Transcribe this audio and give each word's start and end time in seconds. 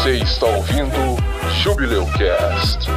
Você 0.00 0.12
está 0.12 0.46
ouvindo 0.46 1.18
Jubileu 1.62 2.06
Cast. 2.16 2.88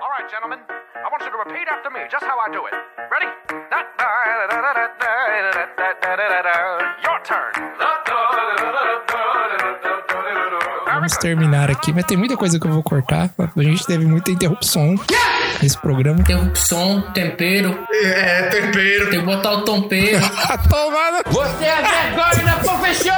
All 0.00 0.08
right, 0.08 0.26
gentlemen. 0.30 0.58
I 0.96 1.10
want 1.12 1.22
you 1.22 1.30
to 1.30 1.36
repeat 1.44 1.68
after 1.68 1.90
me, 1.90 2.08
just 2.10 2.24
how 2.24 2.38
I 2.40 2.48
do 2.50 2.64
it. 2.64 2.72
Ready? 3.12 3.28
Your 7.04 7.20
turn. 7.22 7.52
Vamos 10.86 11.16
terminar 11.18 11.70
aqui, 11.70 11.92
mas 11.92 12.06
tem 12.06 12.16
muita 12.16 12.38
coisa 12.38 12.58
que 12.58 12.66
eu 12.66 12.70
vou 12.70 12.82
cortar. 12.82 13.28
A 13.38 13.62
gente 13.62 13.86
teve 13.86 14.06
muita 14.06 14.30
interrupção 14.30 14.94
nesse 15.62 15.78
programa. 15.78 16.20
Interrupção, 16.20 17.02
tempero. 17.12 17.78
É, 17.92 18.42
tempero. 18.44 19.10
Tem 19.10 19.20
que 19.20 19.26
botar 19.26 19.52
o 19.52 19.64
tompeiro. 19.64 20.20
Tomada! 20.68 21.22
Você 21.30 21.64
é 21.64 21.76
vergonha 21.76 22.44
da 22.44 22.56
profissão! 22.56 23.14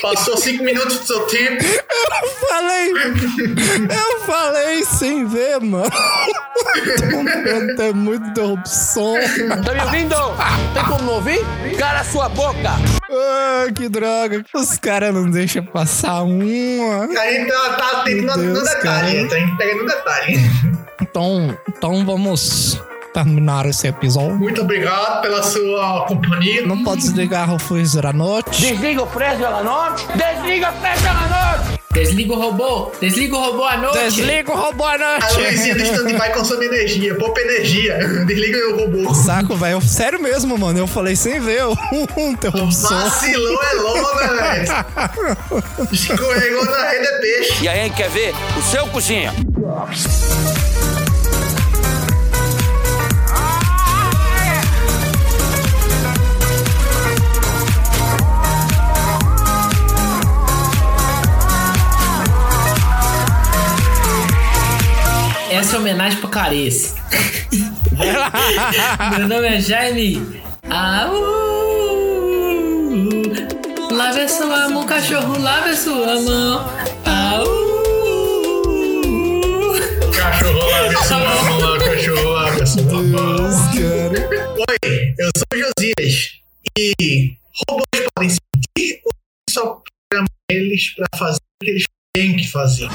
Passou 0.00 0.36
cinco 0.36 0.64
minutos 0.64 0.98
do 0.98 1.06
seu 1.06 1.20
tempo. 1.26 1.64
Eu 1.64 2.28
falei! 2.48 2.92
Eu 2.92 4.20
falei 4.20 4.84
sem 4.84 5.26
ver, 5.26 5.60
mano. 5.60 5.90
Tem 7.76 7.92
muita 7.92 8.30
interrupção. 8.30 9.14
Tá 9.64 9.72
me 9.72 9.80
ouvindo? 9.80 10.16
Tem 10.74 10.84
como 10.84 11.02
não 11.02 11.12
ouvir? 11.14 11.40
Cara 11.78 12.04
sua 12.04 12.28
boca! 12.28 12.70
Ah, 13.10 13.66
que 13.74 13.88
droga. 13.88 14.44
Os 14.54 14.78
caras 14.78 15.14
não 15.14 15.30
deixam 15.30 15.64
passar 15.64 16.22
uma. 16.22 17.04
A 17.04 17.30
gente 17.30 17.50
tá, 17.50 17.74
tá 17.74 18.00
atento 18.00 18.26
no, 18.26 18.36
no 18.36 18.62
detalhe. 18.62 18.82
cara. 18.82 19.06
A 19.06 19.10
gente 19.10 19.56
pega 19.56 19.74
no 19.74 19.86
detalhe. 19.86 20.83
Então, 21.00 21.56
então 21.68 22.04
vamos 22.04 22.80
terminar 23.12 23.66
esse 23.66 23.86
episódio. 23.86 24.36
Muito 24.36 24.60
obrigado 24.62 25.22
pela 25.22 25.42
sua 25.42 26.04
companhia. 26.06 26.66
Não 26.66 26.82
pode 26.82 27.02
desligar 27.02 27.52
o 27.54 27.58
Fuiz 27.58 27.94
da 27.94 28.12
noite. 28.12 28.60
Desliga 28.60 29.02
o 29.02 29.06
preço 29.06 29.38
da 29.38 29.62
noite! 29.62 30.04
Desliga 30.16 30.70
o 30.70 30.80
preço 30.80 31.02
da 31.04 31.14
noite! 31.14 31.80
Desliga 31.92 32.32
o 32.32 32.40
robô! 32.40 32.90
Desliga 33.00 33.36
o 33.36 33.40
robô 33.40 33.64
à 33.64 33.76
noite! 33.76 33.98
Desliga 34.16 34.50
o 34.52 34.56
robô 34.56 34.84
à 34.84 34.94
A 34.94 34.98
noite. 34.98 35.36
luzinha 35.52 35.74
do 35.76 35.82
stand-by 35.84 36.32
consome 36.32 36.66
energia. 36.66 37.14
Poupa 37.14 37.40
energia. 37.40 37.98
Desliga 38.26 38.58
o 38.70 38.78
robô. 38.80 39.14
Saco, 39.14 39.54
velho. 39.54 39.80
Sério 39.80 40.20
mesmo, 40.20 40.58
mano. 40.58 40.76
Eu 40.76 40.88
falei 40.88 41.14
sem 41.14 41.38
ver 41.38 41.64
o 41.66 41.76
interrupção. 42.18 42.98
Vacilão 42.98 43.62
é 43.62 43.74
lona, 43.74 44.42
velho. 44.42 45.86
Escorregou 45.92 46.64
na 46.64 46.88
rede 46.88 47.06
é 47.06 47.18
peixe. 47.20 47.62
E 47.64 47.68
aí, 47.68 47.90
quer 47.90 48.10
ver 48.10 48.34
o 48.58 48.62
seu 48.62 48.88
cozinha? 48.88 49.32
Essa 65.74 65.80
homenagem 65.80 66.20
pro 66.20 66.28
Clarice. 66.28 66.94
Meu 69.18 69.26
nome 69.26 69.48
é 69.48 69.60
Jaime. 69.60 70.40
Ah, 70.70 71.10
uh, 71.10 71.64
lave 73.92 74.20
a 74.20 74.28
sua 74.28 74.68
mão, 74.68 74.86
cachorro, 74.86 75.36
lave 75.36 75.70
a 75.70 75.76
sua 75.76 76.20
mão. 76.20 76.64
Ah, 77.04 77.42
uh, 77.42 77.74
Cachorro 80.16 80.64
lava 80.64 80.94
sua 81.02 81.18
mão 81.18 81.78
cachorro 81.80 82.30
lava 82.30 82.66
sua 82.66 83.02
mão. 83.02 83.50
Oi, 84.68 85.14
eu 85.18 85.30
sou 85.36 85.44
o 85.52 85.56
Josias. 85.58 86.38
E 86.78 87.36
robôs 87.68 87.88
podem 88.14 88.30
sentir 88.30 89.02
ou 89.04 89.12
só 89.50 89.82
programar 90.08 90.30
eles 90.52 90.94
pra 90.94 91.06
fazer 91.18 91.40
o 91.40 91.64
que 91.64 91.70
eles 91.72 91.84
têm 92.16 92.36
que 92.36 92.48
fazer? 92.48 92.88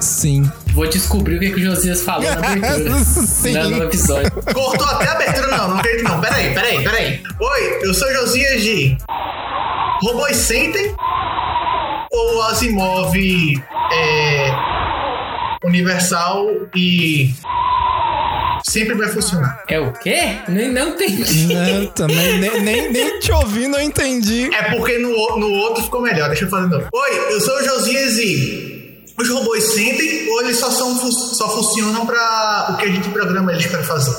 Sim. 0.00 0.50
Vou 0.72 0.88
descobrir 0.88 1.36
o 1.36 1.38
que, 1.38 1.50
que 1.50 1.60
o 1.60 1.62
Josias 1.62 2.02
falou 2.02 2.24
na 2.24 2.32
abertura. 2.38 2.98
Sim. 2.98 3.52
No 3.52 3.84
episódio. 3.84 4.32
Cortou 4.52 4.84
até 4.88 5.06
a 5.06 5.12
abertura, 5.12 5.46
não, 5.46 5.68
não 5.68 5.78
acredito 5.78 6.08
não. 6.08 6.20
Peraí, 6.20 6.52
peraí, 6.52 6.82
peraí. 6.82 7.22
Oi, 7.38 7.78
eu 7.82 7.94
sou 7.94 8.08
o 8.08 8.12
Josias 8.12 8.62
de 8.62 8.98
Robôs 10.02 10.36
sentem 10.36 10.92
ou 12.10 12.42
Asimov 12.42 13.14
é 13.92 14.52
universal 15.64 16.44
e 16.74 17.32
sempre 18.74 18.94
vai 18.96 19.08
funcionar? 19.08 19.62
É 19.68 19.78
o 19.78 19.92
quê? 19.92 20.38
Nem 20.48 20.72
não 20.72 20.88
entendi. 20.88 21.54
Não, 21.54 21.86
também 21.86 22.40
nem, 22.40 22.60
nem, 22.60 22.92
nem 22.92 23.20
te 23.20 23.30
ouvindo 23.30 23.76
eu 23.76 23.82
entendi. 23.82 24.52
É 24.52 24.74
porque 24.74 24.98
no, 24.98 25.10
no 25.38 25.48
outro 25.48 25.84
ficou 25.84 26.02
melhor, 26.02 26.28
deixa 26.28 26.44
eu 26.44 26.50
fazer 26.50 26.68
de 26.68 26.74
novo. 26.74 26.88
Oi, 26.92 27.32
eu 27.32 27.40
sou 27.40 27.56
o 27.56 27.64
Josias 27.64 28.18
e 28.18 29.04
os 29.16 29.30
robôs 29.30 29.62
sentem 29.62 30.28
ou 30.28 30.42
eles 30.42 30.58
só, 30.58 30.72
são, 30.72 30.92
só 31.12 31.48
funcionam 31.50 32.04
pra 32.04 32.70
o 32.70 32.76
que 32.76 32.86
a 32.86 32.88
gente 32.88 33.08
programa 33.10 33.52
eles 33.52 33.66
pra 33.66 33.84
fazer? 33.84 34.12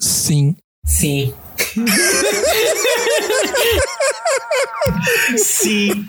Sim. 0.00 0.56
Sim. 0.84 1.32
Sim. 5.36 6.04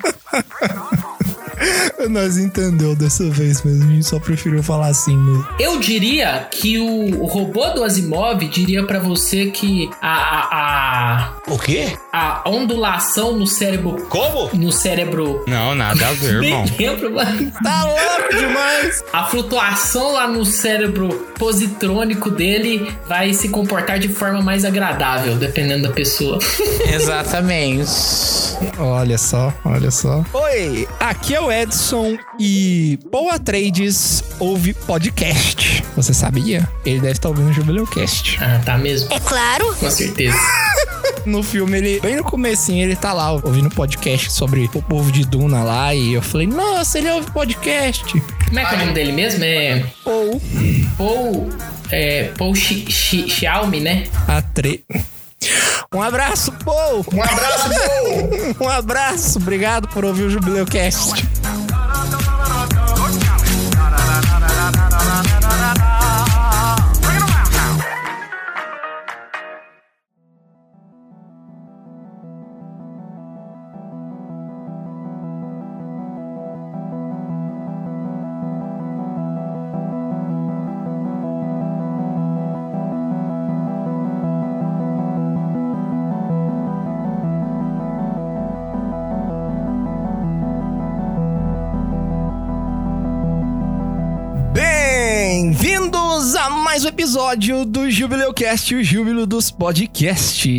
Nós 2.10 2.38
entendeu 2.38 2.96
dessa 2.96 3.30
vez 3.30 3.64
mesmo. 3.64 3.84
A 3.90 3.94
gente 3.94 4.06
só 4.06 4.20
preferiu 4.20 4.62
falar 4.64 4.88
assim 4.88 5.16
mesmo. 5.16 5.48
Eu 5.60 5.80
diria 5.80 6.48
que 6.52 6.80
o, 6.80 7.26
robô 7.26 7.66
do 7.70 7.84
Asimov 7.84 8.40
diria 8.48 8.84
pra 8.86 9.00
você 9.00 9.48
que 9.48 9.90
a, 10.02 10.14
a, 10.52 11.34
O 11.48 11.58
quê? 11.58 11.94
a, 12.12 12.42
a 12.46 12.50
ondulação 12.50 13.38
no 13.38 13.48
cérebro. 13.48 14.08
Como? 14.10 14.50
No 14.54 14.72
cérebro. 14.72 15.44
Não, 15.48 15.76
nada 15.76 16.08
a 16.08 16.14
ver, 16.14 16.42
irmão. 16.44 16.66
Lembro, 16.78 17.14
mano. 17.14 17.52
Tá 17.64 17.84
louco 17.86 18.36
demais! 18.38 19.04
A 19.14 19.26
flutuação 19.26 20.14
lá 20.14 20.28
no 20.28 20.46
cérebro 20.46 21.10
positrônico 21.38 22.30
dele 22.30 22.92
vai 23.08 23.34
se 23.34 23.50
comportar 23.50 24.00
de 24.00 24.08
forma 24.10 24.42
mais 24.42 24.64
agradável, 24.66 25.36
dependendo 25.36 25.88
da 25.88 25.94
pessoa. 25.94 26.40
Exatamente. 26.92 27.90
Olha 28.78 29.18
só, 29.18 29.54
olha 29.66 29.92
só. 29.92 30.24
Oi, 30.34 30.88
aqui 31.00 31.36
é 31.36 31.42
o 31.42 31.51
Edson 31.52 32.18
e 32.40 32.98
Paul 33.12 33.30
Atreides 33.30 34.24
ouve 34.40 34.74
podcast. 34.74 35.84
Você 35.96 36.14
sabia? 36.14 36.68
Ele 36.86 37.00
deve 37.00 37.14
estar 37.14 37.30
ouvindo 37.30 37.50
o 37.50 37.54
Jubileucast. 37.54 38.38
Ah, 38.42 38.62
tá 38.64 38.78
mesmo? 38.78 39.12
É 39.12 39.20
claro. 39.20 39.76
Com 39.76 39.90
certeza. 39.90 40.38
No 41.24 41.44
filme, 41.44 41.78
ele, 41.78 42.00
bem 42.00 42.16
no 42.16 42.24
comecinho, 42.24 42.84
ele 42.84 42.96
tá 42.96 43.14
lá 43.14 43.32
ouvindo 43.32 43.70
podcast 43.70 44.32
sobre 44.32 44.68
o 44.74 44.82
povo 44.82 45.12
de 45.12 45.24
Duna 45.24 45.64
lá. 45.64 45.94
E 45.94 46.14
eu 46.14 46.22
falei, 46.22 46.48
nossa, 46.48 46.98
ele 46.98 47.12
ouve 47.12 47.30
podcast. 47.32 48.04
Como 48.48 48.60
é 48.60 48.66
que 48.66 48.74
é 48.74 48.78
o 48.78 48.80
nome 48.80 48.94
dele 48.94 49.12
mesmo? 49.12 49.44
É. 49.44 49.86
Paul 50.04 50.42
Paul. 50.98 51.50
É. 51.92 52.32
Paul 52.38 52.56
Xiaomi, 52.56 53.80
né? 53.80 54.06
Atre... 54.28 54.84
Um 55.94 56.02
abraço, 56.02 56.52
Paul! 56.64 57.06
Um 57.14 57.22
abraço, 57.22 57.70
Paul! 57.70 58.56
Um 58.68 58.70
abraço, 58.70 59.40
obrigado 59.40 59.88
por 59.90 60.06
ouvir 60.06 60.24
o 60.24 60.30
Jubileucast. 60.30 61.28
Mais 96.82 96.86
um 96.86 96.88
episódio 96.88 97.66
do 97.66 97.92
Jubileucast, 97.92 98.74
o 98.74 98.84
júbilo 98.84 99.28
dos 99.28 99.52
podcasts. 99.52 100.50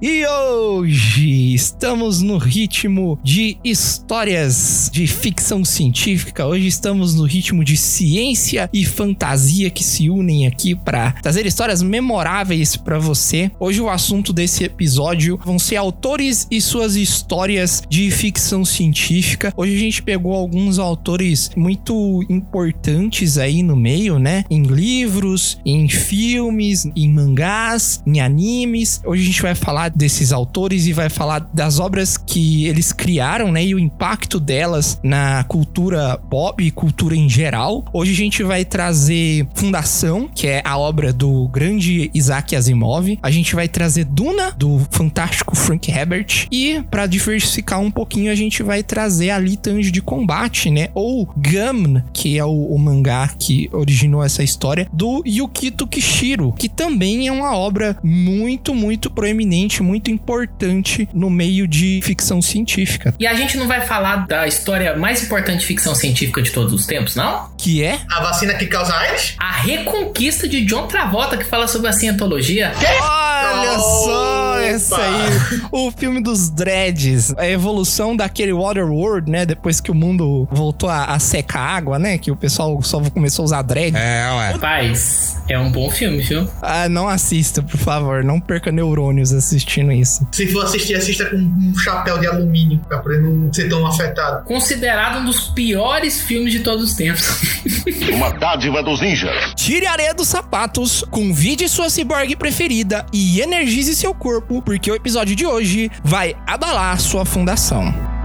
E 0.00 0.24
hoje 0.26 1.54
estamos 1.54 2.20
no 2.20 2.38
ritmo 2.38 3.18
de 3.24 3.58
histórias 3.64 4.88
de 4.92 5.08
ficção 5.08 5.64
científica. 5.64 6.46
Hoje 6.46 6.68
estamos 6.68 7.16
no 7.16 7.24
ritmo 7.24 7.64
de 7.64 7.76
ciência 7.76 8.70
e 8.72 8.84
fantasia 8.84 9.70
que 9.70 9.82
se 9.82 10.08
unem 10.08 10.46
aqui 10.46 10.76
para 10.76 11.12
trazer 11.12 11.46
histórias 11.46 11.82
memoráveis 11.82 12.76
para 12.76 12.98
você. 12.98 13.50
Hoje 13.58 13.80
o 13.80 13.88
assunto 13.88 14.32
desse 14.32 14.62
episódio 14.62 15.40
vão 15.44 15.58
ser 15.58 15.76
autores 15.76 16.46
e 16.48 16.60
suas 16.60 16.94
histórias 16.94 17.82
de 17.88 18.08
ficção 18.10 18.64
científica. 18.64 19.52
Hoje 19.56 19.74
a 19.74 19.78
gente 19.78 20.00
pegou 20.02 20.34
alguns 20.34 20.78
autores 20.78 21.50
muito 21.56 22.24
importantes 22.28 23.36
aí 23.36 23.64
no 23.64 23.74
meio, 23.74 24.18
né? 24.18 24.44
Em 24.50 24.62
livros 24.62 25.07
livros, 25.08 25.58
em 25.64 25.88
filmes, 25.88 26.86
em 26.94 27.10
mangás, 27.10 28.02
em 28.06 28.20
animes. 28.20 29.00
Hoje 29.06 29.22
a 29.22 29.26
gente 29.26 29.40
vai 29.40 29.54
falar 29.54 29.88
desses 29.88 30.32
autores 30.32 30.86
e 30.86 30.92
vai 30.92 31.08
falar 31.08 31.48
das 31.54 31.80
obras 31.80 32.18
que 32.18 32.66
eles 32.66 32.92
criaram, 32.92 33.50
né? 33.50 33.64
E 33.64 33.74
o 33.74 33.78
impacto 33.78 34.38
delas 34.38 35.00
na 35.02 35.44
cultura 35.44 36.18
pop 36.28 36.62
e 36.62 36.70
cultura 36.70 37.16
em 37.16 37.26
geral. 37.26 37.86
Hoje 37.90 38.12
a 38.12 38.16
gente 38.16 38.42
vai 38.42 38.66
trazer 38.66 39.48
Fundação, 39.54 40.28
que 40.34 40.46
é 40.46 40.60
a 40.62 40.76
obra 40.76 41.10
do 41.10 41.48
grande 41.48 42.10
Isaac 42.12 42.54
Asimov. 42.54 43.18
A 43.22 43.30
gente 43.30 43.54
vai 43.54 43.66
trazer 43.66 44.04
Duna, 44.04 44.52
do 44.58 44.86
fantástico 44.90 45.56
Frank 45.56 45.90
Herbert. 45.90 46.46
E 46.52 46.82
para 46.90 47.06
diversificar 47.06 47.80
um 47.80 47.90
pouquinho, 47.90 48.30
a 48.30 48.34
gente 48.34 48.62
vai 48.62 48.82
trazer 48.82 49.30
Alita 49.30 49.70
Anjo 49.70 49.90
de 49.90 50.02
Combate, 50.02 50.70
né? 50.70 50.90
Ou 50.94 51.24
Gum, 51.24 52.02
que 52.12 52.36
é 52.36 52.44
o, 52.44 52.66
o 52.66 52.78
mangá 52.78 53.28
que 53.38 53.70
originou 53.72 54.22
essa 54.22 54.42
história, 54.42 54.86
do 54.98 55.22
Yukito 55.24 55.86
Kishiro, 55.86 56.52
que 56.58 56.68
também 56.68 57.28
é 57.28 57.30
uma 57.30 57.56
obra 57.56 57.96
muito, 58.02 58.74
muito 58.74 59.08
proeminente, 59.08 59.80
muito 59.80 60.10
importante 60.10 61.08
no 61.14 61.30
meio 61.30 61.68
de 61.68 62.00
ficção 62.02 62.42
científica. 62.42 63.14
E 63.16 63.24
a 63.24 63.32
gente 63.32 63.56
não 63.56 63.68
vai 63.68 63.80
falar 63.82 64.26
da 64.26 64.48
história 64.48 64.96
mais 64.96 65.22
importante 65.22 65.60
de 65.60 65.66
ficção 65.66 65.94
científica 65.94 66.42
de 66.42 66.50
todos 66.50 66.72
os 66.72 66.84
tempos, 66.84 67.14
não? 67.14 67.48
Que 67.56 67.84
é 67.84 68.00
A 68.10 68.20
vacina 68.22 68.54
que 68.54 68.66
causa 68.66 68.92
AIDS? 68.92 69.36
A 69.38 69.52
Reconquista 69.52 70.48
de 70.48 70.64
John 70.64 70.88
Travolta, 70.88 71.36
que 71.36 71.44
fala 71.44 71.68
sobre 71.68 71.86
a 71.86 71.92
cientologia. 71.92 72.72
Olha 72.74 73.78
só 73.78 74.58
essa 74.58 74.96
aí. 74.96 75.60
O 75.70 75.92
filme 75.92 76.20
dos 76.20 76.50
dreads. 76.50 77.32
A 77.36 77.46
evolução 77.46 78.16
daquele 78.16 78.52
Waterworld, 78.52 79.30
né? 79.30 79.46
Depois 79.46 79.80
que 79.80 79.92
o 79.92 79.94
mundo 79.94 80.48
voltou 80.50 80.90
a, 80.90 81.04
a 81.04 81.18
secar 81.20 81.60
água, 81.60 82.00
né? 82.00 82.18
Que 82.18 82.32
o 82.32 82.36
pessoal 82.36 82.82
só 82.82 83.00
começou 83.10 83.44
a 83.44 83.46
usar 83.46 83.62
dread. 83.62 83.96
É, 83.96 84.28
ué. 84.32 84.58
Rapaz, 84.88 85.36
é 85.48 85.58
um 85.58 85.70
bom 85.70 85.90
filme, 85.90 86.18
viu? 86.20 86.48
Ah, 86.60 86.88
não 86.88 87.08
assista, 87.08 87.62
por 87.62 87.78
favor. 87.78 88.22
Não 88.22 88.40
perca 88.40 88.70
neurônios 88.70 89.32
assistindo 89.32 89.92
isso. 89.92 90.26
Se 90.32 90.46
for 90.46 90.64
assistir, 90.64 90.94
assista 90.94 91.26
com 91.26 91.36
um 91.36 91.74
chapéu 91.78 92.18
de 92.18 92.26
alumínio, 92.26 92.80
pra 92.88 92.98
poder 92.98 93.20
não 93.20 93.52
ser 93.52 93.68
tão 93.68 93.86
afetado. 93.86 94.44
Considerado 94.44 95.20
um 95.20 95.24
dos 95.24 95.48
piores 95.48 96.20
filmes 96.20 96.52
de 96.52 96.60
todos 96.60 96.90
os 96.90 96.94
tempos. 96.94 97.62
Uma 98.12 98.30
dádiva 98.30 98.82
dos 98.82 99.00
ninjas. 99.00 99.54
Tire 99.56 99.86
a 99.86 99.92
areia 99.92 100.14
dos 100.14 100.28
sapatos, 100.28 101.04
convide 101.10 101.68
sua 101.68 101.88
ciborgue 101.88 102.36
preferida 102.36 103.06
e 103.12 103.40
energize 103.40 103.94
seu 103.94 104.14
corpo, 104.14 104.60
porque 104.62 104.90
o 104.90 104.94
episódio 104.94 105.34
de 105.34 105.46
hoje 105.46 105.90
vai 106.02 106.34
abalar 106.46 107.00
sua 107.00 107.24
fundação. 107.24 108.17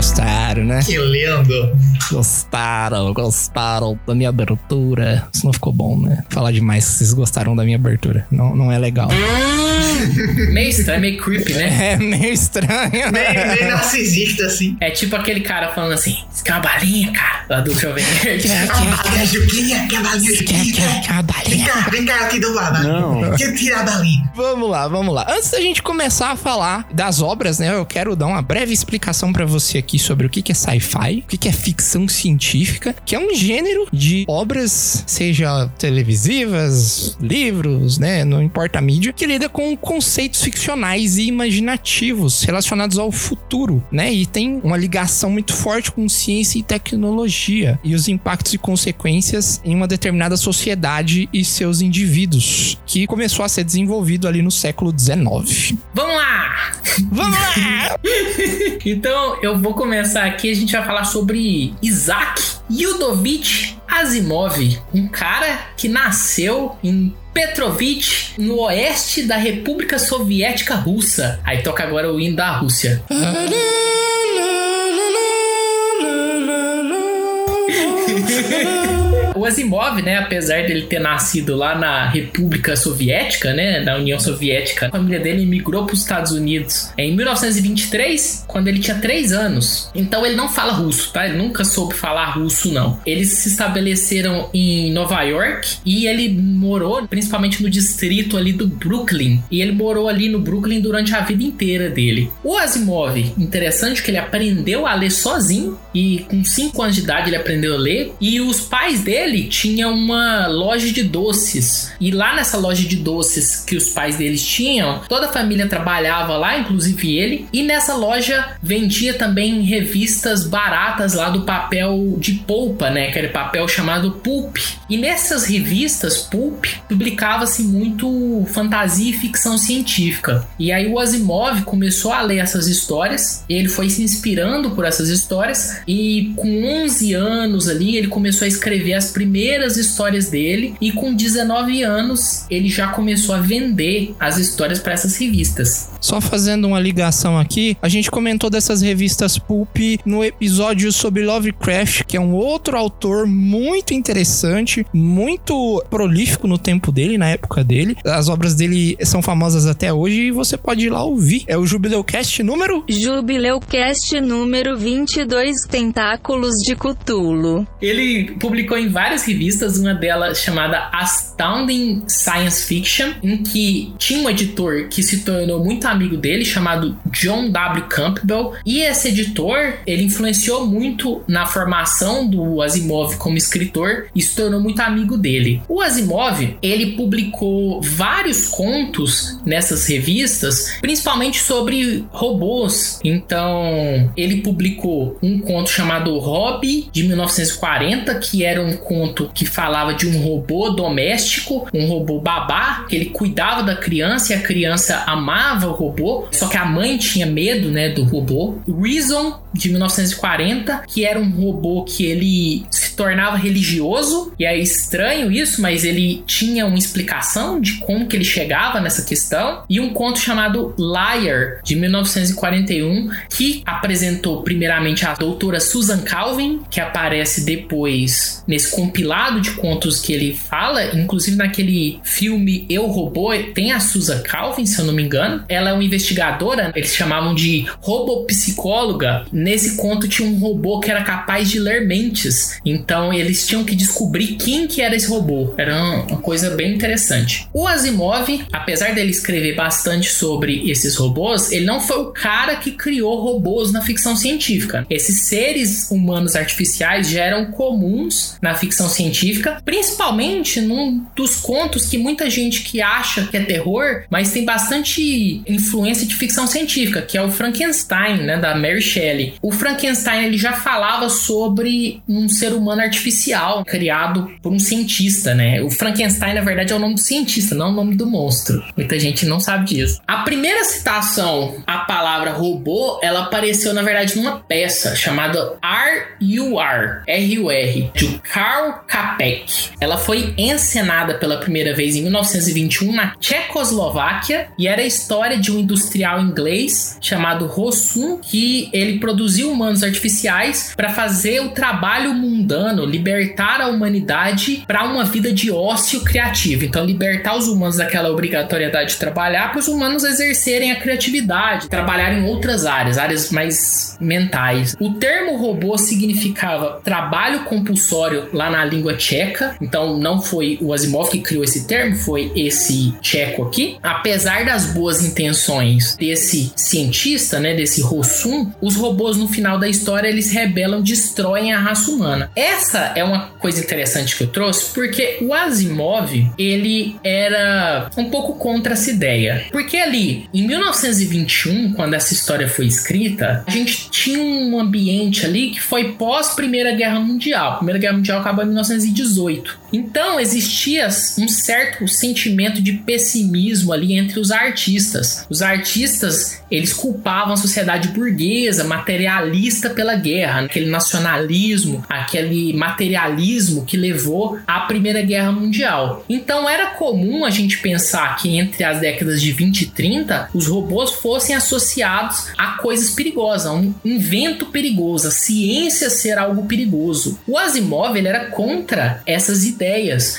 Gostaram, 0.00 0.64
né? 0.64 0.80
Que 0.82 0.96
lindo! 0.96 1.76
Gostaram, 2.10 3.12
gostaram 3.12 4.00
da 4.06 4.14
minha 4.14 4.30
abertura. 4.30 5.28
Isso 5.30 5.44
não 5.44 5.52
ficou 5.52 5.74
bom, 5.74 6.00
né? 6.00 6.24
Falar 6.30 6.52
demais 6.52 6.86
que 6.86 6.92
vocês 6.94 7.12
gostaram 7.12 7.54
da 7.54 7.64
minha 7.64 7.76
abertura. 7.76 8.26
Não, 8.30 8.56
não 8.56 8.72
é 8.72 8.78
legal. 8.78 9.08
meio 10.52 10.70
estranho, 10.70 11.00
meio 11.02 11.22
creepy, 11.22 11.52
né? 11.52 11.92
É 11.92 11.96
meio 11.98 12.32
estranho. 12.32 12.90
Bem, 12.90 13.56
bem 13.56 13.68
narcisista, 13.68 14.46
assim. 14.46 14.74
É 14.80 14.90
tipo 14.90 15.14
aquele 15.14 15.40
cara 15.40 15.68
falando 15.68 15.92
assim: 15.92 16.16
aqui 16.40 16.50
é 16.50 16.54
uma 16.54 16.60
balinha, 16.60 17.12
cara, 17.12 17.44
lá 17.48 17.60
do 17.60 17.74
Jovem 17.78 18.04
Nerd. 18.04 18.42
Quer, 18.42 18.66
quer, 18.66 18.96
balinha, 18.96 19.26
Juquinha, 19.26 19.88
balinha, 20.02 20.38
quer, 20.38 20.64
quer, 20.72 21.00
quer 21.02 21.12
uma 21.12 21.22
Vem 21.22 21.24
balinha? 21.24 21.66
cá, 21.66 21.90
vem 21.90 22.04
cá, 22.06 22.16
eu 22.22 22.28
te 22.30 22.40
dou 22.40 22.52
uma 22.52 22.70
balinha. 22.70 22.92
Não. 22.92 23.24
Eu 23.36 23.54
tirar 23.54 23.80
a 23.80 23.82
balinha. 23.84 24.32
Vamos 24.34 24.70
lá, 24.70 24.88
vamos 24.88 25.14
lá. 25.14 25.26
Antes 25.28 25.50
da 25.50 25.60
gente 25.60 25.82
começar 25.82 26.30
a 26.30 26.36
falar 26.36 26.86
das 26.92 27.20
obras, 27.20 27.58
né? 27.58 27.72
Eu 27.72 27.84
quero 27.84 28.16
dar 28.16 28.26
uma 28.26 28.42
breve 28.42 28.72
explicação 28.72 29.32
pra 29.32 29.44
você 29.44 29.78
aqui 29.78 29.89
sobre 29.98 30.26
o 30.26 30.30
que 30.30 30.50
é 30.50 30.54
sci-fi, 30.54 31.22
o 31.24 31.28
que 31.28 31.36
que 31.36 31.48
é 31.48 31.52
ficção 31.52 32.08
científica, 32.08 32.94
que 33.04 33.14
é 33.14 33.18
um 33.18 33.34
gênero 33.34 33.86
de 33.92 34.24
obras, 34.28 35.04
seja 35.06 35.68
televisivas, 35.78 37.16
livros, 37.20 37.98
né? 37.98 38.24
Não 38.24 38.42
importa 38.42 38.78
a 38.78 38.82
mídia, 38.82 39.12
que 39.12 39.26
lida 39.26 39.48
com 39.48 39.76
conceitos 39.76 40.42
ficcionais 40.42 41.18
e 41.18 41.26
imaginativos 41.26 42.42
relacionados 42.42 42.98
ao 42.98 43.10
futuro, 43.10 43.82
né? 43.90 44.12
E 44.12 44.26
tem 44.26 44.60
uma 44.62 44.76
ligação 44.76 45.30
muito 45.30 45.54
forte 45.54 45.92
com 45.92 46.08
ciência 46.08 46.58
e 46.58 46.62
tecnologia 46.62 47.78
e 47.82 47.94
os 47.94 48.08
impactos 48.08 48.54
e 48.54 48.58
consequências 48.58 49.60
em 49.64 49.74
uma 49.74 49.88
determinada 49.88 50.36
sociedade 50.36 51.28
e 51.32 51.44
seus 51.44 51.80
indivíduos, 51.80 52.78
que 52.86 53.06
começou 53.06 53.44
a 53.44 53.48
ser 53.48 53.64
desenvolvido 53.64 54.28
ali 54.28 54.42
no 54.42 54.50
século 54.50 54.92
XIX. 54.96 55.74
Vamos 55.94 56.16
lá! 56.16 56.72
Vamos 57.10 57.38
lá! 57.38 57.98
Então, 58.84 59.36
eu 59.42 59.58
vou 59.58 59.74
começar 59.80 60.26
aqui. 60.26 60.50
A 60.50 60.54
gente 60.54 60.76
vai 60.76 60.84
falar 60.84 61.04
sobre 61.04 61.74
Isaac 61.80 62.42
Yudovich 62.70 63.78
Asimov, 63.88 64.78
um 64.92 65.08
cara 65.08 65.58
que 65.74 65.88
nasceu 65.88 66.76
em 66.84 67.16
Petrovich, 67.32 68.34
no 68.36 68.60
oeste 68.60 69.22
da 69.22 69.36
República 69.36 69.98
Soviética 69.98 70.74
Russa. 70.74 71.40
Aí 71.42 71.62
toca 71.62 71.82
agora 71.82 72.12
o 72.12 72.20
hino 72.20 72.36
da 72.36 72.58
Rússia. 72.58 73.02
O 79.40 79.46
Asimov, 79.46 80.02
né, 80.02 80.18
apesar 80.18 80.66
dele 80.66 80.82
ter 80.82 80.98
nascido 80.98 81.56
lá 81.56 81.74
na 81.74 82.06
República 82.10 82.76
Soviética, 82.76 83.54
né, 83.54 83.80
na 83.80 83.96
União 83.96 84.20
Soviética, 84.20 84.88
a 84.88 84.90
família 84.90 85.18
dele 85.18 85.46
migrou 85.46 85.86
para 85.86 85.94
os 85.94 86.00
Estados 86.00 86.32
Unidos 86.32 86.90
em 86.98 87.16
1923, 87.16 88.44
quando 88.46 88.68
ele 88.68 88.80
tinha 88.80 88.98
3 88.98 89.32
anos. 89.32 89.90
Então 89.94 90.26
ele 90.26 90.36
não 90.36 90.50
fala 90.50 90.74
russo, 90.74 91.10
tá? 91.10 91.26
Ele 91.26 91.38
nunca 91.38 91.64
soube 91.64 91.94
falar 91.94 92.32
russo, 92.32 92.70
não. 92.70 93.00
Eles 93.06 93.30
se 93.30 93.48
estabeleceram 93.48 94.50
em 94.52 94.92
Nova 94.92 95.22
York 95.22 95.78
e 95.86 96.06
ele 96.06 96.28
morou 96.28 97.08
principalmente 97.08 97.62
no 97.62 97.70
distrito 97.70 98.36
ali 98.36 98.52
do 98.52 98.66
Brooklyn. 98.66 99.42
E 99.50 99.62
ele 99.62 99.72
morou 99.72 100.06
ali 100.06 100.28
no 100.28 100.38
Brooklyn 100.38 100.82
durante 100.82 101.14
a 101.14 101.20
vida 101.20 101.42
inteira 101.42 101.88
dele. 101.88 102.30
O 102.44 102.58
Asimov, 102.58 103.16
interessante 103.38 104.02
que 104.02 104.10
ele 104.10 104.18
aprendeu 104.18 104.86
a 104.86 104.94
ler 104.94 105.10
sozinho 105.10 105.78
e 105.94 106.26
com 106.28 106.44
5 106.44 106.82
anos 106.82 106.96
de 106.96 107.02
idade 107.02 107.30
ele 107.30 107.36
aprendeu 107.36 107.74
a 107.74 107.78
ler. 107.78 108.14
E 108.20 108.40
os 108.40 108.60
pais 108.60 109.02
dele 109.02 109.44
tinham 109.44 109.92
uma 109.92 110.46
loja 110.46 110.92
de 110.92 111.02
doces. 111.02 111.92
E 112.00 112.10
lá 112.10 112.34
nessa 112.34 112.56
loja 112.56 112.86
de 112.86 112.96
doces 112.96 113.64
que 113.64 113.76
os 113.76 113.90
pais 113.90 114.16
deles 114.16 114.44
tinham, 114.44 115.00
toda 115.08 115.26
a 115.26 115.32
família 115.32 115.66
trabalhava 115.66 116.36
lá, 116.36 116.58
inclusive 116.58 117.16
ele. 117.16 117.46
E 117.52 117.62
nessa 117.62 117.94
loja 117.94 118.56
vendia 118.62 119.14
também 119.14 119.62
revistas 119.62 120.46
baratas 120.46 121.14
lá 121.14 121.30
do 121.30 121.42
papel 121.42 122.16
de 122.18 122.34
polpa, 122.34 122.90
né? 122.90 123.08
Aquele 123.08 123.28
papel 123.28 123.66
chamado 123.68 124.12
pulp. 124.12 124.56
E 124.88 124.96
nessas 124.96 125.44
revistas 125.44 126.18
pulp 126.18 126.66
publicava-se 126.88 127.62
muito 127.62 128.44
fantasia 128.52 129.10
e 129.10 129.18
ficção 129.18 129.56
científica. 129.58 130.46
E 130.58 130.72
aí 130.72 130.86
o 130.86 130.98
Asimov 130.98 131.62
começou 131.62 132.12
a 132.12 132.22
ler 132.22 132.38
essas 132.38 132.66
histórias, 132.66 133.44
ele 133.48 133.68
foi 133.68 133.88
se 133.90 134.02
inspirando 134.02 134.70
por 134.70 134.84
essas 134.84 135.08
histórias 135.08 135.79
e 135.90 136.32
com 136.36 136.84
11 136.84 137.14
anos 137.14 137.68
ali 137.68 137.96
ele 137.96 138.06
começou 138.06 138.44
a 138.44 138.48
escrever 138.48 138.94
as 138.94 139.10
primeiras 139.10 139.76
histórias 139.76 140.28
dele 140.28 140.74
e 140.80 140.92
com 140.92 141.12
19 141.12 141.82
anos 141.82 142.46
ele 142.48 142.68
já 142.68 142.88
começou 142.88 143.34
a 143.34 143.40
vender 143.40 144.14
as 144.20 144.38
histórias 144.38 144.78
para 144.78 144.92
essas 144.92 145.16
revistas. 145.16 145.90
Só 146.00 146.20
fazendo 146.20 146.66
uma 146.68 146.80
ligação 146.80 147.36
aqui, 147.36 147.76
a 147.82 147.88
gente 147.88 148.10
comentou 148.10 148.48
dessas 148.48 148.80
revistas 148.80 149.36
pulp 149.36 149.76
no 150.06 150.24
episódio 150.24 150.92
sobre 150.92 151.24
Lovecraft, 151.24 152.04
que 152.04 152.16
é 152.16 152.20
um 152.20 152.34
outro 152.34 152.76
autor 152.76 153.26
muito 153.26 153.92
interessante, 153.92 154.86
muito 154.94 155.84
prolífico 155.90 156.46
no 156.46 156.56
tempo 156.56 156.92
dele, 156.92 157.18
na 157.18 157.28
época 157.28 157.62
dele. 157.64 157.96
As 158.04 158.28
obras 158.28 158.54
dele 158.54 158.96
são 159.04 159.20
famosas 159.20 159.66
até 159.66 159.92
hoje 159.92 160.22
e 160.22 160.30
você 160.30 160.56
pode 160.56 160.86
ir 160.86 160.90
lá 160.90 161.02
ouvir. 161.02 161.42
É 161.46 161.58
o 161.58 161.66
Jubileucast 161.66 162.42
número 162.42 162.84
Jubileucast 162.88 164.20
número 164.20 164.78
22 164.78 165.66
Tentáculos 165.80 166.56
de 166.62 166.76
Cutulo. 166.76 167.66
Ele 167.80 168.32
publicou 168.32 168.76
em 168.76 168.88
várias 168.88 169.24
revistas, 169.24 169.78
uma 169.78 169.94
delas 169.94 170.38
chamada 170.38 170.90
Astounding 170.92 172.02
Science 172.06 172.66
Fiction, 172.66 173.12
em 173.22 173.38
que 173.38 173.94
tinha 173.96 174.20
um 174.20 174.28
editor 174.28 174.88
que 174.90 175.02
se 175.02 175.24
tornou 175.24 175.64
muito 175.64 175.86
amigo 175.86 176.18
dele, 176.18 176.44
chamado 176.44 176.98
John 177.06 177.50
W. 177.50 177.86
Campbell, 177.88 178.52
e 178.66 178.82
esse 178.82 179.08
editor, 179.08 179.78
ele 179.86 180.04
influenciou 180.04 180.66
muito 180.66 181.22
na 181.26 181.46
formação 181.46 182.28
do 182.28 182.60
Asimov 182.60 183.16
como 183.16 183.38
escritor 183.38 184.08
e 184.14 184.20
se 184.20 184.36
tornou 184.36 184.60
muito 184.60 184.80
amigo 184.80 185.16
dele. 185.16 185.62
O 185.66 185.80
Asimov, 185.80 186.58
ele 186.60 186.92
publicou 186.92 187.80
vários 187.80 188.48
contos 188.48 189.38
nessas 189.46 189.86
revistas, 189.86 190.74
principalmente 190.82 191.40
sobre 191.40 192.04
robôs. 192.10 193.00
Então, 193.02 194.12
ele 194.14 194.42
publicou 194.42 195.16
um 195.22 195.38
conto 195.38 195.59
conto 195.60 195.70
chamado 195.70 196.18
Hobby, 196.18 196.88
de 196.90 197.02
1940, 197.04 198.14
que 198.14 198.44
era 198.44 198.62
um 198.62 198.76
conto 198.76 199.30
que 199.34 199.44
falava 199.44 199.92
de 199.92 200.06
um 200.06 200.22
robô 200.22 200.70
doméstico, 200.70 201.68
um 201.74 201.86
robô 201.86 202.18
babá, 202.18 202.86
que 202.88 202.96
ele 202.96 203.06
cuidava 203.06 203.62
da 203.62 203.76
criança 203.76 204.32
e 204.32 204.36
a 204.36 204.40
criança 204.40 205.04
amava 205.06 205.68
o 205.68 205.72
robô, 205.72 206.26
só 206.32 206.48
que 206.48 206.56
a 206.56 206.64
mãe 206.64 206.96
tinha 206.96 207.26
medo, 207.26 207.70
né, 207.70 207.90
do 207.90 208.04
robô. 208.04 208.58
Reason, 208.66 209.38
de 209.52 209.68
1940, 209.68 210.84
que 210.88 211.04
era 211.04 211.20
um 211.20 211.30
robô 211.30 211.84
que 211.84 212.06
ele 212.06 212.64
se 212.70 212.96
tornava 212.96 213.36
religioso, 213.36 214.32
e 214.38 214.44
é 214.44 214.56
estranho 214.58 215.30
isso, 215.30 215.60
mas 215.60 215.84
ele 215.84 216.22
tinha 216.26 216.66
uma 216.66 216.78
explicação 216.78 217.60
de 217.60 217.74
como 217.80 218.06
que 218.06 218.16
ele 218.16 218.24
chegava 218.24 218.80
nessa 218.80 219.02
questão, 219.02 219.62
e 219.68 219.80
um 219.80 219.92
conto 219.92 220.18
chamado 220.18 220.74
Liar, 220.78 221.60
de 221.62 221.76
1941, 221.76 223.10
que 223.28 223.62
apresentou 223.66 224.42
primeiramente 224.42 225.04
a 225.04 225.14
doutora 225.14 225.49
Susan 225.58 226.02
Calvin, 226.02 226.60
que 226.70 226.80
aparece 226.80 227.44
depois 227.44 228.44
nesse 228.46 228.70
compilado 228.70 229.40
de 229.40 229.52
contos 229.52 230.00
que 230.00 230.12
ele 230.12 230.34
fala, 230.34 230.96
inclusive 230.96 231.36
naquele 231.36 231.98
filme 232.04 232.66
Eu 232.68 232.86
Robô, 232.86 233.30
tem 233.54 233.72
a 233.72 233.80
Susan 233.80 234.20
Calvin, 234.22 234.66
se 234.66 234.78
eu 234.78 234.84
não 234.84 234.92
me 234.92 235.02
engano. 235.02 235.44
Ela 235.48 235.70
é 235.70 235.72
uma 235.72 235.82
investigadora, 235.84 236.72
eles 236.74 236.94
chamavam 236.94 237.34
de 237.34 237.66
robopsicóloga. 237.80 239.24
Nesse 239.32 239.76
conto 239.76 240.08
tinha 240.08 240.28
um 240.28 240.38
robô 240.38 240.80
que 240.80 240.90
era 240.90 241.02
capaz 241.02 241.50
de 241.50 241.58
ler 241.58 241.86
mentes. 241.86 242.60
Então 242.64 243.12
eles 243.12 243.46
tinham 243.46 243.64
que 243.64 243.74
descobrir 243.74 244.36
quem 244.36 244.66
que 244.66 244.82
era 244.82 244.94
esse 244.94 245.08
robô. 245.08 245.54
Era 245.56 245.76
uma 246.08 246.18
coisa 246.18 246.50
bem 246.50 246.74
interessante. 246.74 247.48
O 247.52 247.66
Asimov, 247.66 248.28
apesar 248.52 248.94
dele 248.94 249.10
escrever 249.10 249.56
bastante 249.56 250.10
sobre 250.10 250.70
esses 250.70 250.96
robôs, 250.96 251.50
ele 251.52 251.64
não 251.64 251.80
foi 251.80 251.98
o 251.98 252.12
cara 252.12 252.56
que 252.56 252.72
criou 252.72 253.20
robôs 253.20 253.72
na 253.72 253.82
ficção 253.82 254.16
científica. 254.16 254.86
Esses 254.90 255.20
seres 255.40 255.90
humanos 255.90 256.36
artificiais 256.36 257.08
já 257.08 257.22
eram 257.22 257.46
comuns 257.46 258.36
na 258.42 258.54
ficção 258.54 258.90
científica, 258.90 259.62
principalmente 259.64 260.60
num 260.60 261.02
dos 261.16 261.36
contos 261.36 261.86
que 261.86 261.96
muita 261.96 262.28
gente 262.28 262.62
que 262.62 262.82
acha 262.82 263.26
que 263.26 263.38
é 263.38 263.40
terror, 263.40 264.02
mas 264.10 264.32
tem 264.32 264.44
bastante 264.44 265.42
influência 265.46 266.06
de 266.06 266.14
ficção 266.14 266.46
científica, 266.46 267.00
que 267.00 267.16
é 267.16 267.22
o 267.22 267.30
Frankenstein, 267.30 268.18
né, 268.18 268.36
da 268.36 268.54
Mary 268.54 268.82
Shelley. 268.82 269.32
O 269.40 269.50
Frankenstein 269.50 270.26
ele 270.26 270.36
já 270.36 270.52
falava 270.52 271.08
sobre 271.08 272.02
um 272.06 272.28
ser 272.28 272.52
humano 272.52 272.82
artificial 272.82 273.64
criado 273.64 274.30
por 274.42 274.52
um 274.52 274.58
cientista, 274.58 275.34
né? 275.34 275.62
O 275.62 275.70
Frankenstein 275.70 276.34
na 276.34 276.42
verdade 276.42 276.74
é 276.74 276.76
o 276.76 276.78
nome 276.78 276.96
do 276.96 277.00
cientista, 277.00 277.54
não 277.54 277.70
o 277.70 277.74
nome 277.74 277.96
do 277.96 278.04
monstro. 278.04 278.62
Muita 278.76 279.00
gente 279.00 279.24
não 279.24 279.40
sabe 279.40 279.64
disso. 279.64 280.02
A 280.06 280.18
primeira 280.18 280.62
citação 280.64 281.62
à 281.66 281.78
palavra 281.78 282.32
robô, 282.32 283.00
ela 283.02 283.20
apareceu 283.20 283.72
na 283.72 283.80
verdade 283.80 284.18
numa 284.18 284.38
peça 284.40 284.94
chamada 284.94 285.29
R.U.R. 285.62 287.02
R-U-R, 287.06 287.90
de 287.94 288.18
Karl 288.18 288.84
Capek. 288.86 289.70
Ela 289.80 289.96
foi 289.98 290.34
encenada 290.36 291.14
pela 291.14 291.38
primeira 291.38 291.74
vez 291.74 291.96
em 291.96 292.02
1921 292.02 292.92
na 292.92 293.14
Tchecoslováquia 293.16 294.48
e 294.58 294.66
era 294.66 294.82
a 294.82 294.86
história 294.86 295.38
de 295.38 295.52
um 295.52 295.58
industrial 295.58 296.20
inglês 296.20 296.98
chamado 297.00 297.46
Rossum 297.46 298.18
que 298.18 298.68
ele 298.72 298.98
produziu 298.98 299.50
humanos 299.50 299.82
artificiais 299.82 300.72
para 300.76 300.90
fazer 300.90 301.40
o 301.40 301.50
trabalho 301.50 302.14
mundano, 302.14 302.84
libertar 302.84 303.60
a 303.60 303.68
humanidade 303.68 304.64
para 304.66 304.84
uma 304.84 305.04
vida 305.04 305.32
de 305.32 305.50
ócio 305.50 306.02
criativo. 306.02 306.64
Então, 306.64 306.84
libertar 306.84 307.36
os 307.36 307.48
humanos 307.48 307.76
daquela 307.76 308.10
obrigatoriedade 308.10 308.92
de 308.92 308.98
trabalhar 308.98 309.50
para 309.50 309.60
os 309.60 309.68
humanos 309.68 310.04
exercerem 310.04 310.72
a 310.72 310.76
criatividade, 310.76 311.68
trabalhar 311.68 312.12
em 312.12 312.24
outras 312.24 312.66
áreas, 312.66 312.98
áreas 312.98 313.30
mais 313.30 313.96
mentais. 314.00 314.76
O 314.80 314.94
termo 314.94 315.19
robô 315.36 315.76
significava 315.78 316.80
trabalho 316.82 317.44
compulsório 317.44 318.28
lá 318.32 318.50
na 318.50 318.64
língua 318.64 318.94
tcheca, 318.94 319.56
então 319.60 319.98
não 319.98 320.20
foi 320.20 320.58
o 320.60 320.72
Asimov 320.72 321.10
que 321.10 321.20
criou 321.20 321.44
esse 321.44 321.66
termo, 321.66 321.96
foi 321.96 322.32
esse 322.34 322.92
tcheco 323.00 323.44
aqui. 323.44 323.78
Apesar 323.82 324.44
das 324.44 324.66
boas 324.66 325.04
intenções 325.04 325.96
desse 325.96 326.52
cientista, 326.56 327.38
né, 327.38 327.54
desse 327.54 327.80
Rossum, 327.80 328.50
os 328.60 328.76
robôs 328.76 329.16
no 329.16 329.28
final 329.28 329.58
da 329.58 329.68
história 329.68 330.08
eles 330.08 330.30
rebelam, 330.30 330.82
destroem 330.82 331.52
a 331.52 331.58
raça 331.58 331.90
humana. 331.90 332.30
Essa 332.34 332.92
é 332.94 333.04
uma 333.04 333.30
coisa 333.38 333.60
interessante 333.60 334.16
que 334.16 334.24
eu 334.24 334.28
trouxe, 334.28 334.72
porque 334.72 335.18
o 335.20 335.32
Asimov, 335.34 336.30
ele 336.38 336.96
era 337.04 337.90
um 337.96 338.10
pouco 338.10 338.34
contra 338.34 338.74
essa 338.74 338.90
ideia. 338.90 339.46
Porque 339.50 339.76
ali, 339.76 340.28
em 340.32 340.46
1921, 340.46 341.72
quando 341.72 341.94
essa 341.94 342.12
história 342.12 342.48
foi 342.48 342.66
escrita, 342.66 343.44
a 343.46 343.50
gente 343.50 343.90
tinha 343.90 344.20
um 344.20 344.58
ambiente 344.58 345.09
ali 345.24 345.50
que 345.50 345.60
foi 345.60 345.92
pós 345.92 346.34
Primeira 346.34 346.72
Guerra 346.72 347.00
Mundial. 347.00 347.56
Primeira 347.56 347.78
Guerra 347.78 347.94
Mundial 347.94 348.20
acabou 348.20 348.44
em 348.44 348.48
1918. 348.48 349.59
Então 349.72 350.18
existia 350.18 350.88
um 351.18 351.28
certo 351.28 351.86
sentimento 351.86 352.60
de 352.62 352.72
pessimismo 352.72 353.72
ali 353.72 353.94
entre 353.94 354.18
os 354.18 354.30
artistas. 354.30 355.26
Os 355.28 355.42
artistas 355.42 356.40
eles 356.50 356.72
culpavam 356.72 357.34
a 357.34 357.36
sociedade 357.36 357.88
burguesa, 357.88 358.64
materialista 358.64 359.70
pela 359.70 359.94
guerra, 359.94 360.40
aquele 360.40 360.68
nacionalismo, 360.68 361.84
aquele 361.88 362.52
materialismo 362.52 363.64
que 363.64 363.76
levou 363.76 364.38
à 364.46 364.60
Primeira 364.60 365.00
Guerra 365.00 365.30
Mundial. 365.30 366.04
Então 366.08 366.48
era 366.48 366.70
comum 366.70 367.24
a 367.24 367.30
gente 367.30 367.58
pensar 367.58 368.16
que 368.16 368.36
entre 368.36 368.64
as 368.64 368.80
décadas 368.80 369.22
de 369.22 369.30
20 369.32 369.62
e 369.62 369.66
30 369.66 370.30
os 370.34 370.48
robôs 370.48 370.90
fossem 370.90 371.34
associados 371.36 372.28
a 372.36 372.58
coisas 372.58 372.90
perigosas, 372.90 373.46
a 373.46 373.52
um 373.52 373.72
invento 373.84 374.46
perigoso, 374.46 375.08
a 375.08 375.10
ciência 375.10 375.88
ser 375.88 376.18
algo 376.18 376.46
perigoso. 376.46 377.18
O 377.26 377.38
Asimov 377.38 377.96
ele 377.96 378.08
era 378.08 378.26
contra 378.26 379.02
essas 379.06 379.44
ideias, 379.44 379.59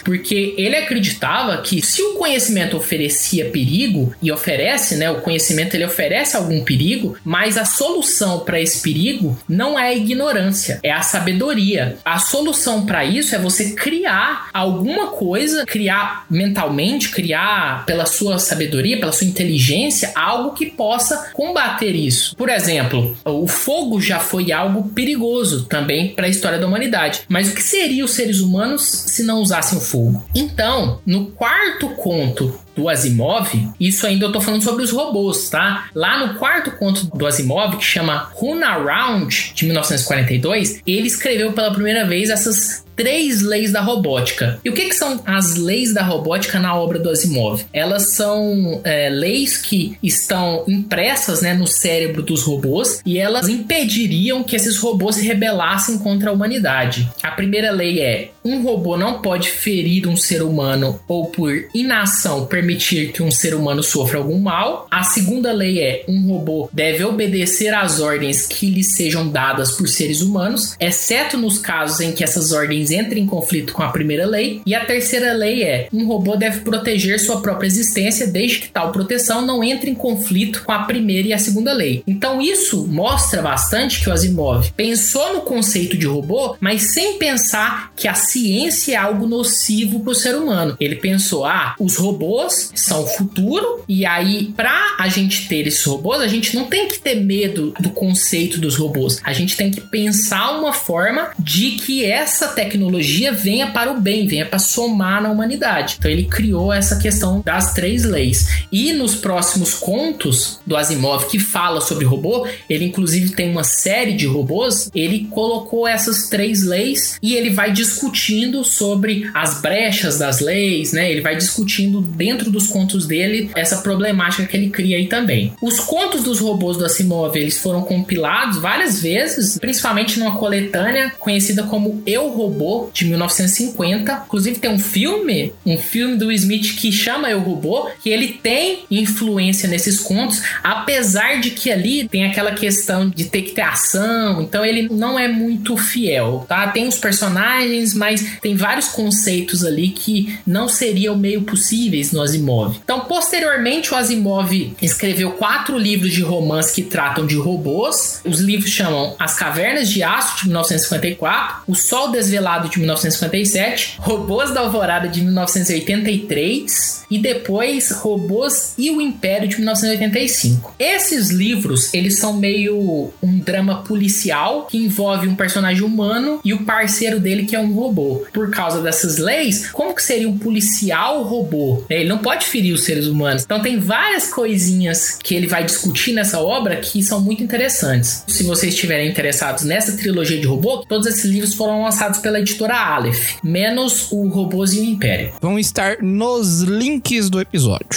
porque 0.04 0.54
ele 0.58 0.76
acreditava 0.76 1.58
que 1.58 1.82
se 1.82 2.02
o 2.02 2.14
conhecimento 2.14 2.78
oferecia 2.78 3.50
perigo 3.50 4.14
e 4.22 4.32
oferece, 4.32 4.96
né, 4.96 5.10
o 5.10 5.22
conhecimento 5.22 5.76
ele 5.76 5.86
oferece 5.86 6.38
algum 6.38 6.64
perigo, 6.64 7.18
mas 7.24 7.58
a 7.58 7.66
solução 7.66 8.42
para 8.42 8.60
esse 8.60 8.82
perigo 8.82 9.38
não 9.48 9.78
é 9.78 9.90
a 9.90 9.94
ignorância, 9.94 10.80
é 10.84 10.92
a 10.92 11.02
sabedoria. 11.02 11.98
A 12.06 12.20
solução 12.20 12.86
para 12.86 13.04
isso 13.04 13.36
é 13.36 13.40
você 13.40 13.72
criar 13.72 14.50
alguma 14.54 15.08
coisa, 15.08 15.66
criar 15.66 16.26
mentalmente, 16.30 17.10
criar 17.10 17.86
pela 17.86 18.06
sua 18.06 18.40
sabedoria, 18.40 19.00
pela 19.00 19.12
sua 19.12 19.28
inteligência, 19.28 20.12
algo 20.16 20.54
que 20.54 20.68
possa 20.68 21.32
combater 21.34 21.96
isso. 21.96 22.36
Por 22.36 22.50
exemplo, 22.50 23.18
o 23.26 23.48
fogo 23.48 24.00
já 24.02 24.20
foi 24.20 24.52
algo 24.52 24.90
perigoso 24.90 25.66
também 25.66 26.14
para 26.14 26.28
a 26.28 26.30
história 26.30 26.60
da 26.60 26.68
humanidade. 26.68 27.22
Mas 27.28 27.50
o 27.50 27.56
que 27.56 27.64
seriam 27.64 28.06
os 28.06 28.12
seres 28.12 28.40
humanos 28.40 28.82
se 29.08 29.24
não 29.24 29.31
usassem 29.40 29.78
o 29.78 29.82
fogo? 29.82 30.24
Então, 30.36 31.00
no 31.06 31.28
quarto 31.28 31.90
conto 31.90 32.54
do 32.76 32.90
Asimov, 32.90 33.50
isso 33.80 34.06
ainda 34.06 34.26
eu 34.26 34.32
tô 34.32 34.42
falando 34.42 34.64
sobre 34.64 34.84
os 34.84 34.92
robôs, 34.92 35.50
tá? 35.50 35.90
Lá 35.94 36.26
no 36.26 36.36
quarto 36.36 36.72
conto 36.72 37.06
do 37.06 37.26
Asimov, 37.26 37.78
que 37.78 37.86
chama 37.86 38.30
Runaround, 38.34 39.54
de 39.54 39.66
1942, 39.66 40.82
ele 40.86 41.08
escreveu 41.08 41.54
pela 41.54 41.72
primeira 41.72 42.06
vez 42.06 42.30
essas 42.30 42.84
três 42.96 43.42
leis 43.42 43.72
da 43.72 43.82
robótica. 43.82 44.60
E 44.64 44.70
o 44.70 44.74
que, 44.74 44.86
que, 44.86 44.96
são 44.96 45.22
as 45.26 45.56
leis 45.56 45.94
da 45.94 46.04
robótica 46.04 46.60
na 46.60 46.76
obra 46.76 47.00
do 47.00 47.10
Asimov? 47.10 47.66
Elas 47.74 48.14
são 48.16 48.80
é, 48.84 49.10
leis 49.10 49.58
que 49.58 49.98
estão 50.04 50.64
impressas 50.68 51.42
né, 51.42 51.54
no 51.54 51.66
cérebro 51.66 52.22
dos 52.22 52.44
robôs 52.44 53.02
e 53.06 53.18
elas 53.18 53.48
impediriam 53.48 54.44
que 54.44 54.56
esses 54.56 54.78
robôs 54.78 55.16
se 55.16 55.26
rebelassem 55.26 55.98
contra 55.98 56.30
a 56.30 56.34
humanidade. 56.34 57.10
A 57.24 57.32
primeira 57.32 57.72
lei 57.72 58.00
é: 58.00 58.32
um 58.44 58.62
robô 58.62 58.98
não 58.98 59.22
pode 59.22 59.50
ferir 59.50 60.08
um 60.08 60.16
ser 60.16 60.44
humano 60.44 61.00
ou 61.08 61.28
por 61.28 61.52
inação 61.74 62.46
permitir 62.62 63.12
que 63.12 63.24
um 63.24 63.32
ser 63.32 63.56
humano 63.56 63.82
sofra 63.82 64.20
algum 64.20 64.40
mal. 64.40 64.88
A 64.92 65.04
segunda 65.04 65.52
lei 65.52 65.82
é: 65.82 66.04
um 66.08 66.28
robô 66.28 66.70
deve 66.72 67.04
obedecer 67.04 67.74
às 67.74 68.00
ordens 68.00 68.46
que 68.46 68.70
lhe 68.70 68.84
sejam 68.84 69.28
dadas 69.28 69.72
por 69.72 69.88
seres 69.88 70.22
humanos, 70.22 70.76
exceto 70.80 71.38
nos 71.38 71.58
casos 71.58 72.00
em 72.00 72.12
que 72.12 72.24
essas 72.24 72.52
ordens 72.52 72.92
entrem 72.92 73.24
em 73.24 73.28
conflito 73.28 73.74
com 73.74 73.82
a 73.82 73.90
primeira 73.90 74.26
lei. 74.26 74.62
E 74.66 74.76
a 74.76 74.86
terceira 74.86 75.34
lei 75.34 75.64
é: 75.64 75.88
um 75.92 76.06
robô 76.06 76.36
deve 76.36 76.62
proteger 76.62 77.20
sua 77.20 77.42
própria 77.42 77.68
existência 77.68 78.28
desde 78.28 78.60
que 78.60 78.70
tal 78.70 78.92
proteção 78.92 79.44
não 79.44 79.64
entre 79.64 79.90
em 79.90 79.96
conflito 79.96 80.64
com 80.64 80.72
a 80.72 80.84
primeira 80.84 81.30
e 81.30 81.34
a 81.34 81.40
segunda 81.40 81.74
lei. 81.74 82.04
Então 82.06 82.40
isso 82.40 82.86
mostra 82.88 83.42
bastante 83.42 84.02
que 84.02 84.10
o 84.10 84.14
Asimov 84.14 84.72
pensou 84.78 85.34
no 85.34 85.42
conceito 85.42 85.98
de 85.98 86.06
robô, 86.06 86.56
mas 86.60 86.94
sem 86.94 87.18
pensar 87.18 87.92
que 87.96 88.08
a 88.08 88.14
ciência 88.14 88.94
é 88.94 88.96
algo 88.96 89.26
nocivo 89.26 90.02
para 90.02 90.12
o 90.12 90.16
ser 90.16 90.36
humano. 90.36 90.76
Ele 90.80 90.96
pensou: 90.96 91.46
ah, 91.46 91.76
os 91.80 91.96
robôs 91.96 92.51
robôs 92.52 92.72
são 92.76 93.04
o 93.04 93.08
futuro, 93.08 93.84
e 93.88 94.06
aí, 94.06 94.54
pra 94.56 94.96
a 94.98 95.08
gente 95.08 95.48
ter 95.48 95.68
esses 95.68 95.84
robôs, 95.84 96.22
a 96.22 96.28
gente 96.28 96.56
não 96.56 96.66
tem 96.66 96.88
que 96.88 97.00
ter 97.00 97.16
medo 97.16 97.74
do 97.80 97.90
conceito 97.90 98.60
dos 98.60 98.76
robôs. 98.76 99.20
A 99.24 99.34
gente 99.34 99.56
tem 99.56 99.72
que 99.72 99.82
pensar 99.82 100.58
uma 100.60 100.74
forma 100.74 101.32
de 101.40 101.72
que 101.72 102.06
essa 102.06 102.50
tecnologia 102.50 103.32
venha 103.32 103.68
para 103.68 103.92
o 103.92 104.00
bem, 104.00 104.28
venha 104.28 104.46
para 104.46 104.60
somar 104.60 105.22
na 105.22 105.32
humanidade. 105.32 105.96
Então 105.98 106.12
ele 106.12 106.26
criou 106.26 106.72
essa 106.72 106.98
questão 106.98 107.42
das 107.44 107.74
três 107.74 108.04
leis. 108.04 108.66
E 108.72 108.94
nos 108.94 109.16
próximos 109.16 109.74
contos 109.74 110.60
do 110.66 110.76
Asimov 110.76 111.28
que 111.28 111.40
fala 111.40 111.82
sobre 111.82 112.06
robô, 112.06 112.48
ele 112.70 112.86
inclusive 112.86 113.32
tem 113.32 113.50
uma 113.50 113.64
série 113.64 114.14
de 114.14 114.26
robôs, 114.26 114.90
ele 114.94 115.28
colocou 115.30 115.88
essas 115.88 116.30
três 116.30 116.64
leis 116.64 117.18
e 117.22 117.36
ele 117.36 117.50
vai 117.50 117.72
discutindo 117.72 118.64
sobre 118.64 119.30
as 119.34 119.62
brechas 119.62 120.18
das 120.18 120.40
leis, 120.40 120.94
né? 120.94 121.12
Ele 121.12 121.22
vai 121.22 121.36
discutindo 121.36 122.02
dentro 122.02 122.41
dos 122.50 122.68
contos 122.68 123.06
dele 123.06 123.52
essa 123.56 123.78
problemática 123.78 124.46
que 124.46 124.58
ele 124.58 124.70
cria 124.70 124.98
aí 124.98 125.08
também. 125.08 125.54
Os 125.62 125.80
contos 125.80 126.24
dos 126.24 126.40
robôs 126.40 126.78
do 126.78 126.86
Asimov, 126.86 127.36
eles 127.36 127.58
foram 127.58 127.82
compilados 127.82 128.58
várias 128.58 129.02
vezes, 129.02 129.58
principalmente 129.60 130.20
numa 130.20 130.38
coletânea 130.38 131.12
conhecida 131.20 131.64
como 131.64 132.02
Eu 132.06 132.30
Robô 132.30 132.90
de 132.94 133.06
1950. 133.06 134.24
Inclusive 134.26 134.60
tem 134.60 134.72
um 134.72 134.80
filme, 134.80 135.54
um 135.66 135.78
filme 135.78 136.16
do 136.16 136.32
Smith 136.32 136.76
que 136.76 136.92
chama 136.92 137.30
Eu 137.30 137.40
Robô, 137.40 137.90
que 138.02 138.10
ele 138.10 138.40
tem 138.42 138.80
influência 138.90 139.68
nesses 139.68 140.00
contos, 140.00 140.42
apesar 140.64 141.40
de 141.40 141.52
que 141.52 141.72
ali 141.72 142.08
tem 142.08 142.26
aquela 142.26 142.54
questão 142.54 143.10
de 143.10 143.26
ter 143.26 143.42
que 143.42 143.52
ter 143.52 143.62
ação, 143.62 144.42
então 144.42 144.66
ele 144.66 144.88
não 144.90 145.18
é 145.18 145.28
muito 145.28 145.76
fiel, 145.78 146.46
tá? 146.48 146.68
Tem 146.68 146.88
os 146.88 146.98
personagens, 146.98 147.94
mas 147.94 148.38
tem 148.42 148.56
vários 148.56 148.88
conceitos 148.88 149.64
ali 149.64 149.90
que 149.90 150.38
não 150.46 150.68
seriam 150.68 151.18
meio 151.18 151.42
possíveis 151.42 152.12
no 152.12 152.22
Asimov. 152.32 152.78
Então, 152.84 153.02
posteriormente, 153.02 153.94
o 153.94 153.98
Asimov 153.98 154.76
escreveu 154.82 155.32
quatro 155.32 155.78
livros 155.78 156.12
de 156.12 156.22
romance 156.22 156.74
que 156.74 156.82
tratam 156.82 157.26
de 157.26 157.36
robôs. 157.36 158.22
Os 158.26 158.40
livros 158.40 158.72
chamam 158.72 159.16
As 159.20 159.36
Cavernas 159.36 159.90
de 159.90 160.02
Aço, 160.04 160.38
de 160.38 160.46
1954, 160.46 161.64
O 161.68 161.76
Sol 161.76 162.12
Desvelado, 162.12 162.70
de 162.70 162.80
1957, 162.80 163.98
Robôs 164.00 164.52
da 164.52 164.62
Alvorada, 164.62 165.08
de 165.08 165.22
1983 165.22 167.02
e 167.12 167.20
depois 167.20 167.92
Robôs 167.92 168.74
e 168.78 168.90
o 168.90 169.02
Império, 169.02 169.48
de 169.48 169.58
1985. 169.58 170.76
Esses 170.80 171.30
livros, 171.30 171.94
eles 171.94 172.18
são 172.18 172.38
meio 172.38 173.12
um 173.22 173.40
drama 173.40 173.84
policial 173.84 174.68
que 174.68 174.78
envolve 174.78 175.28
um 175.28 175.36
personagem 175.36 175.84
humano 175.84 176.40
e 176.46 176.54
o 176.54 176.64
parceiro 176.64 177.20
dele 177.20 177.46
que 177.46 177.56
é 177.56 177.60
um 177.60 177.74
robô. 177.74 178.24
Por 178.32 178.50
causa 178.50 178.82
dessas 178.82 179.18
leis, 179.18 179.70
como 179.72 179.94
que 179.94 180.02
seria 180.02 180.30
um 180.30 180.38
policial 180.38 181.24
robô? 181.24 181.84
Ele 181.90 182.08
não 182.08 182.20
pode 182.22 182.46
ferir 182.46 182.74
os 182.74 182.84
seres 182.84 183.08
humanos. 183.08 183.44
Então 183.44 183.62
tem 183.62 183.80
várias 183.80 184.28
coisinhas 184.32 185.18
que 185.22 185.36
ele 185.36 185.48
vai 185.48 185.64
discutir 185.64 186.14
nessa 186.14 186.40
obra 186.40 186.76
que 186.78 187.04
são 187.04 187.22
muito 187.22 187.44
interessantes. 187.44 188.24
Se 188.28 188.44
vocês 188.44 188.74
estiverem 188.74 189.10
interessados 189.10 189.64
nessa 189.64 189.98
trilogia 189.98 190.40
de 190.40 190.48
robô, 190.48 190.86
todos 190.88 191.08
esses 191.08 191.26
livros 191.26 191.54
foram 191.54 191.84
lançados 191.84 192.20
pela 192.20 192.40
editora 192.40 192.76
Aleph, 192.76 193.36
menos 193.44 194.12
o 194.12 194.28
Robôs 194.28 194.74
e 194.74 194.80
o 194.80 194.84
Império. 194.84 195.34
Vão 195.42 195.60
estar 195.60 195.98
nos 196.02 196.62
links 196.62 197.30
do 197.30 197.40
episódio. 197.40 197.88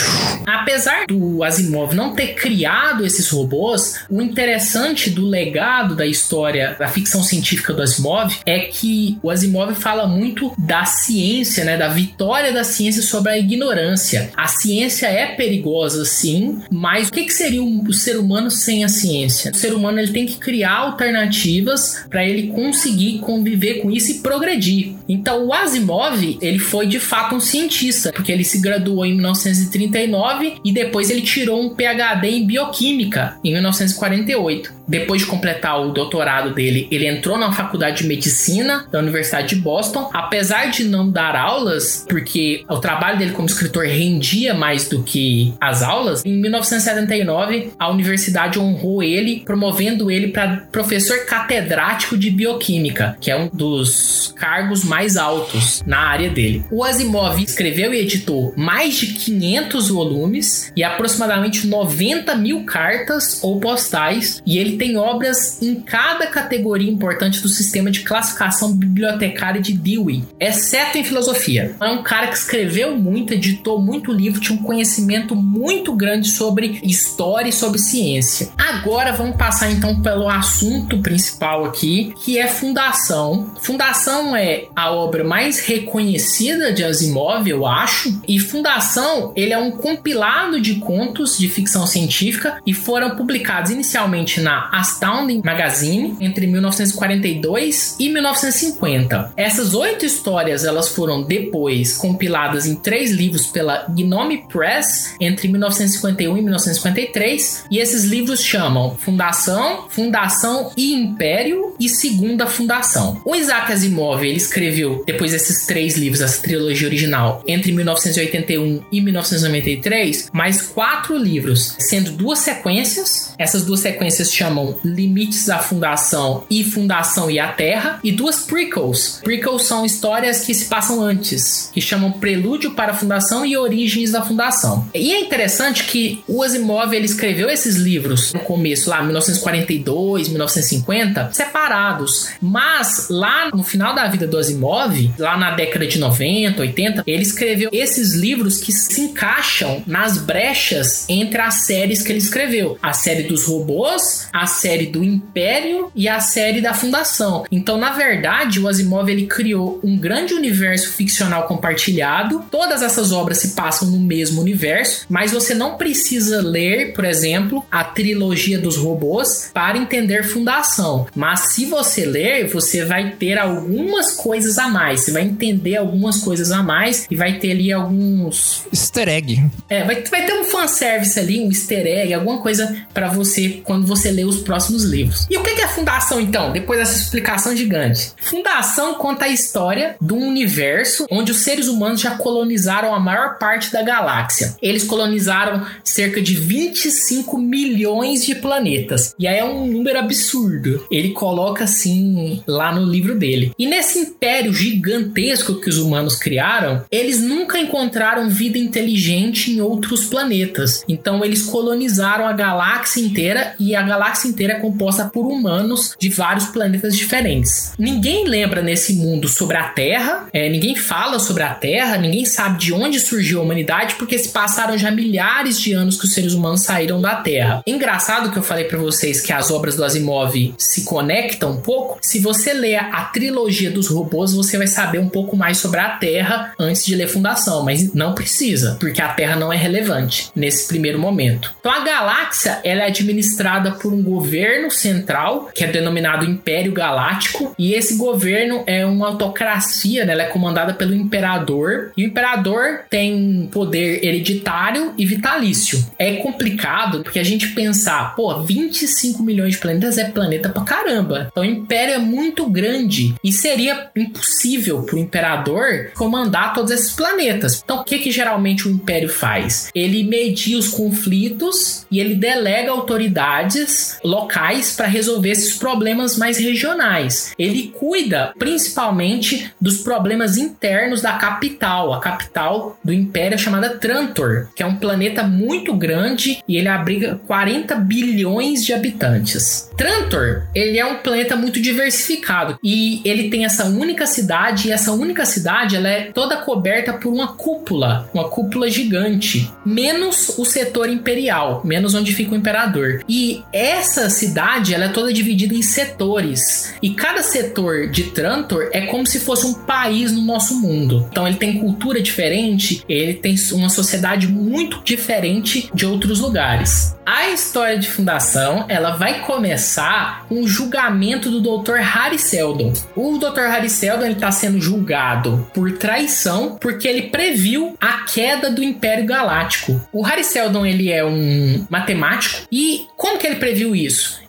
Apesar 0.46 1.06
do 1.06 1.42
Asimov 1.42 1.94
não 1.94 2.14
ter 2.14 2.34
criado 2.34 3.04
esses 3.04 3.28
robôs, 3.30 4.00
o 4.10 4.20
interessante 4.20 5.10
do 5.10 5.26
legado 5.26 5.94
da 5.94 6.06
história 6.06 6.76
da 6.78 6.88
ficção 6.88 7.22
científica 7.22 7.72
do 7.72 7.82
Asimov 7.82 8.34
é 8.44 8.60
que 8.60 9.18
o 9.22 9.30
Asimov 9.30 9.74
fala 9.74 10.06
muito 10.06 10.52
da 10.58 10.84
ciência, 10.84 11.64
né, 11.64 11.76
da 11.76 11.88
vitória 11.88 12.52
da 12.52 12.64
ciência 12.64 13.02
sobre 13.02 13.32
a 13.32 13.38
ignorância. 13.38 14.13
A 14.36 14.46
ciência 14.46 15.06
é 15.06 15.26
perigosa, 15.26 16.04
sim, 16.04 16.58
mas 16.70 17.08
o 17.08 17.12
que, 17.12 17.24
que 17.24 17.32
seria 17.32 17.62
o 17.62 17.92
ser 17.92 18.18
humano 18.18 18.50
sem 18.50 18.84
a 18.84 18.88
ciência? 18.88 19.50
O 19.52 19.54
ser 19.54 19.74
humano 19.74 19.98
ele 19.98 20.12
tem 20.12 20.26
que 20.26 20.36
criar 20.36 20.78
alternativas 20.78 22.04
para 22.08 22.24
ele 22.24 22.48
conseguir 22.48 23.18
conviver 23.18 23.80
com 23.80 23.90
isso 23.90 24.10
e 24.10 24.14
progredir. 24.20 24.94
Então, 25.08 25.46
o 25.46 25.52
Asimov 25.52 26.38
ele 26.40 26.58
foi 26.58 26.86
de 26.86 26.98
fato 26.98 27.34
um 27.34 27.40
cientista, 27.40 28.12
porque 28.12 28.32
ele 28.32 28.44
se 28.44 28.60
graduou 28.60 29.04
em 29.04 29.14
1939 29.14 30.54
e 30.64 30.72
depois 30.72 31.10
ele 31.10 31.22
tirou 31.22 31.60
um 31.60 31.74
PhD 31.74 32.28
em 32.28 32.46
bioquímica 32.46 33.36
em 33.44 33.52
1948. 33.52 34.83
Depois 34.86 35.22
de 35.22 35.26
completar 35.26 35.80
o 35.80 35.92
doutorado 35.92 36.54
dele, 36.54 36.86
ele 36.90 37.06
entrou 37.06 37.38
na 37.38 37.52
faculdade 37.52 38.02
de 38.02 38.08
medicina 38.08 38.86
da 38.90 38.98
Universidade 38.98 39.48
de 39.48 39.56
Boston. 39.56 40.10
Apesar 40.12 40.66
de 40.66 40.84
não 40.84 41.10
dar 41.10 41.36
aulas, 41.36 42.04
porque 42.08 42.64
o 42.68 42.78
trabalho 42.78 43.18
dele 43.18 43.32
como 43.32 43.48
escritor 43.48 43.84
rendia 43.84 44.54
mais 44.54 44.88
do 44.88 45.02
que 45.02 45.54
as 45.60 45.82
aulas, 45.82 46.24
em 46.24 46.32
1979 46.32 47.72
a 47.78 47.90
universidade 47.90 48.58
honrou 48.58 49.02
ele, 49.02 49.42
promovendo 49.44 50.10
ele 50.10 50.28
para 50.28 50.66
professor 50.70 51.24
catedrático 51.26 52.16
de 52.16 52.30
bioquímica, 52.30 53.16
que 53.20 53.30
é 53.30 53.36
um 53.36 53.48
dos 53.52 54.32
cargos 54.36 54.84
mais 54.84 55.16
altos 55.16 55.82
na 55.86 55.98
área 55.98 56.30
dele. 56.30 56.64
O 56.70 56.84
Asimov 56.84 57.40
escreveu 57.42 57.92
e 57.94 58.00
editou 58.00 58.52
mais 58.56 58.94
de 58.96 59.08
500 59.08 59.88
volumes 59.88 60.72
e 60.76 60.82
aproximadamente 60.82 61.66
90 61.66 62.34
mil 62.36 62.64
cartas 62.64 63.42
ou 63.42 63.60
postais, 63.60 64.42
e 64.44 64.58
ele 64.58 64.73
tem 64.74 64.96
obras 64.96 65.60
em 65.62 65.80
cada 65.80 66.26
categoria 66.26 66.90
importante 66.90 67.40
do 67.40 67.48
sistema 67.48 67.90
de 67.90 68.00
classificação 68.00 68.72
bibliotecária 68.72 69.60
de 69.60 69.72
Dewey, 69.72 70.24
exceto 70.38 70.98
em 70.98 71.04
filosofia. 71.04 71.76
É 71.80 71.88
um 71.88 72.02
cara 72.02 72.28
que 72.28 72.36
escreveu 72.36 72.96
muito, 72.96 73.32
editou 73.32 73.80
muito 73.80 74.12
livro, 74.12 74.40
tinha 74.40 74.58
um 74.58 74.62
conhecimento 74.62 75.34
muito 75.34 75.94
grande 75.94 76.28
sobre 76.30 76.80
história 76.82 77.48
e 77.48 77.52
sobre 77.52 77.78
ciência. 77.78 78.50
Agora 78.56 79.12
vamos 79.12 79.36
passar 79.36 79.70
então 79.70 80.00
pelo 80.00 80.28
assunto 80.28 80.98
principal 80.98 81.64
aqui, 81.64 82.12
que 82.24 82.38
é 82.38 82.46
Fundação. 82.48 83.50
Fundação 83.60 84.36
é 84.36 84.66
a 84.74 84.90
obra 84.90 85.24
mais 85.24 85.60
reconhecida 85.60 86.72
de 86.72 86.84
Asimov, 86.84 87.48
eu 87.48 87.66
acho, 87.66 88.20
e 88.26 88.38
Fundação 88.38 89.32
ele 89.36 89.52
é 89.52 89.58
um 89.58 89.72
compilado 89.72 90.60
de 90.60 90.76
contos 90.76 91.38
de 91.38 91.48
ficção 91.48 91.86
científica 91.86 92.60
e 92.66 92.72
foram 92.72 93.16
publicados 93.16 93.70
inicialmente 93.70 94.40
na 94.40 94.63
Astounding 94.72 95.42
Magazine 95.44 96.16
entre 96.20 96.46
1942 96.46 97.96
e 97.98 98.08
1950. 98.08 99.32
Essas 99.36 99.74
oito 99.74 100.04
histórias 100.04 100.64
elas 100.64 100.88
foram 100.88 101.22
depois 101.22 101.96
compiladas 101.96 102.66
em 102.66 102.74
três 102.74 103.10
livros 103.10 103.46
pela 103.46 103.86
Gnome 103.88 104.44
Press 104.48 105.14
entre 105.20 105.48
1951 105.48 106.36
e 106.36 106.42
1953 106.42 107.64
e 107.70 107.78
esses 107.78 108.04
livros 108.04 108.42
chamam 108.42 108.96
Fundação, 108.96 109.86
Fundação 109.88 110.70
e 110.76 110.94
Império 110.94 111.74
e 111.78 111.88
Segunda 111.88 112.46
Fundação. 112.46 113.20
O 113.24 113.34
Isaac 113.34 113.72
Asimov 113.72 114.24
ele 114.24 114.36
escreveu 114.36 115.02
depois 115.06 115.32
desses 115.32 115.66
três 115.66 115.96
livros, 115.96 116.20
essa 116.20 116.40
trilogia 116.42 116.86
original, 116.86 117.42
entre 117.46 117.72
1981 117.72 118.84
e 118.90 119.00
1993, 119.00 120.30
mais 120.32 120.62
quatro 120.62 121.16
livros, 121.16 121.76
sendo 121.78 122.12
duas 122.12 122.38
sequências. 122.40 123.34
Essas 123.38 123.64
duas 123.64 123.80
sequências 123.80 124.32
chamam 124.32 124.53
Limites 124.84 125.46
da 125.46 125.58
Fundação 125.58 126.44
e 126.50 126.64
Fundação 126.64 127.30
e 127.30 127.38
a 127.38 127.48
Terra, 127.48 128.00
e 128.02 128.12
duas 128.12 128.40
prequels. 128.40 129.20
Prequels 129.22 129.62
são 129.62 129.84
histórias 129.84 130.44
que 130.44 130.54
se 130.54 130.66
passam 130.66 131.02
antes, 131.02 131.70
que 131.72 131.80
chamam 131.80 132.12
Prelúdio 132.12 132.72
para 132.72 132.92
a 132.92 132.94
Fundação 132.94 133.44
e 133.44 133.56
Origens 133.56 134.12
da 134.12 134.22
Fundação. 134.22 134.88
E 134.94 135.12
é 135.12 135.20
interessante 135.20 135.84
que 135.84 136.22
o 136.28 136.42
Asimov 136.42 136.92
ele 136.94 137.06
escreveu 137.06 137.48
esses 137.48 137.76
livros 137.76 138.32
no 138.32 138.40
começo, 138.40 138.90
lá 138.90 139.02
1942, 139.02 140.28
1950, 140.28 141.30
separados, 141.32 142.28
mas 142.40 143.08
lá 143.10 143.50
no 143.52 143.62
final 143.62 143.94
da 143.94 144.06
vida 144.08 144.26
do 144.26 144.38
Asimov, 144.38 145.12
lá 145.18 145.36
na 145.36 145.50
década 145.52 145.86
de 145.86 145.98
90, 145.98 146.60
80, 146.60 147.02
ele 147.06 147.22
escreveu 147.22 147.70
esses 147.72 148.12
livros 148.14 148.58
que 148.58 148.72
se 148.72 149.00
encaixam 149.00 149.82
nas 149.86 150.18
brechas 150.18 151.06
entre 151.08 151.40
as 151.40 151.66
séries 151.66 152.02
que 152.02 152.12
ele 152.12 152.18
escreveu. 152.18 152.78
A 152.82 152.92
série 152.92 153.24
dos 153.24 153.44
robôs, 153.44 154.28
a 154.32 154.43
série 154.46 154.86
do 154.86 155.02
Império 155.02 155.90
e 155.94 156.08
a 156.08 156.20
série 156.20 156.60
da 156.60 156.74
Fundação. 156.74 157.44
Então, 157.50 157.76
na 157.76 157.92
verdade, 157.92 158.60
o 158.60 158.68
Asimov 158.68 159.08
ele 159.08 159.26
criou 159.26 159.80
um 159.82 159.96
grande 159.96 160.34
universo 160.34 160.92
ficcional 160.92 161.44
compartilhado. 161.44 162.44
Todas 162.50 162.82
essas 162.82 163.12
obras 163.12 163.38
se 163.38 163.48
passam 163.48 163.90
no 163.90 163.98
mesmo 163.98 164.40
universo, 164.40 165.06
mas 165.08 165.32
você 165.32 165.54
não 165.54 165.76
precisa 165.76 166.40
ler, 166.40 166.92
por 166.92 167.04
exemplo, 167.04 167.64
a 167.70 167.84
trilogia 167.84 168.58
dos 168.58 168.76
robôs 168.76 169.50
para 169.52 169.78
entender 169.78 170.24
Fundação. 170.24 171.06
Mas 171.14 171.52
se 171.52 171.64
você 171.66 172.04
ler, 172.04 172.48
você 172.48 172.84
vai 172.84 173.12
ter 173.12 173.38
algumas 173.38 174.12
coisas 174.12 174.58
a 174.58 174.68
mais. 174.68 175.00
Você 175.00 175.12
vai 175.12 175.22
entender 175.22 175.76
algumas 175.76 176.18
coisas 176.18 176.50
a 176.50 176.62
mais 176.62 177.06
e 177.10 177.16
vai 177.16 177.38
ter 177.38 177.52
ali 177.52 177.72
alguns. 177.72 178.64
Easter 178.72 179.08
egg. 179.08 179.44
É, 179.68 179.84
vai, 179.84 180.02
vai 180.02 180.26
ter 180.26 180.32
um 180.34 180.44
fanservice 180.44 181.18
ali, 181.18 181.40
um 181.40 181.48
easter 181.48 181.86
egg, 181.86 182.14
alguma 182.14 182.38
coisa 182.38 182.76
para 182.92 183.08
você 183.08 183.60
quando 183.64 183.86
você 183.86 184.10
ler 184.10 184.24
os 184.24 184.33
próximos 184.38 184.84
livros. 184.84 185.26
E 185.30 185.36
o 185.36 185.42
que 185.42 185.50
é 185.60 185.64
Fundação, 185.74 186.20
então, 186.20 186.52
depois 186.52 186.78
dessa 186.78 186.96
explicação 186.96 187.56
gigante? 187.56 188.12
Fundação 188.16 188.94
conta 188.94 189.24
a 189.24 189.28
história 189.28 189.96
de 190.00 190.12
um 190.12 190.28
universo 190.28 191.04
onde 191.10 191.32
os 191.32 191.38
seres 191.38 191.66
humanos 191.66 192.00
já 192.00 192.12
colonizaram 192.12 192.94
a 192.94 193.00
maior 193.00 193.38
parte 193.38 193.72
da 193.72 193.82
galáxia. 193.82 194.54
Eles 194.62 194.84
colonizaram 194.84 195.66
cerca 195.82 196.20
de 196.22 196.36
25 196.36 197.36
milhões 197.36 198.24
de 198.24 198.36
planetas. 198.36 199.14
E 199.18 199.26
aí 199.26 199.38
é 199.38 199.44
um 199.44 199.66
número 199.66 199.98
absurdo. 199.98 200.86
Ele 200.90 201.10
coloca 201.10 201.64
assim 201.64 202.42
lá 202.46 202.72
no 202.72 202.84
livro 202.84 203.18
dele. 203.18 203.52
E 203.58 203.66
nesse 203.66 203.98
império 203.98 204.52
gigantesco 204.52 205.60
que 205.60 205.68
os 205.68 205.78
humanos 205.78 206.16
criaram, 206.16 206.84
eles 206.90 207.20
nunca 207.20 207.58
encontraram 207.58 208.28
vida 208.28 208.58
inteligente 208.58 209.50
em 209.50 209.60
outros 209.60 210.04
planetas. 210.04 210.84
Então 210.88 211.24
eles 211.24 211.42
colonizaram 211.42 212.26
a 212.26 212.32
galáxia 212.32 213.00
inteira 213.00 213.54
e 213.58 213.74
a 213.74 213.82
galáxia 213.82 214.23
inteira 214.28 214.54
é 214.54 214.60
composta 214.60 215.04
por 215.06 215.26
humanos 215.26 215.94
de 215.98 216.08
vários 216.08 216.46
planetas 216.46 216.96
diferentes. 216.96 217.72
Ninguém 217.78 218.26
lembra 218.26 218.62
nesse 218.62 218.94
mundo 218.94 219.28
sobre 219.28 219.56
a 219.56 219.64
Terra, 219.64 220.28
é, 220.32 220.48
ninguém 220.48 220.76
fala 220.76 221.18
sobre 221.18 221.42
a 221.42 221.54
Terra, 221.54 221.96
ninguém 221.96 222.24
sabe 222.24 222.58
de 222.58 222.72
onde 222.72 223.00
surgiu 223.00 223.40
a 223.40 223.42
humanidade 223.42 223.94
porque 223.96 224.18
se 224.18 224.30
passaram 224.30 224.76
já 224.76 224.90
milhares 224.90 225.60
de 225.60 225.72
anos 225.72 225.98
que 225.98 226.06
os 226.06 226.12
seres 226.12 226.32
humanos 226.32 226.62
saíram 226.62 227.00
da 227.00 227.16
Terra. 227.16 227.62
Engraçado 227.66 228.30
que 228.30 228.38
eu 228.38 228.42
falei 228.42 228.64
para 228.64 228.78
vocês 228.78 229.20
que 229.20 229.32
as 229.32 229.50
obras 229.50 229.76
do 229.76 229.84
Asimov 229.84 230.54
se 230.58 230.84
conectam 230.84 231.52
um 231.52 231.60
pouco. 231.60 231.98
Se 232.00 232.18
você 232.18 232.52
ler 232.52 232.76
a 232.76 233.04
trilogia 233.04 233.70
dos 233.70 233.88
robôs, 233.88 234.32
você 234.32 234.58
vai 234.58 234.66
saber 234.66 234.98
um 234.98 235.08
pouco 235.08 235.36
mais 235.36 235.58
sobre 235.58 235.80
a 235.80 235.90
Terra 235.90 236.52
antes 236.58 236.84
de 236.84 236.94
ler 236.94 237.08
Fundação, 237.08 237.64
mas 237.64 237.92
não 237.94 238.14
precisa, 238.14 238.76
porque 238.80 239.00
a 239.00 239.08
Terra 239.08 239.36
não 239.36 239.52
é 239.52 239.56
relevante 239.56 240.30
nesse 240.34 240.66
primeiro 240.66 240.98
momento. 240.98 241.54
Então 241.60 241.72
a 241.72 241.84
galáxia 241.84 242.60
ela 242.64 242.82
é 242.82 242.86
administrada 242.86 243.72
por 243.72 243.92
um 243.92 244.02
governo 244.14 244.70
central 244.70 245.50
que 245.54 245.64
é 245.64 245.66
denominado 245.66 246.24
Império 246.24 246.72
Galáctico 246.72 247.54
e 247.58 247.74
esse 247.74 247.96
governo 247.96 248.62
é 248.66 248.86
uma 248.86 249.08
autocracia, 249.08 250.04
né? 250.04 250.12
ela 250.12 250.22
é 250.22 250.26
comandada 250.26 250.72
pelo 250.74 250.94
imperador 250.94 251.92
e 251.96 252.04
o 252.04 252.06
imperador 252.06 252.80
tem 252.88 253.48
poder 253.52 254.04
hereditário 254.04 254.94
e 254.96 255.04
vitalício. 255.04 255.84
É 255.98 256.16
complicado 256.16 257.02
porque 257.02 257.18
a 257.18 257.24
gente 257.24 257.48
pensar, 257.48 258.14
pô, 258.14 258.40
25 258.42 259.22
milhões 259.22 259.54
de 259.54 259.58
planetas 259.58 259.98
é 259.98 260.04
planeta 260.04 260.48
pra 260.48 260.62
caramba. 260.62 261.28
Então 261.30 261.42
o 261.42 261.46
império 261.46 261.94
é 261.94 261.98
muito 261.98 262.48
grande 262.48 263.14
e 263.22 263.32
seria 263.32 263.88
impossível 263.96 264.82
pro 264.82 264.98
imperador 264.98 265.90
comandar 265.94 266.54
todos 266.54 266.70
esses 266.70 266.92
planetas. 266.92 267.60
Então 267.64 267.80
o 267.80 267.84
que 267.84 267.98
que 267.98 268.10
geralmente 268.10 268.68
o 268.68 268.70
império 268.70 269.08
faz? 269.08 269.70
Ele 269.74 270.04
media 270.04 270.58
os 270.58 270.68
conflitos 270.68 271.86
e 271.90 271.98
ele 271.98 272.14
delega 272.14 272.70
autoridades 272.70 273.98
locais 274.04 274.72
para 274.72 274.86
resolver 274.86 275.30
esses 275.30 275.54
problemas 275.54 276.18
mais 276.18 276.38
regionais. 276.38 277.32
Ele 277.38 277.72
cuida 277.78 278.32
principalmente 278.38 279.52
dos 279.60 279.78
problemas 279.78 280.36
internos 280.36 281.00
da 281.00 281.12
capital. 281.12 281.92
A 281.92 282.00
capital 282.00 282.78
do 282.84 282.92
império 282.92 283.38
chamada 283.38 283.70
Trantor, 283.70 284.48
que 284.54 284.62
é 284.62 284.66
um 284.66 284.76
planeta 284.76 285.22
muito 285.22 285.74
grande 285.74 286.38
e 286.46 286.56
ele 286.56 286.68
abriga 286.68 287.20
40 287.26 287.74
bilhões 287.76 288.64
de 288.64 288.72
habitantes. 288.72 289.70
Trantor, 289.76 290.42
ele 290.54 290.78
é 290.78 290.84
um 290.84 290.96
planeta 290.96 291.36
muito 291.36 291.60
diversificado 291.60 292.58
e 292.62 293.00
ele 293.04 293.30
tem 293.30 293.44
essa 293.44 293.64
única 293.64 294.06
cidade 294.06 294.68
e 294.68 294.72
essa 294.72 294.92
única 294.92 295.24
cidade 295.24 295.76
ela 295.76 295.88
é 295.88 296.12
toda 296.12 296.36
coberta 296.36 296.92
por 296.92 297.12
uma 297.12 297.28
cúpula, 297.34 298.08
uma 298.12 298.28
cúpula 298.28 298.70
gigante, 298.70 299.50
menos 299.64 300.38
o 300.38 300.44
setor 300.44 300.88
imperial, 300.88 301.62
menos 301.64 301.94
onde 301.94 302.12
fica 302.12 302.32
o 302.32 302.36
imperador. 302.36 303.02
E 303.08 303.42
essa 303.52 303.93
cidade 304.10 304.74
ela 304.74 304.86
é 304.86 304.88
toda 304.88 305.12
dividida 305.12 305.54
em 305.54 305.62
setores 305.62 306.74
e 306.82 306.90
cada 306.90 307.22
setor 307.22 307.88
de 307.88 308.04
Trantor 308.04 308.68
é 308.72 308.86
como 308.86 309.06
se 309.06 309.20
fosse 309.20 309.46
um 309.46 309.54
país 309.54 310.12
no 310.12 310.22
nosso 310.22 310.60
mundo. 310.60 311.06
Então 311.10 311.26
ele 311.26 311.36
tem 311.36 311.58
cultura 311.58 312.00
diferente, 312.00 312.84
ele 312.88 313.14
tem 313.14 313.34
uma 313.52 313.68
sociedade 313.68 314.28
muito 314.28 314.82
diferente 314.84 315.70
de 315.74 315.86
outros 315.86 316.20
lugares. 316.20 316.94
A 317.06 317.28
história 317.28 317.78
de 317.78 317.88
fundação 317.88 318.64
ela 318.66 318.96
vai 318.96 319.20
começar 319.20 320.24
com 320.26 320.40
o 320.40 320.48
julgamento 320.48 321.30
do 321.30 321.40
Dr. 321.40 321.76
Harry 321.76 322.18
Seldon. 322.18 322.72
O 322.96 323.18
Dr. 323.18 323.42
Harry 323.50 323.68
Seldon 323.68 324.06
está 324.06 324.32
sendo 324.32 324.58
julgado 324.58 325.46
por 325.52 325.72
traição 325.72 326.56
porque 326.58 326.88
ele 326.88 327.02
previu 327.08 327.76
a 327.78 328.04
queda 328.04 328.50
do 328.50 328.62
Império 328.62 329.04
Galáctico. 329.04 329.80
O 329.92 330.02
Harry 330.02 330.24
Seldon 330.24 330.64
ele 330.64 330.90
é 330.90 331.04
um 331.04 331.66
matemático 331.68 332.46
e 332.50 332.86
como 332.96 333.18
que 333.18 333.26
ele 333.26 333.36
previu 333.36 333.76
isso? 333.76 333.83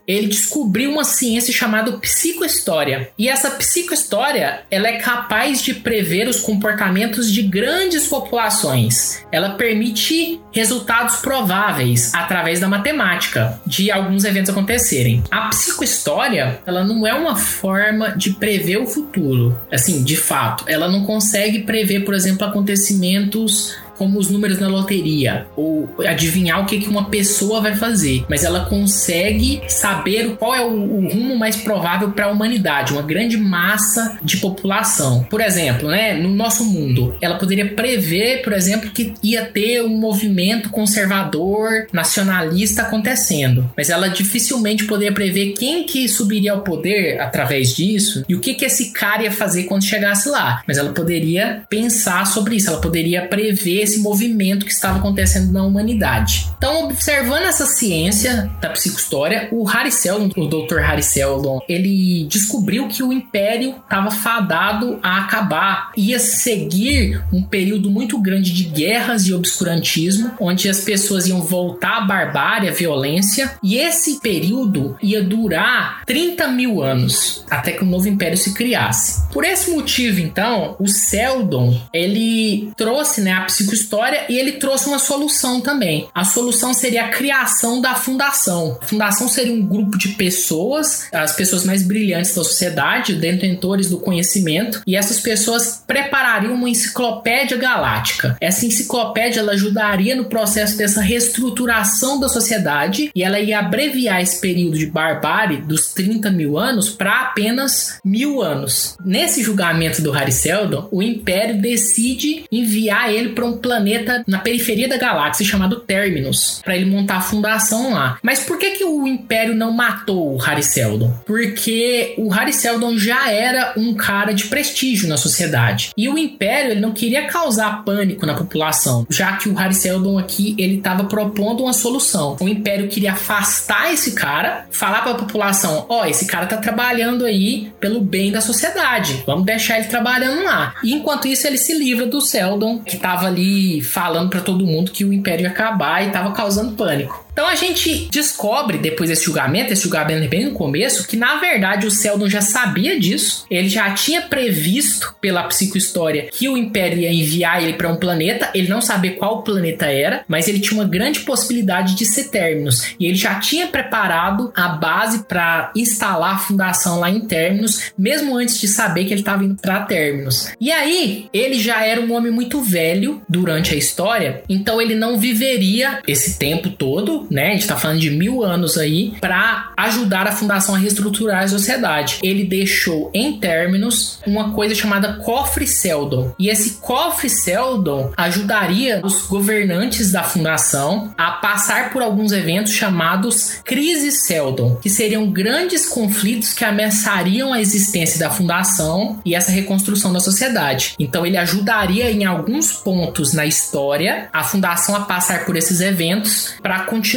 Ele 0.07 0.27
descobriu 0.27 0.91
uma 0.91 1.03
ciência 1.03 1.53
chamada 1.53 1.93
psicohistória. 1.93 3.09
E 3.17 3.27
essa 3.27 3.51
psicohistória, 3.51 4.61
ela 4.69 4.87
é 4.87 4.97
capaz 4.97 5.61
de 5.61 5.73
prever 5.73 6.27
os 6.27 6.39
comportamentos 6.39 7.31
de 7.31 7.41
grandes 7.41 8.07
populações. 8.07 9.25
Ela 9.31 9.51
permite 9.51 10.39
resultados 10.51 11.17
prováveis 11.17 12.13
através 12.13 12.59
da 12.59 12.67
matemática 12.67 13.59
de 13.65 13.91
alguns 13.91 14.23
eventos 14.23 14.51
acontecerem. 14.51 15.23
A 15.31 15.49
psicohistória, 15.49 16.59
ela 16.65 16.83
não 16.83 17.05
é 17.05 17.13
uma 17.13 17.35
forma 17.35 18.09
de 18.15 18.31
prever 18.31 18.77
o 18.77 18.87
futuro. 18.87 19.57
Assim, 19.71 20.03
de 20.03 20.15
fato, 20.15 20.65
ela 20.67 20.87
não 20.87 21.03
consegue 21.03 21.59
prever, 21.59 22.01
por 22.01 22.13
exemplo, 22.13 22.45
acontecimentos 22.45 23.75
como 23.97 24.19
os 24.19 24.29
números 24.29 24.59
na 24.59 24.67
loteria 24.67 25.47
ou 25.55 25.89
adivinhar 26.05 26.61
o 26.61 26.65
que, 26.65 26.79
que 26.79 26.89
uma 26.89 27.09
pessoa 27.09 27.61
vai 27.61 27.75
fazer, 27.75 28.25
mas 28.29 28.43
ela 28.43 28.65
consegue 28.65 29.61
saber 29.67 30.35
qual 30.37 30.55
é 30.55 30.63
o, 30.63 30.71
o 30.71 31.09
rumo 31.09 31.37
mais 31.37 31.55
provável 31.55 32.11
para 32.11 32.25
a 32.25 32.31
humanidade, 32.31 32.93
uma 32.93 33.01
grande 33.01 33.37
massa 33.37 34.17
de 34.21 34.37
população. 34.37 35.23
Por 35.29 35.41
exemplo, 35.41 35.89
né, 35.89 36.13
no 36.13 36.29
nosso 36.29 36.63
mundo, 36.65 37.15
ela 37.21 37.37
poderia 37.37 37.67
prever, 37.73 38.41
por 38.41 38.53
exemplo, 38.53 38.89
que 38.89 39.13
ia 39.23 39.45
ter 39.45 39.81
um 39.83 39.97
movimento 39.97 40.69
conservador, 40.69 41.87
nacionalista 41.91 42.83
acontecendo, 42.83 43.69
mas 43.75 43.89
ela 43.89 44.07
dificilmente 44.07 44.85
poderia 44.85 45.13
prever 45.13 45.53
quem 45.53 45.83
que 45.83 46.07
subiria 46.07 46.53
ao 46.53 46.61
poder 46.61 47.19
através 47.19 47.73
disso 47.73 48.23
e 48.27 48.35
o 48.35 48.39
que 48.39 48.53
que 48.53 48.65
esse 48.65 48.91
cara 48.91 49.23
ia 49.23 49.31
fazer 49.31 49.63
quando 49.63 49.83
chegasse 49.83 50.29
lá. 50.29 50.61
Mas 50.67 50.77
ela 50.77 50.93
poderia 50.93 51.63
pensar 51.69 52.25
sobre 52.25 52.55
isso, 52.55 52.69
ela 52.69 52.81
poderia 52.81 53.25
prever 53.27 53.84
esse 53.85 53.99
movimento 53.99 54.65
que 54.65 54.71
estava 54.71 54.99
acontecendo 54.99 55.51
na 55.51 55.63
humanidade. 55.63 56.49
Então, 56.57 56.85
observando 56.85 57.43
essa 57.43 57.65
ciência 57.65 58.51
da 58.59 58.69
psicohistória, 58.69 59.47
o 59.51 59.65
Seldon, 59.91 60.31
o 60.35 60.47
Dr. 60.47 61.01
Seldon, 61.01 61.61
ele 61.69 62.27
descobriu 62.29 62.87
que 62.87 63.03
o 63.03 63.13
Império 63.13 63.75
estava 63.83 64.11
fadado 64.11 64.99
a 65.01 65.19
acabar. 65.19 65.91
Ia 65.95 66.19
seguir 66.19 67.23
um 67.31 67.43
período 67.43 67.89
muito 67.89 68.19
grande 68.19 68.51
de 68.51 68.63
guerras 68.63 69.27
e 69.27 69.33
obscurantismo, 69.33 70.31
onde 70.39 70.67
as 70.67 70.81
pessoas 70.81 71.27
iam 71.27 71.41
voltar 71.41 71.97
à 71.97 72.01
barbárie, 72.01 72.69
à 72.69 72.71
violência, 72.71 73.57
e 73.61 73.77
esse 73.77 74.19
período 74.19 74.97
ia 75.01 75.21
durar 75.21 76.03
30 76.05 76.47
mil 76.47 76.81
anos, 76.81 77.45
até 77.49 77.71
que 77.71 77.83
o 77.83 77.87
novo 77.87 78.07
Império 78.07 78.37
se 78.37 78.53
criasse. 78.53 79.27
Por 79.31 79.43
esse 79.43 79.69
motivo, 79.69 80.19
então, 80.19 80.75
o 80.79 80.87
Seldon, 80.87 81.79
ele 81.93 82.71
trouxe 82.75 83.21
né, 83.21 83.33
a 83.33 83.41
psicohistória 83.41 83.74
história 83.75 84.25
e 84.29 84.37
ele 84.37 84.53
trouxe 84.53 84.87
uma 84.87 84.99
solução 84.99 85.61
também. 85.61 86.07
A 86.13 86.23
solução 86.23 86.73
seria 86.73 87.05
a 87.05 87.09
criação 87.09 87.79
da 87.79 87.95
fundação. 87.95 88.77
A 88.81 88.85
fundação 88.85 89.27
seria 89.27 89.53
um 89.53 89.65
grupo 89.65 89.97
de 89.97 90.09
pessoas, 90.09 91.07
as 91.11 91.35
pessoas 91.35 91.63
mais 91.63 91.83
brilhantes 91.83 92.33
da 92.33 92.43
sociedade, 92.43 93.15
detentores 93.15 93.89
do 93.89 93.99
conhecimento, 93.99 94.81
e 94.85 94.95
essas 94.95 95.19
pessoas 95.19 95.83
preparariam 95.85 96.53
uma 96.53 96.69
enciclopédia 96.69 97.57
galáctica. 97.57 98.37
Essa 98.41 98.65
enciclopédia 98.65 99.39
ela 99.39 99.53
ajudaria 99.53 100.15
no 100.15 100.25
processo 100.25 100.77
dessa 100.77 101.01
reestruturação 101.01 102.19
da 102.19 102.29
sociedade 102.29 103.11
e 103.13 103.23
ela 103.23 103.39
ia 103.39 103.59
abreviar 103.59 104.21
esse 104.21 104.39
período 104.39 104.77
de 104.77 104.85
barbárie 104.85 105.57
dos 105.57 105.87
30 105.93 106.31
mil 106.31 106.57
anos 106.57 106.89
para 106.89 107.21
apenas 107.21 107.99
mil 108.03 108.41
anos. 108.41 108.95
Nesse 109.03 109.43
julgamento 109.43 110.01
do 110.01 110.11
Harry 110.11 110.31
Seldon, 110.31 110.87
o 110.91 111.01
Império 111.01 111.61
decide 111.61 112.45
enviar 112.51 113.13
ele 113.13 113.29
para 113.29 113.45
um 113.45 113.57
planeta 113.65 114.23
na 114.27 114.37
periferia 114.37 114.87
da 114.87 114.95
galáxia 114.95 115.43
chamado 115.43 115.77
Terminus, 115.77 116.61
para 116.63 116.75
ele 116.75 116.85
montar 116.85 117.17
a 117.17 117.21
fundação 117.21 117.93
lá. 117.93 118.19
Mas 118.21 118.41
por 118.41 118.59
que 118.59 118.71
que 118.71 118.83
o 118.83 119.07
Império 119.07 119.55
não 119.55 119.71
matou 119.71 120.35
o 120.35 120.37
Harry 120.37 120.61
Seldon? 120.61 121.11
Porque 121.25 122.13
o 122.15 122.29
Harry 122.29 122.53
Seldon 122.53 122.95
já 122.95 123.31
era 123.31 123.73
um 123.75 123.95
cara 123.95 124.33
de 124.33 124.45
prestígio 124.45 125.09
na 125.09 125.17
sociedade. 125.17 125.89
E 125.97 126.07
o 126.07 126.15
Império 126.15 126.71
ele 126.71 126.79
não 126.79 126.91
queria 126.91 127.25
causar 127.25 127.83
pânico 127.83 128.23
na 128.25 128.35
população, 128.35 129.07
já 129.09 129.37
que 129.37 129.49
o 129.49 129.55
Harry 129.55 129.73
Seldon 129.73 130.19
aqui 130.19 130.55
ele 130.59 130.77
estava 130.77 131.05
propondo 131.05 131.63
uma 131.63 131.73
solução. 131.73 132.37
O 132.39 132.47
Império 132.47 132.87
queria 132.87 133.13
afastar 133.13 133.91
esse 133.91 134.11
cara, 134.11 134.67
falar 134.69 135.01
para 135.01 135.13
a 135.13 135.15
população: 135.15 135.87
ó, 135.89 136.01
oh, 136.01 136.05
esse 136.05 136.27
cara 136.27 136.45
tá 136.45 136.57
trabalhando 136.57 137.25
aí 137.25 137.71
pelo 137.79 137.99
bem 137.99 138.31
da 138.31 138.41
sociedade, 138.41 139.23
vamos 139.25 139.45
deixar 139.45 139.79
ele 139.79 139.87
trabalhando 139.87 140.43
lá. 140.43 140.75
E 140.83 140.93
enquanto 140.93 141.27
isso 141.27 141.47
ele 141.47 141.57
se 141.57 141.73
livra 141.77 142.05
do 142.05 142.21
Seldon, 142.21 142.79
que 142.79 142.95
estava 142.95 143.25
ali 143.27 143.54
falando 143.81 144.29
para 144.29 144.41
todo 144.41 144.65
mundo 144.65 144.91
que 144.91 145.03
o 145.03 145.13
império 145.13 145.43
ia 145.43 145.49
acabar 145.49 146.05
e 146.05 146.11
tava 146.11 146.31
causando 146.31 146.73
pânico. 146.73 147.24
Então 147.35 147.49
a 147.49 147.55
gente 147.55 148.07
descobre, 148.09 148.77
depois 148.77 149.09
desse 149.09 149.25
julgamento, 149.25 149.73
esse 149.73 149.83
julgamento 149.83 150.29
bem 150.29 150.45
no 150.45 150.51
começo, 150.51 151.05
que 151.05 151.17
na 151.17 151.35
verdade 151.35 151.85
o 151.85 151.91
Seldon 151.91 152.29
já 152.29 152.39
sabia 152.39 152.97
disso, 152.97 153.45
ele 153.51 153.67
já 153.67 153.93
tinha 153.93 154.21
previsto 154.21 155.13
pela 155.19 155.43
psicohistória 155.43 156.29
que 156.31 156.47
o 156.47 156.55
Império 156.55 156.99
ia 156.99 157.11
enviar 157.11 157.61
ele 157.61 157.73
para 157.73 157.91
um 157.91 157.97
planeta, 157.97 158.49
ele 158.53 158.69
não 158.69 158.79
sabia 158.79 159.17
qual 159.17 159.43
planeta 159.43 159.87
era, 159.87 160.23
mas 160.29 160.47
ele 160.47 160.61
tinha 160.61 160.79
uma 160.79 160.87
grande 160.87 161.19
possibilidade 161.19 161.95
de 161.95 162.05
ser 162.05 162.29
Terminus, 162.29 162.95
e 162.97 163.05
ele 163.05 163.15
já 163.15 163.35
tinha 163.35 163.67
preparado 163.67 164.53
a 164.55 164.69
base 164.69 165.25
para 165.25 165.73
instalar 165.75 166.35
a 166.35 166.39
fundação 166.39 167.01
lá 167.01 167.09
em 167.09 167.19
Terminus, 167.19 167.91
mesmo 167.97 168.37
antes 168.37 168.57
de 168.57 168.69
saber 168.69 169.03
que 169.03 169.13
ele 169.13 169.19
estava 169.19 169.43
indo 169.43 169.55
para 169.61 169.81
Terminus. 169.81 170.53
E 170.57 170.71
aí, 170.71 171.27
ele 171.33 171.59
já 171.59 171.85
era 171.85 171.99
um 171.99 172.13
homem 172.13 172.31
muito 172.31 172.61
velho 172.61 173.21
durante 173.27 173.73
a 173.73 173.77
história, 173.77 174.41
então 174.47 174.81
ele 174.81 174.95
não 174.95 175.19
viveria 175.19 175.99
esse 176.07 176.39
tempo 176.39 176.69
todo, 176.69 177.24
né? 177.29 177.49
A 177.49 177.53
gente 177.53 177.67
tá 177.67 177.77
falando 177.77 177.99
de 177.99 178.11
mil 178.11 178.43
anos 178.43 178.77
aí, 178.77 179.13
para 179.19 179.71
ajudar 179.77 180.27
a 180.27 180.31
fundação 180.31 180.75
a 180.75 180.77
reestruturar 180.77 181.43
a 181.43 181.47
sociedade. 181.47 182.19
Ele 182.23 182.43
deixou 182.43 183.09
em 183.13 183.39
Terminus 183.39 184.19
uma 184.25 184.51
coisa 184.51 184.75
chamada 184.75 185.13
cofre 185.13 185.67
Seldon. 185.67 186.33
E 186.39 186.49
esse 186.49 186.75
cofre 186.81 187.29
Seldon 187.29 188.11
ajudaria 188.17 189.01
os 189.03 189.25
governantes 189.27 190.11
da 190.11 190.23
fundação 190.23 191.13
a 191.17 191.31
passar 191.31 191.91
por 191.91 192.01
alguns 192.01 192.31
eventos 192.31 192.73
chamados 192.73 193.59
crises 193.63 194.25
Seldon, 194.25 194.75
que 194.75 194.89
seriam 194.89 195.29
grandes 195.31 195.87
conflitos 195.87 196.53
que 196.53 196.63
ameaçariam 196.63 197.53
a 197.53 197.61
existência 197.61 198.19
da 198.19 198.29
fundação 198.29 199.19
e 199.25 199.35
essa 199.35 199.51
reconstrução 199.51 200.11
da 200.11 200.19
sociedade. 200.19 200.95
Então 200.99 201.25
ele 201.25 201.37
ajudaria 201.37 202.11
em 202.11 202.25
alguns 202.25 202.71
pontos 202.71 203.33
na 203.33 203.45
história 203.45 204.29
a 204.31 204.43
fundação 204.43 204.95
a 204.95 205.01
passar 205.01 205.45
por 205.45 205.55
esses 205.55 205.81
eventos 205.81 206.53
para 206.61 206.81
continuar 206.81 207.14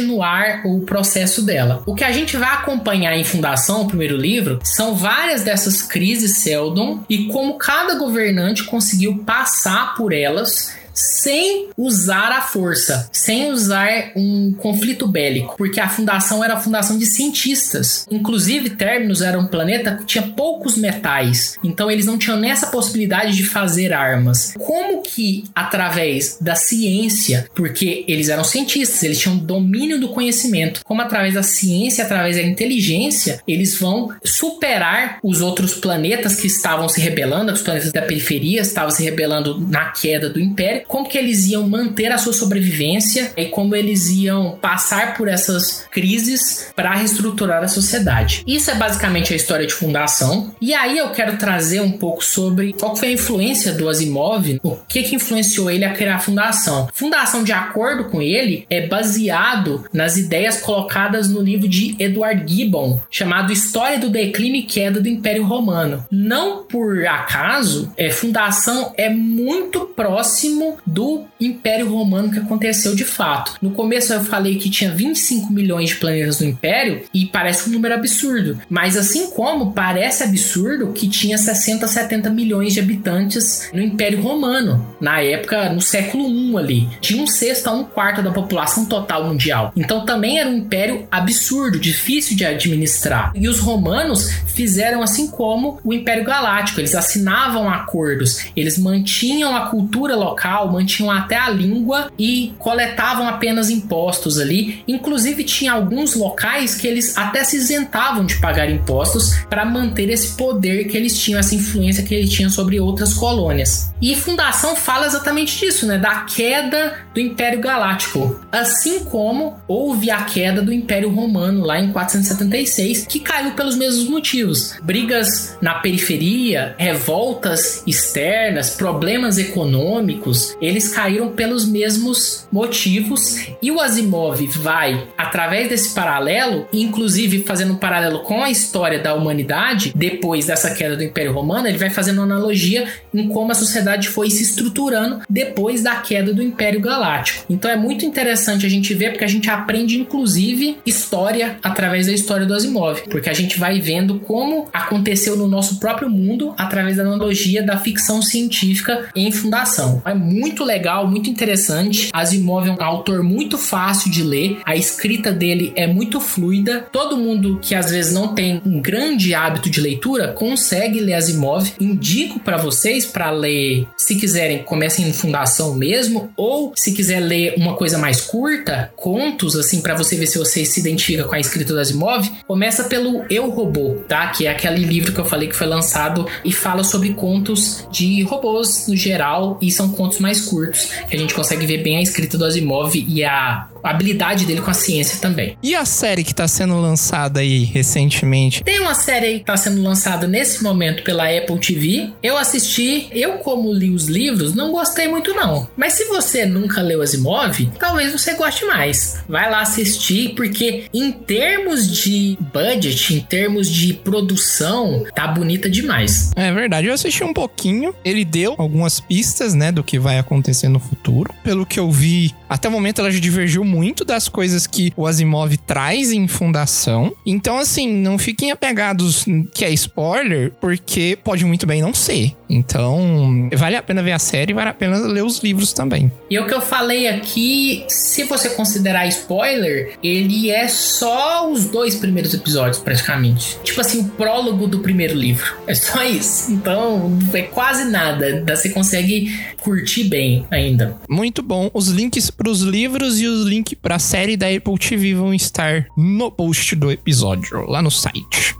o 0.65 0.81
processo 0.81 1.41
dela. 1.41 1.83
O 1.85 1.95
que 1.95 2.03
a 2.03 2.11
gente 2.11 2.37
vai 2.37 2.49
acompanhar 2.49 3.15
em 3.17 3.23
Fundação, 3.23 3.81
o 3.81 3.87
primeiro 3.87 4.17
livro, 4.17 4.59
são 4.63 4.95
várias 4.95 5.43
dessas 5.43 5.81
crises 5.81 6.37
Seldon 6.37 7.03
e 7.09 7.27
como 7.27 7.57
cada 7.57 7.95
governante 7.95 8.63
conseguiu 8.63 9.23
passar 9.25 9.95
por 9.95 10.13
elas 10.13 10.78
sem 10.99 11.69
usar 11.77 12.31
a 12.31 12.41
força, 12.41 13.09
sem 13.11 13.51
usar 13.51 14.11
um 14.15 14.53
conflito 14.53 15.07
bélico, 15.07 15.55
porque 15.57 15.79
a 15.79 15.87
fundação 15.87 16.43
era 16.43 16.55
a 16.55 16.59
fundação 16.59 16.97
de 16.97 17.05
cientistas. 17.05 18.05
Inclusive, 18.11 18.71
Terminus 18.71 19.21
era 19.21 19.39
um 19.39 19.47
planeta 19.47 19.95
que 19.95 20.05
tinha 20.05 20.27
poucos 20.35 20.75
metais, 20.75 21.57
então 21.63 21.89
eles 21.89 22.05
não 22.05 22.17
tinham 22.17 22.37
nessa 22.37 22.67
possibilidade 22.67 23.35
de 23.35 23.45
fazer 23.45 23.93
armas. 23.93 24.53
Como 24.59 25.01
que 25.01 25.45
através 25.55 26.37
da 26.41 26.55
ciência, 26.55 27.47
porque 27.55 28.03
eles 28.07 28.27
eram 28.27 28.43
cientistas, 28.43 29.01
eles 29.03 29.19
tinham 29.19 29.37
domínio 29.37 29.99
do 29.99 30.09
conhecimento, 30.09 30.81
como 30.83 31.01
através 31.01 31.33
da 31.33 31.43
ciência, 31.43 32.03
através 32.03 32.35
da 32.35 32.41
inteligência, 32.41 33.41
eles 33.47 33.79
vão 33.79 34.09
superar 34.23 35.19
os 35.23 35.41
outros 35.41 35.73
planetas 35.73 36.35
que 36.35 36.47
estavam 36.47 36.89
se 36.89 36.99
rebelando, 36.99 37.53
os 37.53 37.61
planetas 37.61 37.91
da 37.91 38.01
periferia 38.01 38.61
estavam 38.61 38.91
se 38.91 39.03
rebelando 39.03 39.59
na 39.59 39.91
queda 39.91 40.29
do 40.29 40.39
império 40.39 40.88
como 40.89 41.07
que 41.07 41.19
eles 41.19 41.45
iam 41.45 41.69
manter 41.69 42.11
a 42.11 42.17
sua 42.17 42.33
sobrevivência 42.33 43.31
e 43.37 43.45
como 43.45 43.75
eles 43.75 44.09
iam 44.09 44.57
passar 44.59 45.15
por 45.15 45.27
essas 45.27 45.85
crises 45.91 46.71
para 46.75 46.95
reestruturar 46.95 47.63
a 47.63 47.67
sociedade. 47.67 48.43
Isso 48.47 48.71
é 48.71 48.75
basicamente 48.75 49.31
a 49.31 49.35
história 49.35 49.67
de 49.67 49.73
fundação. 49.73 50.51
E 50.59 50.73
aí 50.73 50.97
eu 50.97 51.11
quero 51.11 51.37
trazer 51.37 51.79
um 51.79 51.91
pouco 51.91 52.25
sobre 52.25 52.73
qual 52.73 52.95
foi 52.95 53.09
a 53.09 53.13
influência 53.13 53.71
do 53.71 53.87
Asimov, 53.87 54.59
o 54.63 54.77
que 54.87 55.03
que 55.03 55.15
influenciou 55.15 55.69
ele 55.69 55.85
a 55.85 55.93
criar 55.93 56.15
a 56.15 56.19
fundação. 56.19 56.89
Fundação, 56.91 57.43
de 57.43 57.51
acordo 57.51 58.05
com 58.05 58.19
ele, 58.19 58.65
é 58.67 58.87
baseado 58.87 59.85
nas 59.93 60.17
ideias 60.17 60.59
colocadas 60.59 61.29
no 61.29 61.39
livro 61.39 61.67
de 61.67 61.95
Edward 61.99 62.51
Gibbon, 62.51 62.99
chamado 63.11 63.53
História 63.53 63.99
do 63.99 64.09
Declínio 64.09 64.61
e 64.61 64.63
Queda 64.63 64.99
do 64.99 65.07
Império 65.07 65.45
Romano. 65.45 66.03
Não 66.09 66.63
por 66.63 67.05
acaso, 67.05 67.93
é, 67.95 68.09
fundação 68.09 68.91
é 68.97 69.07
muito 69.07 69.81
próximo 69.81 70.78
do 70.85 71.25
Império 71.39 71.89
Romano 71.89 72.31
que 72.31 72.39
aconteceu 72.39 72.95
de 72.95 73.05
fato. 73.05 73.55
No 73.61 73.71
começo 73.71 74.13
eu 74.13 74.23
falei 74.23 74.57
que 74.57 74.69
tinha 74.69 74.91
25 74.91 75.51
milhões 75.51 75.89
de 75.89 75.95
planetas 75.95 76.39
no 76.39 76.47
Império 76.47 77.03
e 77.13 77.25
parece 77.25 77.69
um 77.69 77.73
número 77.73 77.93
absurdo, 77.95 78.59
mas 78.69 78.97
assim 78.97 79.29
como 79.31 79.73
parece 79.73 80.23
absurdo 80.23 80.91
que 80.93 81.07
tinha 81.07 81.37
60, 81.37 81.87
70 81.87 82.29
milhões 82.29 82.73
de 82.73 82.79
habitantes 82.79 83.69
no 83.73 83.81
Império 83.81 84.21
Romano, 84.21 84.95
na 84.99 85.21
época, 85.21 85.69
no 85.69 85.81
século 85.81 86.27
I 86.27 86.57
ali, 86.57 86.89
de 87.01 87.15
um 87.15 87.27
sexto 87.27 87.67
a 87.67 87.71
um 87.71 87.83
quarto 87.83 88.21
da 88.21 88.31
população 88.31 88.85
total 88.85 89.25
mundial. 89.25 89.71
Então 89.75 90.05
também 90.05 90.39
era 90.39 90.49
um 90.49 90.57
império 90.57 91.07
absurdo, 91.11 91.79
difícil 91.79 92.35
de 92.35 92.45
administrar. 92.45 93.31
E 93.35 93.47
os 93.47 93.59
romanos 93.59 94.29
fizeram 94.47 95.01
assim 95.01 95.27
como 95.27 95.79
o 95.83 95.93
Império 95.93 96.23
Galáctico, 96.23 96.79
eles 96.79 96.95
assinavam 96.95 97.69
acordos, 97.69 98.45
eles 98.55 98.77
mantinham 98.77 99.55
a 99.55 99.67
cultura 99.67 100.15
local, 100.15 100.68
mantinham 100.71 101.11
até 101.11 101.37
a 101.37 101.49
língua 101.49 102.11
e 102.17 102.53
coletavam 102.59 103.27
apenas 103.27 103.69
impostos 103.69 104.39
ali. 104.39 104.83
Inclusive, 104.87 105.43
tinha 105.43 105.73
alguns 105.73 106.15
locais 106.15 106.75
que 106.75 106.87
eles 106.87 107.17
até 107.17 107.43
se 107.43 107.57
isentavam 107.57 108.25
de 108.25 108.35
pagar 108.35 108.69
impostos 108.69 109.35
para 109.49 109.65
manter 109.65 110.09
esse 110.09 110.35
poder 110.35 110.85
que 110.85 110.97
eles 110.97 111.17
tinham, 111.17 111.39
essa 111.39 111.55
influência 111.55 112.03
que 112.03 112.13
eles 112.13 112.31
tinham 112.31 112.49
sobre 112.49 112.79
outras 112.79 113.13
colônias. 113.13 113.91
E 114.01 114.15
Fundação 114.15 114.75
fala 114.75 115.05
exatamente 115.05 115.59
disso, 115.59 115.85
né? 115.85 115.97
Da 115.97 116.21
queda 116.21 116.93
do 117.13 117.19
Império 117.19 117.59
Galáctico. 117.59 118.39
Assim 118.51 119.03
como 119.05 119.59
houve 119.67 120.09
a 120.09 120.23
queda 120.23 120.61
do 120.61 120.71
Império 120.71 121.09
Romano 121.09 121.65
lá 121.65 121.79
em 121.79 121.91
476, 121.91 123.05
que 123.07 123.19
caiu 123.19 123.51
pelos 123.51 123.75
mesmos 123.75 124.07
motivos. 124.07 124.75
Brigas 124.81 125.57
na 125.61 125.75
periferia, 125.75 126.75
revoltas 126.77 127.83
externas, 127.85 128.71
problemas 128.71 129.37
econômicos, 129.37 130.48
eles 130.61 130.89
caíram 130.89 131.29
pelos 131.29 131.67
mesmos 131.67 132.47
motivos 132.51 133.47
e 133.61 133.71
o 133.71 133.79
Asimov 133.79 134.45
vai 134.47 135.07
através 135.17 135.69
desse 135.69 135.93
paralelo, 135.93 136.67
inclusive 136.73 137.43
fazendo 137.43 137.73
um 137.73 137.77
paralelo 137.77 138.19
com 138.19 138.43
a 138.43 138.49
história 138.49 138.99
da 138.99 139.13
humanidade 139.13 139.91
depois 139.95 140.45
dessa 140.45 140.71
queda 140.71 140.95
do 140.95 141.03
Império 141.03 141.33
Romano, 141.33 141.67
ele 141.67 141.77
vai 141.77 141.89
fazendo 141.89 142.17
uma 142.17 142.35
analogia 142.35 142.87
em 143.13 143.27
como 143.27 143.51
a 143.51 143.55
sociedade 143.55 144.09
foi 144.09 144.29
se 144.29 144.43
estruturando 144.43 145.21
depois 145.29 145.83
da 145.83 145.95
queda 145.97 146.33
do 146.33 146.41
Império 146.41 146.79
Galáctico. 146.79 147.45
Então 147.49 147.69
é 147.69 147.75
muito 147.75 148.05
interessante 148.05 148.65
a 148.65 148.69
gente 148.69 148.93
ver 148.93 149.11
porque 149.11 149.25
a 149.25 149.29
gente 149.29 149.49
aprende 149.49 149.99
inclusive 149.99 150.77
história 150.85 151.57
através 151.61 152.07
da 152.07 152.13
história 152.13 152.45
do 152.45 152.53
Asimov, 152.53 153.01
porque 153.09 153.29
a 153.29 153.33
gente 153.33 153.59
vai 153.59 153.79
vendo 153.79 154.19
como 154.19 154.67
aconteceu 154.73 155.35
no 155.35 155.47
nosso 155.47 155.79
próprio 155.79 156.09
mundo 156.09 156.53
através 156.57 156.97
da 156.97 157.03
analogia 157.03 157.63
da 157.63 157.77
ficção 157.77 158.21
científica 158.21 159.09
em 159.15 159.31
fundação. 159.31 160.01
É 160.05 160.13
muito 160.13 160.38
legal, 160.63 161.07
muito 161.07 161.29
interessante. 161.29 162.09
Asimov 162.13 162.67
é 162.67 162.71
um 162.71 162.83
autor 162.83 163.23
muito 163.23 163.57
fácil 163.57 164.11
de 164.11 164.23
ler, 164.23 164.59
a 164.65 164.75
escrita 164.75 165.31
dele 165.31 165.73
é 165.75 165.87
muito 165.87 166.19
fluida. 166.19 166.87
Todo 166.91 167.17
mundo 167.17 167.59
que 167.61 167.75
às 167.75 167.91
vezes 167.91 168.13
não 168.13 168.33
tem 168.33 168.61
um 168.65 168.79
grande 168.79 169.33
hábito 169.33 169.69
de 169.69 169.81
leitura 169.81 170.29
consegue 170.29 170.99
ler 170.99 171.15
Asimov. 171.15 171.73
Indico 171.79 172.39
para 172.39 172.57
vocês 172.57 173.05
para 173.05 173.31
ler, 173.31 173.87
se 173.97 174.15
quiserem, 174.15 174.63
comecem 174.63 175.07
em 175.07 175.13
Fundação 175.13 175.75
mesmo, 175.75 176.31
ou 176.37 176.73
se 176.75 176.93
quiser 176.93 177.19
ler 177.19 177.55
uma 177.57 177.75
coisa 177.75 177.97
mais 177.97 178.21
curta, 178.21 178.91
contos 178.95 179.55
assim 179.55 179.81
para 179.81 179.95
você 179.95 180.15
ver 180.15 180.27
se 180.27 180.37
você 180.37 180.63
se 180.63 180.79
identifica 180.79 181.23
com 181.23 181.35
a 181.35 181.39
escrita 181.39 181.73
do 181.73 181.79
Asimov, 181.79 182.29
começa 182.47 182.85
pelo 182.85 183.25
Eu 183.29 183.49
Robô, 183.49 183.95
tá? 184.07 184.27
Que 184.27 184.47
é 184.47 184.51
aquele 184.51 184.85
livro 184.85 185.11
que 185.11 185.19
eu 185.19 185.25
falei 185.25 185.47
que 185.47 185.55
foi 185.55 185.67
lançado 185.67 186.25
e 186.45 186.51
fala 186.51 186.83
sobre 186.83 187.13
contos 187.13 187.87
de 187.91 188.21
robôs 188.23 188.87
no 188.87 188.95
geral 188.95 189.57
e 189.61 189.71
são 189.71 189.89
contos 189.89 190.19
mais 190.19 190.28
curtos, 190.41 190.85
que 191.09 191.15
a 191.15 191.19
gente 191.19 191.33
consegue 191.33 191.65
ver 191.65 191.83
bem 191.83 191.97
a 191.97 192.01
escrita 192.01 192.37
do 192.37 192.45
Asimov 192.45 192.95
e 192.95 193.23
a 193.23 193.67
habilidade 193.83 194.45
dele 194.45 194.61
com 194.61 194.71
a 194.71 194.73
ciência 194.73 195.19
também. 195.19 195.57
E 195.61 195.75
a 195.75 195.85
série 195.85 196.23
que 196.23 196.33
tá 196.33 196.47
sendo 196.47 196.79
lançada 196.79 197.39
aí 197.39 197.63
recentemente? 197.63 198.63
Tem 198.63 198.79
uma 198.79 198.95
série 198.95 199.25
aí 199.25 199.39
que 199.39 199.45
tá 199.45 199.57
sendo 199.57 199.81
lançada 199.81 200.27
nesse 200.27 200.63
momento 200.63 201.03
pela 201.03 201.25
Apple 201.25 201.59
TV. 201.59 202.11
Eu 202.21 202.37
assisti, 202.37 203.07
eu 203.11 203.39
como 203.39 203.73
li 203.73 203.91
os 203.91 204.07
livros, 204.07 204.53
não 204.53 204.71
gostei 204.71 205.07
muito 205.07 205.33
não. 205.33 205.67
Mas 205.75 205.93
se 205.93 206.05
você 206.05 206.45
nunca 206.45 206.81
leu 206.81 207.01
Asimov, 207.01 207.69
talvez 207.79 208.11
você 208.11 208.33
goste 208.33 208.65
mais. 208.65 209.19
Vai 209.27 209.49
lá 209.49 209.61
assistir, 209.61 210.33
porque 210.35 210.85
em 210.93 211.11
termos 211.11 211.89
de 211.89 212.37
budget, 212.53 213.15
em 213.15 213.19
termos 213.21 213.69
de 213.69 213.93
produção, 213.93 215.05
tá 215.15 215.27
bonita 215.27 215.69
demais. 215.69 216.31
É 216.35 216.51
verdade, 216.51 216.87
eu 216.87 216.93
assisti 216.93 217.23
um 217.23 217.33
pouquinho. 217.33 217.93
Ele 218.03 218.25
deu 218.25 218.55
algumas 218.57 218.99
pistas, 218.99 219.53
né, 219.53 219.71
do 219.71 219.83
que 219.83 219.99
vai 219.99 220.19
acontecer 220.19 220.67
no 220.67 220.79
futuro. 220.79 221.33
Pelo 221.43 221.65
que 221.65 221.79
eu 221.79 221.91
vi, 221.91 222.33
até 222.49 222.67
o 222.67 222.71
momento 222.71 222.99
ela 222.99 223.11
já 223.11 223.19
divergiu 223.19 223.63
muito 223.69 224.03
das 224.03 224.27
coisas 224.27 224.65
que 224.65 224.91
o 224.97 225.05
Asimov 225.05 225.55
traz 225.57 226.11
em 226.11 226.27
Fundação. 226.27 227.13
Então, 227.25 227.57
assim, 227.59 227.87
não 227.87 228.17
fiquem 228.17 228.51
apegados 228.51 229.25
que 229.53 229.63
é 229.63 229.69
spoiler, 229.71 230.51
porque 230.59 231.17
pode 231.23 231.45
muito 231.45 231.67
bem 231.67 231.81
não 231.81 231.93
ser. 231.93 232.33
Então, 232.49 233.47
vale 233.53 233.75
a 233.75 233.83
pena 233.83 234.01
ver 234.01 234.13
a 234.13 234.19
série, 234.19 234.53
vale 234.53 234.69
a 234.69 234.73
pena 234.73 234.97
ler 234.97 235.23
os 235.23 235.39
livros 235.39 235.71
também. 235.71 236.11
E 236.29 236.39
o 236.39 236.47
que 236.47 236.53
eu 236.53 236.61
falei 236.61 237.07
aqui, 237.07 237.85
se 237.87 238.23
você 238.23 238.49
considerar 238.49 239.07
spoiler, 239.07 239.93
ele 240.01 240.49
é 240.49 240.67
só 240.67 241.49
os 241.51 241.65
dois 241.65 241.95
primeiros 241.95 242.33
episódios, 242.33 242.79
praticamente. 242.79 243.59
Tipo 243.63 243.81
assim, 243.81 243.99
o 243.99 244.05
prólogo 244.05 244.67
do 244.67 244.79
primeiro 244.79 245.13
livro. 245.13 245.55
É 245.67 245.75
só 245.75 246.03
isso. 246.03 246.51
Então, 246.51 247.17
é 247.33 247.43
quase 247.43 247.85
nada. 247.85 248.43
Você 248.47 248.69
consegue 248.69 249.31
curtir 249.59 250.05
bem 250.05 250.47
ainda. 250.49 250.97
Muito 251.07 251.43
bom. 251.43 251.69
Os 251.73 251.89
links 251.89 252.31
pros 252.31 252.61
livros 252.61 253.19
e 253.19 253.27
os 253.27 253.45
links 253.45 253.58
pra 253.81 253.99
série 253.99 254.37
da 254.37 254.47
Apple 254.47 254.77
TV 254.77 255.13
vão 255.13 255.33
estar 255.33 255.85
no 255.97 256.31
post 256.31 256.75
do 256.75 256.91
episódio, 256.91 257.65
lá 257.69 257.81
no 257.81 257.91
site. 257.91 258.55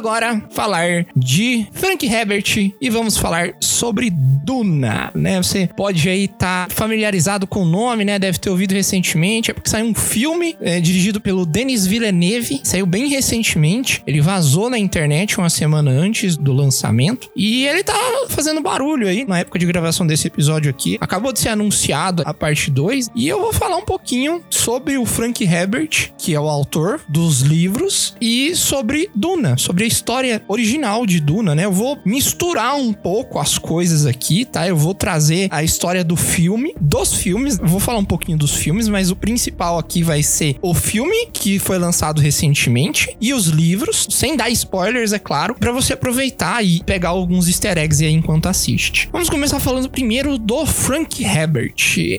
Agora 0.00 0.42
falar 0.50 1.04
de 1.14 1.66
Frank 1.72 2.06
Herbert 2.06 2.72
e 2.80 2.88
vamos 2.88 3.18
falar 3.18 3.52
sobre 3.60 4.08
Duna, 4.10 5.10
né? 5.14 5.36
Você 5.42 5.68
pode 5.76 6.08
aí 6.08 6.24
estar 6.24 6.68
tá 6.68 6.74
familiarizado 6.74 7.46
com 7.46 7.64
o 7.64 7.66
nome, 7.66 8.02
né? 8.02 8.18
Deve 8.18 8.38
ter 8.38 8.48
ouvido 8.48 8.72
recentemente, 8.72 9.50
é 9.50 9.54
porque 9.54 9.68
saiu 9.68 9.84
um 9.84 9.94
filme 9.94 10.56
é, 10.58 10.80
dirigido 10.80 11.20
pelo 11.20 11.44
Denis 11.44 11.86
Villeneuve, 11.86 12.62
saiu 12.64 12.86
bem 12.86 13.08
recentemente. 13.08 14.02
Ele 14.06 14.22
vazou 14.22 14.70
na 14.70 14.78
internet 14.78 15.36
uma 15.36 15.50
semana 15.50 15.90
antes 15.90 16.34
do 16.34 16.54
lançamento 16.54 17.28
e 17.36 17.66
ele 17.66 17.84
tá 17.84 17.94
fazendo 18.30 18.62
barulho 18.62 19.06
aí 19.06 19.26
na 19.28 19.40
época 19.40 19.58
de 19.58 19.66
gravação 19.66 20.06
desse 20.06 20.28
episódio 20.28 20.70
aqui. 20.70 20.96
Acabou 20.98 21.30
de 21.30 21.40
ser 21.40 21.50
anunciado 21.50 22.22
a 22.24 22.32
parte 22.32 22.70
2 22.70 23.10
e 23.14 23.28
eu 23.28 23.38
vou 23.38 23.52
falar 23.52 23.76
um 23.76 23.84
pouquinho 23.84 24.42
sobre 24.48 24.96
o 24.96 25.04
Frank 25.04 25.44
Herbert, 25.44 26.12
que 26.16 26.34
é 26.34 26.40
o 26.40 26.48
autor 26.48 27.02
dos 27.06 27.42
livros, 27.42 28.16
e 28.18 28.56
sobre 28.56 29.10
Duna, 29.14 29.58
sobre 29.58 29.84
a 29.84 29.89
história 29.90 30.42
original 30.48 31.04
de 31.04 31.20
Duna, 31.20 31.54
né? 31.54 31.64
Eu 31.64 31.72
vou 31.72 31.98
misturar 32.04 32.76
um 32.76 32.92
pouco 32.92 33.38
as 33.38 33.58
coisas 33.58 34.06
aqui, 34.06 34.44
tá? 34.44 34.66
Eu 34.66 34.76
vou 34.76 34.94
trazer 34.94 35.48
a 35.50 35.62
história 35.62 36.04
do 36.04 36.16
filme, 36.16 36.74
dos 36.80 37.14
filmes, 37.14 37.58
eu 37.58 37.66
vou 37.66 37.80
falar 37.80 37.98
um 37.98 38.04
pouquinho 38.04 38.38
dos 38.38 38.54
filmes, 38.54 38.88
mas 38.88 39.10
o 39.10 39.16
principal 39.16 39.78
aqui 39.78 40.02
vai 40.02 40.22
ser 40.22 40.56
o 40.62 40.72
filme 40.72 41.26
que 41.32 41.58
foi 41.58 41.78
lançado 41.78 42.20
recentemente 42.20 43.16
e 43.20 43.34
os 43.34 43.46
livros, 43.46 44.06
sem 44.10 44.36
dar 44.36 44.48
spoilers, 44.50 45.12
é 45.12 45.18
claro, 45.18 45.54
para 45.54 45.72
você 45.72 45.94
aproveitar 45.94 46.64
e 46.64 46.82
pegar 46.84 47.10
alguns 47.10 47.48
easter 47.48 47.76
eggs 47.76 48.04
aí 48.04 48.12
enquanto 48.12 48.46
assiste. 48.46 49.08
Vamos 49.12 49.28
começar 49.28 49.58
falando 49.58 49.90
primeiro 49.90 50.38
do 50.38 50.64
Frank 50.64 51.22
Herbert. 51.22 51.74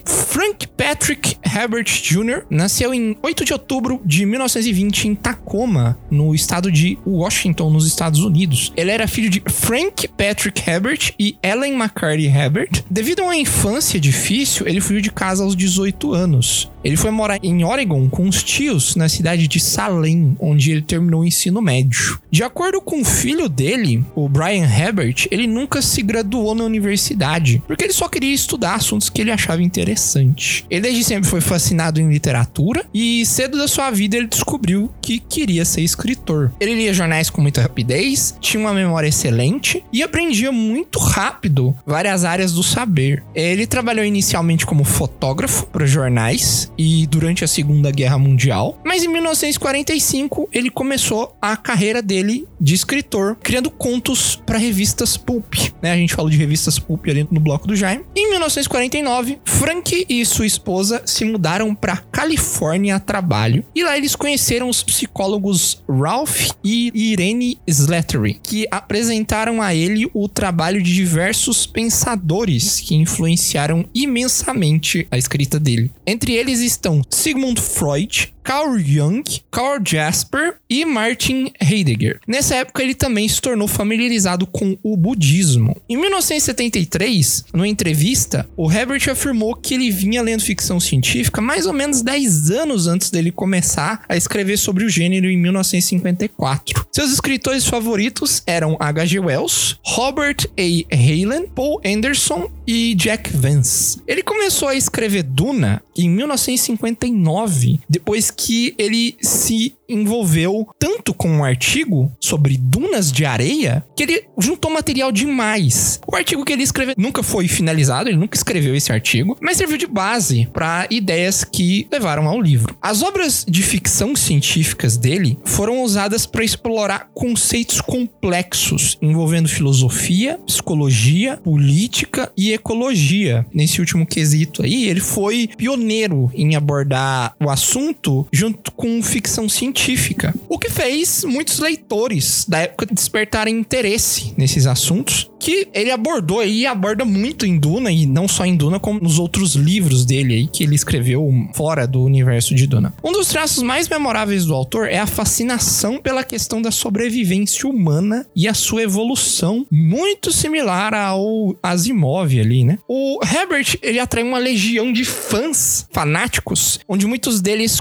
Frank 0.05 0.67
Patrick 0.67 1.37
Herbert 1.45 1.85
Jr. 1.85 2.43
nasceu 2.49 2.93
em 2.93 3.15
8 3.21 3.45
de 3.45 3.53
outubro 3.53 4.01
de 4.05 4.25
1920 4.25 5.07
em 5.07 5.15
Tacoma, 5.15 5.97
no 6.09 6.33
estado 6.33 6.71
de 6.71 6.97
Washington, 7.05 7.50
nos 7.53 7.87
Estados 7.87 8.21
Unidos. 8.21 8.71
Ele 8.75 8.91
era 8.91 9.07
filho 9.07 9.29
de 9.29 9.41
Frank 9.47 10.07
Patrick 10.09 10.69
Herbert 10.69 11.13
e 11.19 11.37
Ellen 11.43 11.73
McCarty 11.73 12.27
Herbert. 12.27 12.83
Devido 12.89 13.21
a 13.21 13.25
uma 13.25 13.35
infância 13.35 13.99
difícil, 13.99 14.67
ele 14.67 14.81
fugiu 14.81 15.01
de 15.01 15.11
casa 15.11 15.43
aos 15.43 15.55
18 15.55 16.13
anos. 16.13 16.69
Ele 16.83 16.97
foi 16.97 17.11
morar 17.11 17.39
em 17.43 17.63
Oregon 17.63 18.09
com 18.09 18.27
os 18.27 18.41
tios 18.41 18.95
na 18.95 19.07
cidade 19.07 19.47
de 19.47 19.59
Salem, 19.59 20.35
onde 20.39 20.71
ele 20.71 20.81
terminou 20.81 21.21
o 21.21 21.25
ensino 21.25 21.61
médio. 21.61 22.19
De 22.31 22.43
acordo 22.43 22.81
com 22.81 23.01
o 23.01 23.05
filho 23.05 23.47
dele, 23.47 24.03
o 24.15 24.27
Brian 24.27 24.65
Herbert, 24.65 25.27
ele 25.29 25.45
nunca 25.45 25.81
se 25.81 26.01
graduou 26.01 26.55
na 26.55 26.63
universidade, 26.63 27.61
porque 27.67 27.83
ele 27.83 27.93
só 27.93 28.07
queria 28.07 28.33
estudar 28.33 28.75
assuntos 28.75 29.09
que 29.09 29.21
ele 29.21 29.31
achava 29.31 29.61
interessante. 29.61 30.65
Ele 30.69 30.81
desde 30.81 31.03
sempre 31.03 31.29
foi 31.29 31.41
fascinado 31.41 32.01
em 32.01 32.09
literatura 32.09 32.85
e 32.93 33.25
cedo 33.25 33.57
da 33.57 33.67
sua 33.67 33.91
vida 33.91 34.17
ele 34.17 34.27
descobriu 34.27 34.91
que 35.01 35.19
queria 35.19 35.65
ser 35.65 35.81
escritor. 35.81 36.51
Ele 36.59 36.75
lia 36.75 36.93
jornais 36.93 37.29
com 37.29 37.40
muita 37.41 37.61
rapidez, 37.61 38.35
tinha 38.39 38.61
uma 38.61 38.73
memória 38.73 39.07
excelente 39.07 39.83
e 39.91 40.03
aprendia 40.03 40.51
muito 40.51 40.99
rápido 40.99 41.75
várias 41.85 42.23
áreas 42.23 42.53
do 42.53 42.63
saber. 42.63 43.23
Ele 43.33 43.65
trabalhou 43.67 44.05
inicialmente 44.05 44.65
como 44.65 44.83
fotógrafo 44.83 45.65
para 45.67 45.85
jornais 45.85 46.71
e 46.77 47.07
durante 47.07 47.43
a 47.43 47.47
Segunda 47.47 47.91
Guerra 47.91 48.17
Mundial, 48.17 48.79
mas 48.85 49.03
em 49.03 49.07
1945 49.07 50.49
ele 50.51 50.69
começou 50.69 51.35
a 51.41 51.57
carreira 51.57 52.01
dele 52.01 52.47
de 52.59 52.73
escritor, 52.73 53.35
criando 53.41 53.69
contos 53.69 54.35
para 54.45 54.57
revistas 54.57 55.17
pulp. 55.17 55.55
Né? 55.81 55.91
A 55.91 55.97
gente 55.97 56.13
falou 56.13 56.29
de 56.29 56.37
revistas 56.37 56.77
pulp 56.77 57.07
ali 57.07 57.27
no 57.31 57.39
bloco 57.39 57.67
do 57.67 57.75
Jaime. 57.75 58.05
Em 58.15 58.29
1949, 58.29 59.39
Frank 59.43 60.05
e 60.07 60.25
sua 60.25 60.45
esposa 60.45 61.01
se 61.05 61.25
mudaram 61.25 61.73
para 61.73 61.97
Califórnia 61.97 62.95
a 62.95 62.99
trabalho 62.99 63.63
e 63.73 63.83
lá 63.83 63.97
eles 63.97 64.15
conheceram 64.15 64.69
os 64.69 64.83
psicólogos 64.83 65.81
Ralph 65.89 66.49
e 66.63 66.91
Irene 66.93 67.30
Slattery, 67.67 68.39
que 68.41 68.67
apresentaram 68.71 69.61
a 69.61 69.73
ele 69.73 70.09
o 70.13 70.27
trabalho 70.27 70.81
de 70.81 70.93
diversos 70.93 71.65
pensadores 71.65 72.79
que 72.79 72.95
influenciaram 72.95 73.85
imensamente 73.93 75.07
a 75.11 75.17
escrita 75.17 75.59
dele. 75.59 75.91
Entre 76.05 76.33
eles 76.33 76.59
estão 76.59 77.01
Sigmund 77.09 77.59
Freud, 77.59 78.33
Carl 78.43 78.77
Jung, 78.79 79.23
Carl 79.51 79.79
Jasper 79.85 80.55
e 80.69 80.83
Martin 80.85 81.51
Heidegger. 81.61 82.19
Nessa 82.27 82.55
época, 82.55 82.81
ele 82.81 82.95
também 82.95 83.27
se 83.27 83.41
tornou 83.41 83.67
familiarizado 83.67 84.47
com 84.47 84.77
o 84.83 84.97
budismo. 84.97 85.79
Em 85.87 85.97
1973, 85.97 87.45
numa 87.53 87.67
entrevista, 87.67 88.49
o 88.57 88.71
Herbert 88.71 89.09
afirmou 89.09 89.55
que 89.55 89.73
ele 89.73 89.91
vinha 89.91 90.21
lendo 90.21 90.41
ficção 90.41 90.79
científica 90.79 91.41
mais 91.41 91.65
ou 91.65 91.73
menos 91.73 92.01
10 92.01 92.51
anos 92.51 92.87
antes 92.87 93.09
dele 93.09 93.31
começar 93.31 94.03
a 94.07 94.15
escrever 94.15 94.57
sobre 94.57 94.85
o 94.85 94.89
gênero 94.89 95.27
em 95.27 95.37
1954. 95.37 96.87
Seus 96.91 97.11
escritores 97.11 97.65
favoritos 97.65 98.41
eram 98.45 98.77
H.G. 98.79 99.19
Wells, 99.19 99.77
Robert 99.85 100.47
A. 100.57 100.95
Heinlein, 100.95 101.47
Paul 101.47 101.81
Anderson 101.85 102.49
e 102.65 102.95
Jack 102.95 103.29
Vance. 103.35 104.01
Ele 104.07 104.23
começou 104.23 104.67
a 104.67 104.75
escrever 104.75 105.23
Duna 105.23 105.81
em 105.95 106.09
1959, 106.09 107.79
depois 107.89 108.30
que 108.35 108.73
ele 108.77 109.15
se 109.21 109.75
envolveu 109.87 110.67
tanto 110.79 111.13
com 111.13 111.29
um 111.29 111.43
artigo 111.43 112.11
sobre 112.19 112.57
dunas 112.57 113.11
de 113.11 113.25
areia 113.25 113.83
que 113.95 114.03
ele 114.03 114.23
juntou 114.37 114.71
material 114.71 115.11
demais. 115.11 115.99
O 116.07 116.15
artigo 116.15 116.45
que 116.45 116.53
ele 116.53 116.63
escreveu 116.63 116.95
nunca 116.97 117.21
foi 117.21 117.47
finalizado, 117.47 118.09
ele 118.09 118.17
nunca 118.17 118.37
escreveu 118.37 118.75
esse 118.75 118.91
artigo, 118.91 119.37
mas 119.41 119.57
serviu 119.57 119.77
de 119.77 119.87
base 119.87 120.49
para 120.53 120.87
ideias 120.89 121.43
que 121.43 121.87
levaram 121.91 122.27
ao 122.27 122.41
livro. 122.41 122.75
As 122.81 123.01
obras 123.01 123.45
de 123.47 123.61
ficção 123.61 124.15
científicas 124.15 124.97
dele 124.97 125.37
foram 125.43 125.83
usadas 125.83 126.25
para 126.25 126.43
explorar 126.43 127.09
conceitos 127.13 127.81
complexos 127.81 128.97
envolvendo 129.01 129.49
filosofia, 129.49 130.39
psicologia, 130.45 131.37
política 131.37 132.31
e 132.37 132.53
ecologia. 132.53 133.45
Nesse 133.53 133.79
último 133.79 134.05
quesito 134.05 134.63
aí, 134.63 134.87
ele 134.87 134.99
foi 134.99 135.49
pioneiro 135.57 136.31
em 136.33 136.55
abordar 136.55 137.35
o 137.41 137.49
assunto 137.49 138.20
junto 138.31 138.71
com 138.71 139.01
ficção 139.01 139.47
científica 139.47 140.33
o 140.49 140.57
que 140.57 140.69
fez 140.69 141.23
muitos 141.23 141.59
leitores 141.59 142.45
da 142.47 142.59
época 142.59 142.85
despertarem 142.85 143.57
interesse 143.57 144.33
nesses 144.37 144.67
assuntos 144.67 145.29
que 145.41 145.67
ele 145.73 145.89
abordou 145.89 146.45
e 146.45 146.67
aborda 146.67 147.03
muito 147.03 147.47
em 147.47 147.57
Duna 147.57 147.91
e 147.91 148.05
não 148.05 148.27
só 148.27 148.45
em 148.45 148.55
Duna 148.55 148.79
como 148.79 148.99
nos 148.99 149.17
outros 149.17 149.55
livros 149.55 150.05
dele 150.05 150.35
aí 150.35 150.47
que 150.47 150.63
ele 150.63 150.75
escreveu 150.75 151.27
fora 151.55 151.87
do 151.87 152.03
universo 152.03 152.53
de 152.53 152.67
Duna. 152.67 152.93
Um 153.03 153.11
dos 153.11 153.29
traços 153.29 153.63
mais 153.63 153.89
memoráveis 153.89 154.45
do 154.45 154.53
autor 154.53 154.87
é 154.87 154.99
a 154.99 155.07
fascinação 155.07 155.97
pela 155.97 156.23
questão 156.23 156.61
da 156.61 156.69
sobrevivência 156.69 157.67
humana 157.67 158.25
e 158.35 158.47
a 158.47 158.53
sua 158.53 158.83
evolução, 158.83 159.65
muito 159.71 160.31
similar 160.31 160.93
ao 160.93 161.55
Asimov 161.63 162.39
ali, 162.39 162.63
né? 162.63 162.77
O 162.87 163.19
Herbert, 163.23 163.77
ele 163.81 163.99
atrai 163.99 164.23
uma 164.23 164.37
legião 164.37 164.93
de 164.93 165.03
fãs 165.03 165.87
fanáticos, 165.91 166.79
onde 166.87 167.07
muitos 167.07 167.41
deles 167.41 167.79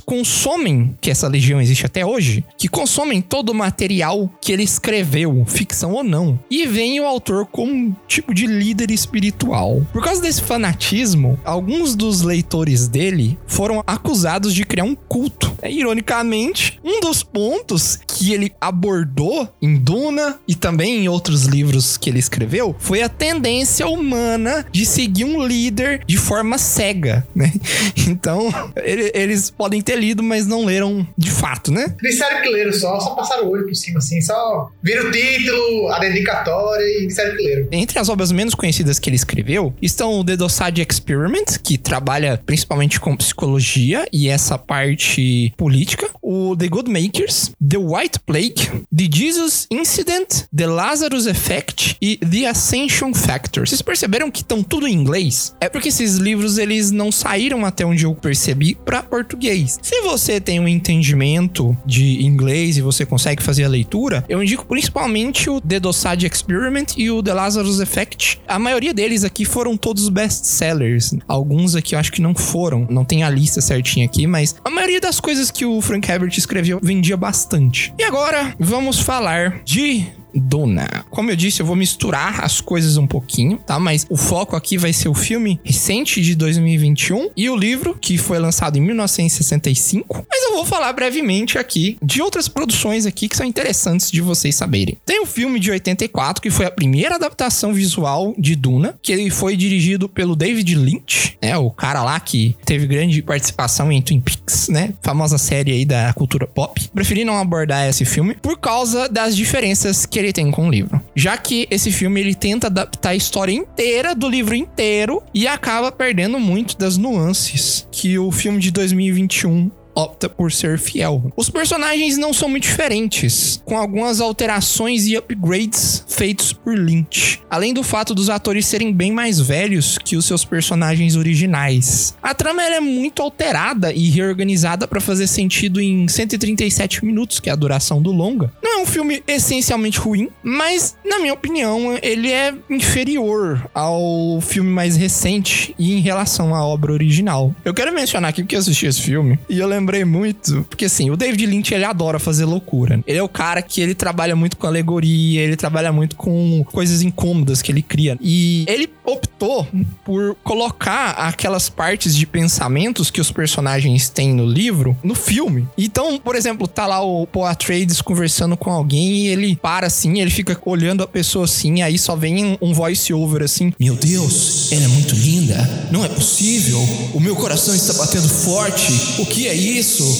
que 1.01 1.11
essa 1.11 1.29
legião 1.29 1.61
existe 1.61 1.87
até 1.87 2.05
hoje, 2.05 2.45
que 2.57 2.69
consomem 2.69 3.21
todo 3.21 3.51
o 3.51 3.55
material 3.55 4.31
que 4.41 4.53
ele 4.53 4.63
escreveu, 4.63 5.45
ficção 5.47 5.93
ou 5.93 6.05
não, 6.05 6.39
e 6.51 6.67
veem 6.67 7.01
o 7.01 7.07
autor 7.07 7.47
como 7.47 7.73
um 7.73 7.95
tipo 8.09 8.33
de 8.35 8.47
líder 8.47 8.91
espiritual. 8.91 9.87
Por 9.93 10.03
causa 10.03 10.21
desse 10.23 10.43
fanatismo, 10.43 11.39
alguns 11.45 11.95
dos 11.95 12.23
leitores 12.23 12.89
dele 12.89 13.39
foram 13.47 13.83
acusados 13.87 14.55
de 14.55 14.65
criar 14.65 14.85
um 14.85 14.95
culto. 14.95 15.51
É, 15.63 15.71
ironicamente, 15.71 16.79
um 16.83 17.01
dos 17.01 17.23
pontos 17.23 17.99
que 18.07 18.33
ele 18.33 18.53
abordou 18.61 19.49
em 19.61 19.77
Duna 19.77 20.39
e 20.49 20.55
também 20.55 21.05
em 21.05 21.09
outros 21.09 21.45
livros 21.45 21.97
que 21.97 22.09
ele 22.09 22.19
escreveu 22.19 22.75
foi 22.79 23.03
a 23.03 23.09
tendência 23.09 23.87
humana 23.87 24.65
de 24.73 24.87
seguir 24.87 25.25
um 25.25 25.45
líder 25.47 26.03
de 26.07 26.17
forma 26.17 26.57
cega, 26.59 27.27
né? 27.35 27.53
Então, 28.09 28.53
ele- 28.77 29.11
eles 29.15 29.51
podem 29.51 29.81
ter 29.81 29.97
lido, 29.99 30.20
mas 30.23 30.47
não 30.47 30.65
leram 30.65 31.07
de 31.17 31.31
fato, 31.31 31.73
né? 31.73 31.95
Disseram 32.03 32.43
que 32.43 32.49
leram 32.49 32.73
só, 32.73 32.99
só 33.01 33.15
passaram 33.15 33.47
o 33.47 33.51
olho 33.51 33.67
por 33.67 33.75
cima, 33.75 33.99
assim, 33.99 34.21
só 34.21 34.71
viram 34.83 35.09
o 35.09 35.11
título, 35.11 35.89
a 35.91 35.99
dedicatória 35.99 36.85
e 36.99 37.07
disseram 37.07 37.37
que 37.37 37.43
leram. 37.43 37.69
Entre 37.73 37.99
as 37.99 38.09
obras 38.09 38.33
menos 38.33 38.55
conhecidas 38.55 38.99
que 38.99 39.09
ele 39.09 39.17
escreveu 39.17 39.75
estão 39.81 40.21
o 40.21 40.25
The 40.25 40.37
Dosage 40.37 40.87
Experiment, 40.89 41.59
que 41.63 41.79
trabalha 41.79 42.41
principalmente 42.45 43.01
com 43.01 43.17
psicologia 43.17 44.07
e 44.13 44.29
essa 44.29 44.59
parte 44.59 45.53
política, 45.57 46.09
o 46.23 46.57
The 46.57 46.69
Good 46.69 46.91
Makers, 46.91 47.53
The 47.67 47.79
White 47.79 48.21
Plague, 48.21 48.85
The 48.97 49.09
Jesus 49.13 49.67
Incident, 49.71 50.45
The 50.57 50.67
Lazarus 50.67 51.27
Effect 51.27 51.97
e 52.01 52.17
The 52.17 52.47
Ascension 52.47 53.13
Factor. 53.15 53.67
Vocês 53.67 53.83
perceberam 53.83 54.31
que 54.31 54.43
estão 54.43 54.63
tudo 54.63 54.87
em 54.87 54.95
inglês? 54.95 55.55
É 55.61 55.69
porque 55.69 55.89
esses 55.89 56.17
livros 56.17 56.59
eles 56.59 56.91
não 56.91 57.11
saíram 57.11 57.65
até 57.65 57.85
onde 57.85 58.05
eu 58.05 58.15
percebi 58.15 58.75
para 58.75 59.03
português. 59.03 59.79
Se 59.83 60.01
você 60.03 60.10
tem 60.41 60.59
um 60.59 60.67
entendimento 60.67 61.77
de 61.87 62.25
inglês 62.25 62.77
e 62.77 62.81
você 62.81 63.07
consegue 63.07 63.43
fazer 63.43 63.65
a 63.65 63.69
leitura, 63.69 64.25
eu 64.29 64.43
indico 64.43 64.67
principalmente 64.67 65.49
o 65.49 65.61
The 65.61 65.79
Dosage 65.79 66.27
Experiment 66.27 66.97
e 66.97 67.11
o 67.11 67.23
The 67.23 67.33
Lazarus 67.33 67.81
Effect. 67.81 68.41
A 68.49 68.59
maioria 68.59 68.93
deles 68.93 69.25
aqui 69.25 69.45
foram 69.45 69.77
todos 69.77 70.09
best-sellers. 70.09 71.15
Alguns 71.29 71.77
aqui 71.77 71.95
eu 71.95 71.99
acho 71.99 72.13
que 72.13 72.21
não 72.21 72.35
foram. 72.35 72.87
Não 72.91 73.05
tem 73.05 73.23
a 73.23 73.31
lista 73.31 73.61
certinha 73.61 74.07
aqui, 74.07 74.27
mas 74.27 74.57
a 74.65 74.71
maioria 74.71 75.01
das 75.01 75.21
coisas 75.21 75.51
que 75.51 75.65
o 75.65 75.81
Frank 75.81 76.11
Herbert 76.11 76.33
escreveu 76.37 76.81
vendia 76.83 77.17
bastante. 77.17 77.95
E 77.99 78.03
agora 78.03 78.55
vamos 78.59 78.99
falar 78.99 79.63
de 79.65 80.07
Duna. 80.35 81.05
Como 81.11 81.31
eu 81.31 81.37
disse, 81.37 81.61
eu 81.61 81.67
vou 81.67 81.77
misturar 81.77 82.45
as 82.45 82.61
coisas 82.61 82.97
um 82.97 83.07
pouquinho, 83.07 83.59
tá? 83.59 83.79
Mas 83.79 84.07
o 84.09 84.17
foco 84.17 84.57
aqui 84.57 84.77
vai 84.79 84.93
ser 84.93 85.09
o 85.09 85.15
filme 85.15 85.61
recente 85.65 86.21
de 86.21 86.35
2021 86.35 87.31
e 87.37 87.49
o 87.49 87.57
livro 87.57 87.97
que 88.01 88.19
foi 88.19 88.39
lançado 88.39 88.77
em 88.77 88.81
1965. 88.81 90.27
Mas 90.31 90.45
eu 90.45 90.53
vou 90.55 90.65
falar 90.65 90.93
brevemente 90.93 91.59
aqui 91.59 91.97
de 92.03 92.23
outras 92.23 92.49
produções 92.49 93.07
aqui 93.07 93.29
que 93.29 93.37
são 93.37 93.47
interessantes 93.47 94.11
de 94.11 94.21
vocês 94.21 94.55
saberem. 94.55 94.97
Tem 95.05 95.21
o 95.21 95.27
filme 95.27 95.59
de 95.59 95.71
84 95.71 96.43
que 96.43 96.51
foi 96.51 96.67
a 96.67 96.71
primeira 96.71 97.17
adaptação 97.17 97.73
visual 97.73 98.35
de 98.39 98.55
Duna, 98.55 98.99
que 99.03 99.13
ele 99.13 99.31
foi 99.31 99.57
dirigido 99.57 100.09
pelo 100.09 100.37
David 100.37 100.75
Lynch, 100.75 101.37
né? 101.43 101.57
O 101.57 101.71
cara 101.71 102.03
lá 102.03 102.19
que 102.21 102.57
teve 102.65 102.87
grande 102.87 103.23
participação 103.23 103.91
em 103.91 104.01
Twin 104.01 104.21
Peaks, 104.21 104.69
né? 104.69 104.95
Famosa 105.03 105.39
série 105.39 105.73
aí 105.73 105.85
da 105.85 106.13
cultura 106.13 106.47
pop. 106.47 106.89
Preferi 106.95 107.25
não 107.25 107.39
abordar 107.39 107.89
esse 107.89 108.05
filme 108.05 108.35
por 108.35 108.59
causa 108.59 109.09
das 109.09 109.37
diferenças 109.37 110.07
que 110.07 110.19
ele 110.21 110.33
tem 110.33 110.51
com 110.51 110.69
o 110.69 110.71
livro. 110.71 111.01
Já 111.15 111.37
que 111.37 111.67
esse 111.71 111.91
filme 111.91 112.21
ele 112.21 112.35
tenta 112.35 112.67
adaptar 112.67 113.11
a 113.11 113.15
história 113.17 113.53
inteira 113.53 114.15
do 114.15 114.29
livro 114.29 114.55
inteiro 114.55 115.23
e 115.35 115.47
acaba 115.47 115.91
perdendo 115.91 116.39
muito 116.39 116.77
das 116.79 116.97
nuances 116.97 117.87
que 117.91 118.19
o 118.19 118.31
filme 118.31 118.61
de 118.61 118.71
2021 118.71 119.71
opta 120.01 120.29
por 120.29 120.51
ser 120.53 120.79
fiel. 120.79 121.33
Os 121.37 121.51
personagens 121.51 122.17
não 122.17 122.33
são 122.33 122.49
muito 122.49 122.65
diferentes, 122.65 123.61
com 123.65 123.77
algumas 123.77 124.21
alterações 124.21 125.07
e 125.07 125.17
upgrades 125.17 126.05
feitos 126.09 126.53
por 126.53 126.77
Lynch, 126.77 127.41
além 127.51 127.75
do 127.75 127.83
fato 127.83 128.15
dos 128.15 128.31
atores 128.31 128.67
serem 128.67 128.93
bem 128.93 129.13
mais 129.13 129.41
velhos 129.41 129.99
que 129.99 130.17
os 130.17 130.25
seus 130.25 130.45
personagens 130.45 131.17
originais. 131.17 132.15
A 132.23 132.35
trama 132.35 132.63
é 132.63 132.81
muito 132.81 133.23
alterada 133.23 133.93
e 133.93 134.09
reorganizada 134.11 134.87
para 134.87 135.01
fazer 135.01 135.27
sentido 135.27 135.81
em 135.81 136.07
137 136.09 137.05
minutos, 137.05 137.41
que 137.41 137.49
é 137.49 137.53
a 137.53 137.57
duração 137.57 138.01
do 138.01 138.13
longa. 138.13 138.53
Não 138.63 138.79
é 138.79 138.83
um 138.83 138.87
filme 138.87 139.23
essencialmente 139.27 139.99
ruim, 139.99 140.29
mas 140.43 140.97
na 141.05 141.19
minha 141.19 141.35
opinião, 141.35 141.99
ele 142.03 142.31
é 142.31 142.55
inferior 142.71 143.69
ao 143.75 144.41
filme 144.41 144.71
mais 144.71 144.97
recente 144.97 145.75
e 145.77 145.93
em 145.93 146.01
relação 146.01 146.55
à 146.55 146.65
obra 146.65 146.93
original. 146.93 147.53
Eu 147.65 147.75
quero 147.75 147.93
mencionar 147.93 148.31
aqui 148.31 148.43
porque 148.43 148.55
eu 148.55 148.61
assisti 148.61 148.87
esse 148.87 149.03
filme 149.03 149.39
e 149.49 149.59
eu 149.59 149.67
lembrei 149.91 150.05
muito, 150.05 150.65
porque 150.69 150.85
assim, 150.85 151.11
o 151.11 151.17
David 151.17 151.47
Lynch 151.47 151.75
ele 151.75 151.85
adora 151.85 152.19
fazer 152.19 152.45
loucura. 152.45 153.03
Ele 153.07 153.19
é 153.19 153.23
o 153.23 153.29
cara 153.29 153.61
que 153.61 153.81
ele 153.81 153.95
trabalha 153.95 154.37
muito 154.37 154.57
com 154.57 154.67
alegoria, 154.67 155.41
ele 155.41 155.57
trabalha 155.57 155.93
muito 155.93 156.15
com 156.15 156.65
coisas 156.71 157.03
incômodas 157.03 157.61
que 157.61 157.73
ele 157.73 157.83
cria. 157.83 158.17
E 158.21 158.65
ele 158.69 158.89
optou 159.05 159.67
por 160.05 160.37
colocar 160.45 161.11
aquelas 161.11 161.69
partes 161.69 162.15
de 162.15 162.27
pensamentos 162.27 163.11
que 163.11 163.21
os 163.21 163.33
personagens 163.33 164.09
têm 164.09 164.33
no 164.33 164.47
livro 164.47 164.97
no 165.03 165.15
filme. 165.15 165.67
Então, 165.77 166.19
por 166.19 166.37
exemplo, 166.37 166.69
tá 166.69 166.87
lá 166.87 167.03
o 167.03 167.27
Paul 167.27 167.47
Atreides 167.47 168.01
conversando 168.01 168.57
com 168.57 168.71
alguém 168.71 169.27
e 169.27 169.29
ele 169.29 169.57
para 169.57 169.89
assim, 169.89 170.21
ele 170.21 170.31
fica 170.31 170.57
olhando 170.65 171.03
a 171.03 171.07
pessoa 171.07 171.47
assim, 171.47 171.83
aí 171.83 171.99
só 171.99 172.15
vem 172.15 172.57
um 172.61 172.73
voice 172.73 173.13
over 173.13 173.43
assim: 173.43 173.73
Meu 173.81 173.97
Deus, 173.97 174.71
ela 174.71 174.85
é 174.85 174.89
muito 174.89 175.15
linda. 175.15 175.89
Não 175.91 176.05
é 176.05 176.09
possível. 176.09 176.79
O 177.13 177.21
meu 177.21 177.35
coração 177.35 177.75
está 177.75 177.93
batendo 177.95 178.29
forte. 178.29 178.93
O 179.21 179.27
que 179.27 179.49
é 179.49 179.55
isso? 179.55 179.70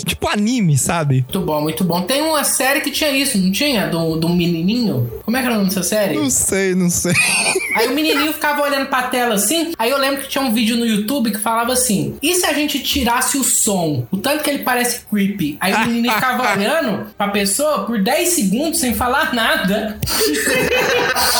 Tipo 0.05 0.29
anime, 0.29 0.77
sabe? 0.77 1.17
Muito 1.17 1.41
bom, 1.41 1.61
muito 1.61 1.85
bom. 1.85 2.03
Tem 2.03 2.23
uma 2.23 2.45
série 2.45 2.81
que 2.81 2.91
tinha 2.91 3.11
isso, 3.11 3.39
não 3.39 3.51
tinha? 3.51 3.89
Do, 3.89 4.17
do 4.17 4.29
menininho? 4.29 5.11
Como 5.25 5.37
é 5.37 5.41
que 5.41 5.47
era 5.47 5.55
o 5.55 5.59
nome 5.59 5.69
dessa 5.69 5.83
série? 5.83 6.15
Não 6.17 6.31
sei, 6.31 6.75
não 6.75 6.91
sei. 6.91 7.13
Aí 7.77 7.89
o 7.89 7.95
menininho 7.95 8.33
ficava 8.33 8.63
olhando 8.63 8.87
pra 8.87 9.05
tela 9.05 9.35
assim. 9.35 9.73
Aí 9.79 9.91
eu 9.91 9.99
lembro 9.99 10.23
que 10.23 10.29
tinha 10.29 10.43
um 10.43 10.53
vídeo 10.53 10.77
no 10.77 10.85
YouTube 10.87 11.31
que 11.31 11.39
falava 11.39 11.73
assim: 11.73 12.15
e 12.23 12.35
se 12.35 12.45
a 12.47 12.53
gente 12.53 12.81
tirasse 12.81 13.39
o 13.39 13.45
som? 13.45 14.07
O 14.11 14.17
tanto 14.17 14.43
que 14.43 14.51
ele 14.51 14.61
parece 14.61 15.01
creepy. 15.11 15.57
Aí 15.61 15.73
o 15.73 15.81
menininho 15.81 16.13
ficava 16.13 16.51
olhando 16.53 17.07
pra 17.17 17.29
pessoa 17.29 17.85
por 17.87 18.03
10 18.03 18.29
segundos 18.29 18.81
sem 18.81 18.95
falar 18.95 19.33
nada. 19.35 19.99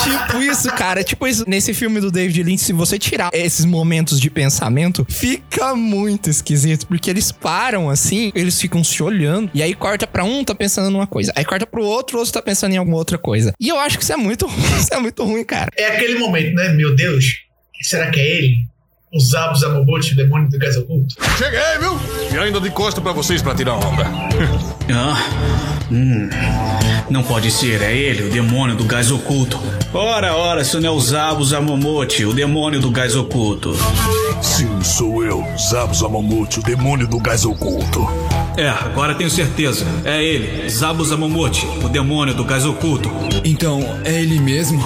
tipo 0.03 0.41
isso, 0.41 0.69
cara. 0.71 1.03
Tipo 1.03 1.27
isso. 1.27 1.43
Nesse 1.47 1.73
filme 1.73 1.99
do 1.99 2.11
David 2.11 2.43
Lynch, 2.43 2.63
se 2.63 2.73
você 2.73 2.97
tirar 2.97 3.29
esses 3.33 3.65
momentos 3.65 4.19
de 4.19 4.29
pensamento, 4.29 5.05
fica 5.09 5.75
muito 5.75 6.29
esquisito. 6.29 6.87
Porque 6.87 7.09
eles 7.09 7.31
param 7.31 7.89
assim, 7.89 8.00
eles 8.35 8.59
ficam 8.59 8.83
se 8.83 9.01
olhando. 9.03 9.49
E 9.53 9.61
aí 9.61 9.73
corta 9.73 10.07
pra 10.07 10.23
um, 10.23 10.43
tá 10.43 10.55
pensando 10.55 10.89
numa 10.89 11.07
coisa. 11.07 11.31
Aí 11.35 11.45
corta 11.45 11.65
pro 11.65 11.83
outro, 11.83 12.17
o 12.17 12.19
outro 12.19 12.33
tá 12.33 12.41
pensando 12.41 12.73
em 12.73 12.77
alguma 12.77 12.97
outra 12.97 13.17
coisa. 13.17 13.53
E 13.59 13.69
eu 13.69 13.79
acho 13.79 13.97
que 13.97 14.03
isso 14.03 14.13
é 14.13 14.17
muito, 14.17 14.45
isso 14.79 14.93
é 14.93 14.99
muito 14.99 15.23
ruim, 15.23 15.43
cara. 15.43 15.71
É 15.77 15.87
aquele 15.87 16.19
momento, 16.19 16.55
né? 16.55 16.69
Meu 16.69 16.95
Deus, 16.95 17.25
será 17.81 18.09
que 18.09 18.19
é 18.19 18.37
ele? 18.37 18.71
Os 19.13 19.29
Zabos 19.29 19.61
Amobot, 19.61 20.13
o 20.13 20.15
demônio 20.15 20.49
do 20.49 20.57
gás 20.57 20.77
oculto? 20.77 21.15
Cheguei, 21.37 21.59
viu? 21.79 21.99
E 22.33 22.37
ainda 22.37 22.61
de 22.61 22.69
costa 22.69 23.01
pra 23.01 23.11
vocês 23.11 23.41
pra 23.41 23.53
tirar 23.53 23.73
onda. 23.73 24.05
Ah, 24.93 25.17
hum, 25.91 26.29
não 27.11 27.23
pode 27.23 27.51
ser, 27.51 27.81
é 27.81 27.95
ele, 27.95 28.23
o 28.23 28.29
demônio 28.29 28.75
do 28.75 28.85
gás 28.85 29.11
oculto. 29.11 29.59
Ora, 29.93 30.33
ora, 30.35 30.63
se 30.63 30.79
não 30.79 30.89
é 30.89 30.91
o 30.91 30.99
Zabus 30.99 31.53
Amomote, 31.53 32.25
o 32.25 32.33
demônio 32.33 32.79
do 32.79 32.89
gás 32.89 33.15
oculto. 33.15 33.75
Sim, 34.41 34.81
sou 34.81 35.23
eu, 35.23 35.45
Zabos 35.57 36.01
Amamuti, 36.01 36.59
o 36.59 36.63
demônio 36.63 37.05
do 37.05 37.19
gás 37.19 37.45
oculto. 37.45 38.07
É, 38.57 38.69
agora 38.69 39.13
tenho 39.13 39.29
certeza. 39.29 39.85
É 40.05 40.23
ele, 40.23 40.69
Zabus 40.69 41.11
Amomote, 41.11 41.67
o 41.83 41.89
demônio 41.89 42.33
do 42.33 42.45
gás 42.45 42.65
oculto. 42.65 43.11
Então, 43.43 43.81
é 44.05 44.21
ele 44.21 44.39
mesmo? 44.39 44.81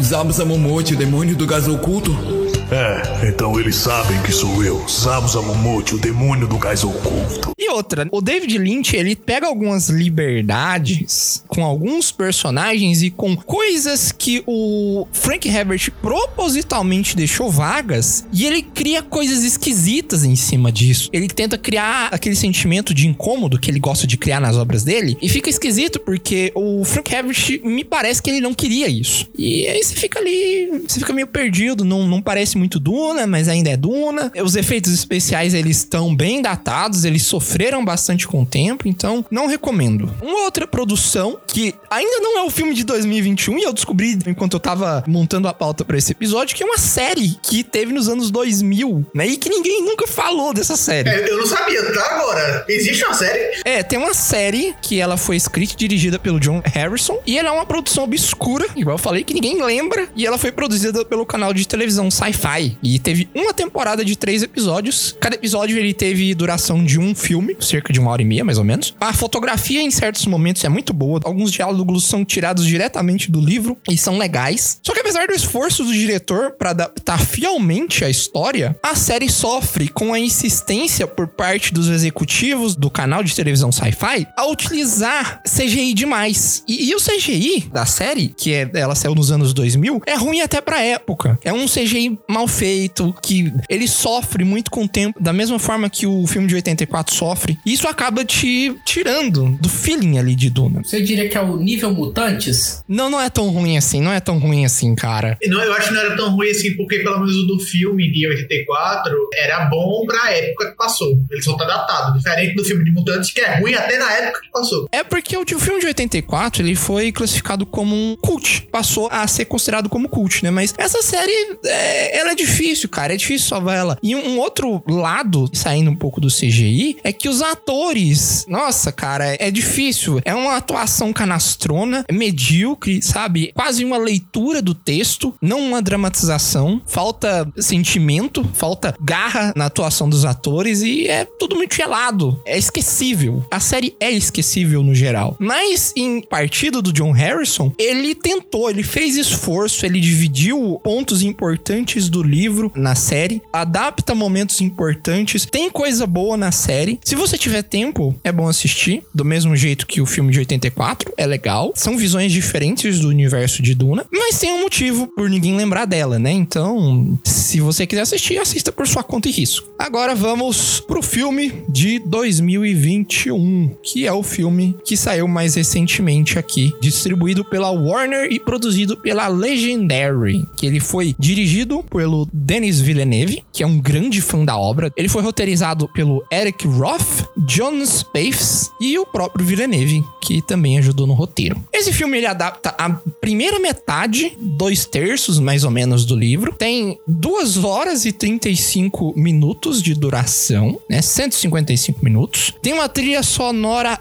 Zabus 0.00 0.38
Amomote, 0.38 0.94
o 0.94 0.96
demônio 0.96 1.34
do 1.34 1.46
gás 1.46 1.66
oculto? 1.66 2.43
É, 2.70 3.28
então 3.28 3.58
eles 3.60 3.76
sabem 3.76 4.20
que 4.22 4.32
sou 4.32 4.64
eu, 4.64 4.84
Zabu 4.88 5.38
Amomote, 5.38 5.94
o 5.94 5.98
demônio 5.98 6.46
do 6.48 6.58
gás 6.58 6.82
oculto. 6.82 7.52
E 7.58 7.70
outra, 7.70 8.08
o 8.10 8.20
David 8.20 8.58
Lynch, 8.58 8.96
ele 8.96 9.14
pega 9.14 9.46
algumas 9.46 9.88
liberdades 9.88 11.44
com 11.46 11.64
alguns 11.64 12.10
personagens 12.10 13.02
e 13.02 13.10
com 13.10 13.36
coisas 13.36 14.12
que 14.12 14.42
o 14.46 15.06
Frank 15.12 15.48
Herbert 15.48 15.90
propositalmente 16.00 17.16
deixou 17.16 17.50
vagas 17.50 18.26
e 18.32 18.46
ele 18.46 18.62
cria 18.62 19.02
coisas 19.02 19.44
esquisitas 19.44 20.24
em 20.24 20.36
cima 20.36 20.72
disso. 20.72 21.10
Ele 21.12 21.28
tenta 21.28 21.58
criar 21.58 22.08
aquele 22.12 22.36
sentimento 22.36 22.94
de 22.94 23.06
incômodo 23.06 23.58
que 23.58 23.70
ele 23.70 23.78
gosta 23.78 24.06
de 24.06 24.16
criar 24.16 24.40
nas 24.40 24.56
obras 24.56 24.84
dele 24.84 25.16
e 25.20 25.28
fica 25.28 25.50
esquisito 25.50 26.00
porque 26.00 26.50
o 26.54 26.84
Frank 26.84 27.12
Herbert 27.14 27.60
me 27.62 27.84
parece 27.84 28.22
que 28.22 28.30
ele 28.30 28.40
não 28.40 28.54
queria 28.54 28.88
isso. 28.88 29.26
E 29.36 29.66
aí 29.66 29.82
você 29.82 29.94
fica 29.94 30.18
ali, 30.18 30.84
você 30.88 30.98
fica 31.00 31.12
meio 31.12 31.26
perdido, 31.26 31.84
não, 31.84 32.06
não 32.06 32.22
parece 32.22 32.53
muito 32.56 32.78
Duna, 32.78 33.26
mas 33.26 33.48
ainda 33.48 33.70
é 33.70 33.76
Duna. 33.76 34.32
Os 34.42 34.56
efeitos 34.56 34.92
especiais 34.92 35.54
eles 35.54 35.78
estão 35.78 36.14
bem 36.14 36.42
datados, 36.42 37.04
eles 37.04 37.24
sofreram 37.24 37.84
bastante 37.84 38.26
com 38.26 38.42
o 38.42 38.46
tempo, 38.46 38.88
então 38.88 39.24
não 39.30 39.46
recomendo. 39.46 40.10
Uma 40.22 40.44
outra 40.44 40.66
produção 40.66 41.38
que 41.46 41.74
ainda 41.90 42.20
não 42.20 42.38
é 42.38 42.42
o 42.42 42.50
filme 42.50 42.74
de 42.74 42.84
2021 42.84 43.58
e 43.58 43.62
eu 43.62 43.72
descobri 43.72 44.18
enquanto 44.26 44.54
eu 44.54 44.60
tava 44.60 45.04
montando 45.06 45.48
a 45.48 45.54
pauta 45.54 45.84
para 45.84 45.96
esse 45.96 46.12
episódio 46.12 46.56
que 46.56 46.62
é 46.62 46.66
uma 46.66 46.78
série 46.78 47.38
que 47.42 47.64
teve 47.64 47.92
nos 47.92 48.08
anos 48.08 48.30
2000, 48.30 49.06
né? 49.14 49.26
E 49.26 49.36
que 49.36 49.48
ninguém 49.48 49.82
nunca 49.84 50.06
falou 50.06 50.52
dessa 50.52 50.76
série. 50.76 51.08
É, 51.08 51.30
eu 51.30 51.38
não 51.38 51.46
sabia, 51.46 51.92
tá 51.92 52.14
agora. 52.14 52.64
Existe 52.68 53.04
uma 53.04 53.14
série? 53.14 53.62
É, 53.64 53.82
tem 53.82 53.98
uma 53.98 54.14
série 54.14 54.74
que 54.80 55.00
ela 55.00 55.16
foi 55.16 55.36
escrita 55.36 55.74
e 55.74 55.76
dirigida 55.76 56.18
pelo 56.18 56.38
John 56.40 56.62
Harrison 56.64 57.20
e 57.26 57.38
ela 57.38 57.48
é 57.48 57.52
uma 57.52 57.66
produção 57.66 58.04
obscura, 58.04 58.66
igual 58.76 58.94
eu 58.94 58.98
falei, 58.98 59.24
que 59.24 59.34
ninguém 59.34 59.62
lembra, 59.62 60.08
e 60.14 60.26
ela 60.26 60.38
foi 60.38 60.52
produzida 60.52 61.04
pelo 61.04 61.26
canal 61.26 61.52
de 61.52 61.66
televisão 61.66 62.10
Sci-Fi 62.10 62.43
e 62.82 62.98
teve 62.98 63.26
uma 63.34 63.54
temporada 63.54 64.04
de 64.04 64.16
três 64.16 64.42
episódios. 64.42 65.16
Cada 65.18 65.34
episódio 65.34 65.78
ele 65.78 65.94
teve 65.94 66.34
duração 66.34 66.84
de 66.84 67.00
um 67.00 67.14
filme, 67.14 67.56
cerca 67.58 67.90
de 67.90 67.98
uma 67.98 68.10
hora 68.10 68.20
e 68.20 68.24
meia, 68.24 68.44
mais 68.44 68.58
ou 68.58 68.64
menos. 68.64 68.94
A 69.00 69.14
fotografia 69.14 69.80
em 69.80 69.90
certos 69.90 70.26
momentos 70.26 70.62
é 70.62 70.68
muito 70.68 70.92
boa, 70.92 71.20
alguns 71.24 71.50
diálogos 71.50 72.04
são 72.04 72.22
tirados 72.22 72.66
diretamente 72.66 73.30
do 73.30 73.40
livro 73.40 73.78
e 73.88 73.96
são 73.96 74.18
legais. 74.18 74.78
Só 74.82 74.92
que 74.92 75.00
apesar 75.00 75.26
do 75.26 75.32
esforço 75.32 75.84
do 75.84 75.92
diretor 75.92 76.52
para 76.52 76.70
adaptar 76.70 77.18
fielmente 77.18 78.04
a 78.04 78.10
história, 78.10 78.76
a 78.82 78.94
série 78.94 79.30
sofre 79.30 79.88
com 79.88 80.12
a 80.12 80.18
insistência 80.18 81.06
por 81.06 81.28
parte 81.28 81.72
dos 81.72 81.88
executivos 81.88 82.76
do 82.76 82.90
canal 82.90 83.24
de 83.24 83.34
televisão 83.34 83.72
Sci-Fi 83.72 84.26
a 84.36 84.46
utilizar 84.46 85.40
CGI 85.44 85.94
demais. 85.94 86.62
E, 86.68 86.90
e, 86.90 86.94
o 86.94 86.98
CGI 86.98 87.70
da 87.72 87.86
série, 87.86 88.28
que 88.28 88.52
é, 88.52 88.70
ela 88.74 88.94
saiu 88.94 89.14
nos 89.14 89.32
anos 89.32 89.54
2000, 89.54 90.02
é 90.06 90.14
ruim 90.14 90.42
até 90.42 90.60
pra 90.60 90.82
época. 90.82 91.38
É 91.42 91.52
um 91.52 91.66
CGI 91.66 92.18
mal 92.34 92.48
feito, 92.48 93.14
que 93.22 93.52
ele 93.68 93.86
sofre 93.86 94.44
muito 94.44 94.70
com 94.70 94.84
o 94.84 94.88
tempo, 94.88 95.22
da 95.22 95.32
mesma 95.32 95.58
forma 95.58 95.88
que 95.88 96.06
o 96.06 96.26
filme 96.26 96.48
de 96.48 96.56
84 96.56 97.14
sofre. 97.14 97.58
E 97.64 97.72
isso 97.72 97.86
acaba 97.86 98.24
te 98.24 98.74
tirando 98.84 99.56
do 99.60 99.68
feeling 99.68 100.18
ali 100.18 100.34
de 100.34 100.50
Duna. 100.50 100.82
Você 100.84 101.00
diria 101.00 101.28
que 101.28 101.36
é 101.36 101.40
o 101.40 101.56
nível 101.56 101.92
Mutantes? 101.92 102.82
Não, 102.88 103.08
não 103.08 103.20
é 103.20 103.30
tão 103.30 103.48
ruim 103.50 103.76
assim, 103.76 104.00
não 104.00 104.12
é 104.12 104.20
tão 104.20 104.38
ruim 104.38 104.64
assim, 104.64 104.94
cara. 104.94 105.38
Não, 105.46 105.62
eu 105.62 105.72
acho 105.74 105.88
que 105.88 105.94
não 105.94 106.00
era 106.00 106.16
tão 106.16 106.34
ruim 106.34 106.50
assim, 106.50 106.76
porque 106.76 106.98
pelo 106.98 107.20
menos 107.20 107.36
o 107.36 107.46
do 107.46 107.60
filme 107.60 108.10
de 108.10 108.26
84 108.26 109.28
era 109.34 109.66
bom 109.66 110.04
pra 110.06 110.32
época 110.32 110.70
que 110.70 110.76
passou. 110.76 111.16
Ele 111.30 111.42
só 111.42 111.56
tá 111.56 111.64
datado, 111.64 112.18
diferente 112.18 112.54
do 112.54 112.64
filme 112.64 112.84
de 112.84 112.90
Mutantes, 112.90 113.30
que 113.30 113.40
é 113.40 113.60
ruim 113.60 113.74
até 113.74 113.96
na 113.98 114.12
época 114.12 114.40
que 114.40 114.50
passou. 114.50 114.88
É 114.90 115.04
porque 115.04 115.36
o, 115.36 115.42
o 115.42 115.60
filme 115.60 115.80
de 115.80 115.86
84, 115.86 116.62
ele 116.62 116.74
foi 116.74 117.12
classificado 117.12 117.64
como 117.64 117.94
um 117.94 118.16
cult. 118.16 118.66
Passou 118.72 119.08
a 119.10 119.26
ser 119.28 119.44
considerado 119.44 119.88
como 119.88 120.08
cult, 120.08 120.42
né? 120.42 120.50
Mas 120.50 120.74
essa 120.76 121.02
série, 121.02 121.32
é, 121.64 122.18
ela 122.24 122.32
é 122.32 122.34
difícil, 122.34 122.88
cara. 122.88 123.14
É 123.14 123.16
difícil 123.16 123.48
salvar 123.48 123.76
ela. 123.76 123.98
E 124.02 124.14
um, 124.16 124.38
outro 124.38 124.82
lado, 124.88 125.48
saindo 125.52 125.90
um 125.90 125.96
pouco 125.96 126.20
do 126.20 126.28
CGI, 126.28 126.96
é 127.04 127.12
que 127.12 127.28
os 127.28 127.42
atores, 127.42 128.44
nossa, 128.48 128.90
cara, 128.90 129.36
é 129.38 129.50
difícil. 129.50 130.20
É 130.24 130.34
uma 130.34 130.56
atuação 130.56 131.12
canastrona, 131.12 132.04
medíocre, 132.10 133.02
sabe? 133.02 133.52
Quase 133.54 133.84
uma 133.84 133.96
leitura 133.96 134.60
do 134.60 134.74
texto, 134.74 135.34
não 135.40 135.60
uma 135.60 135.82
dramatização. 135.82 136.80
Falta 136.86 137.46
sentimento, 137.58 138.44
falta 138.54 138.94
garra 139.00 139.52
na 139.56 139.66
atuação 139.66 140.08
dos 140.08 140.24
atores 140.24 140.82
e 140.82 141.06
é 141.06 141.24
tudo 141.24 141.56
muito 141.56 141.74
gelado. 141.74 142.40
É 142.46 142.56
esquecível. 142.56 143.44
A 143.50 143.60
série 143.60 143.94
é 144.00 144.10
esquecível 144.10 144.82
no 144.82 144.94
geral. 144.94 145.36
Mas 145.38 145.92
em 145.96 146.20
partido 146.20 146.80
do 146.80 146.92
John 146.92 147.12
Harrison, 147.12 147.72
ele 147.78 148.14
tentou, 148.14 148.70
ele 148.70 148.82
fez 148.82 149.16
esforço, 149.16 149.84
ele 149.84 150.00
dividiu 150.00 150.80
pontos 150.82 151.22
importantes 151.22 152.08
do 152.14 152.22
livro 152.22 152.70
na 152.76 152.94
série, 152.94 153.42
adapta 153.52 154.14
momentos 154.14 154.60
importantes, 154.60 155.44
tem 155.44 155.68
coisa 155.68 156.06
boa 156.06 156.36
na 156.36 156.52
série. 156.52 157.00
Se 157.04 157.16
você 157.16 157.36
tiver 157.36 157.62
tempo, 157.62 158.14
é 158.22 158.30
bom 158.30 158.46
assistir, 158.46 159.02
do 159.12 159.24
mesmo 159.24 159.56
jeito 159.56 159.84
que 159.84 160.00
o 160.00 160.06
filme 160.06 160.32
de 160.32 160.38
84, 160.38 161.12
é 161.16 161.26
legal. 161.26 161.72
São 161.74 161.96
visões 161.96 162.30
diferentes 162.30 163.00
do 163.00 163.08
universo 163.08 163.60
de 163.60 163.74
Duna, 163.74 164.06
mas 164.12 164.38
tem 164.38 164.52
um 164.52 164.62
motivo 164.62 165.08
por 165.08 165.28
ninguém 165.28 165.56
lembrar 165.56 165.86
dela, 165.86 166.16
né? 166.16 166.30
Então, 166.30 167.18
se 167.24 167.60
você 167.60 167.84
quiser 167.84 168.02
assistir, 168.02 168.38
assista 168.38 168.70
por 168.70 168.86
sua 168.86 169.02
conta 169.02 169.28
e 169.28 169.32
risco. 169.32 169.68
Agora 169.76 170.14
vamos 170.14 170.78
pro 170.78 171.02
filme 171.02 171.64
de 171.68 171.98
2021, 171.98 173.76
que 173.82 174.06
é 174.06 174.12
o 174.12 174.22
filme 174.22 174.76
que 174.84 174.96
saiu 174.96 175.26
mais 175.26 175.56
recentemente 175.56 176.38
aqui, 176.38 176.72
distribuído 176.80 177.44
pela 177.44 177.72
Warner 177.72 178.30
e 178.30 178.38
produzido 178.38 178.96
pela 178.96 179.26
Legendary, 179.26 180.46
que 180.56 180.64
ele 180.64 180.78
foi 180.78 181.14
dirigido 181.18 181.82
pelo 182.04 182.28
Denis 182.30 182.82
Villeneuve, 182.82 183.42
que 183.50 183.62
é 183.62 183.66
um 183.66 183.80
grande 183.80 184.20
fã 184.20 184.44
da 184.44 184.58
obra. 184.58 184.92
Ele 184.94 185.08
foi 185.08 185.22
roteirizado 185.22 185.88
pelo 185.88 186.22
Eric 186.30 186.66
Roth, 186.66 187.24
John 187.46 187.82
Spaves 187.82 188.70
e 188.78 188.98
o 188.98 189.06
próprio 189.06 189.46
Villeneuve, 189.46 190.04
que 190.20 190.42
também 190.42 190.76
ajudou 190.76 191.06
no 191.06 191.14
roteiro. 191.14 191.64
Esse 191.72 191.94
filme 191.94 192.18
ele 192.18 192.26
adapta 192.26 192.74
a 192.76 192.90
primeira 193.22 193.58
metade, 193.58 194.36
dois 194.38 194.84
terços 194.84 195.38
mais 195.38 195.64
ou 195.64 195.70
menos 195.70 196.04
do 196.04 196.14
livro. 196.14 196.52
Tem 196.52 196.98
2 197.08 197.64
horas 197.64 198.04
e 198.04 198.12
35 198.12 199.14
minutos 199.16 199.82
de 199.82 199.94
duração, 199.94 200.78
né? 200.90 201.00
155 201.00 202.04
minutos. 202.04 202.52
Tem 202.60 202.74
uma 202.74 202.86
trilha 202.86 203.22
sonora 203.22 203.98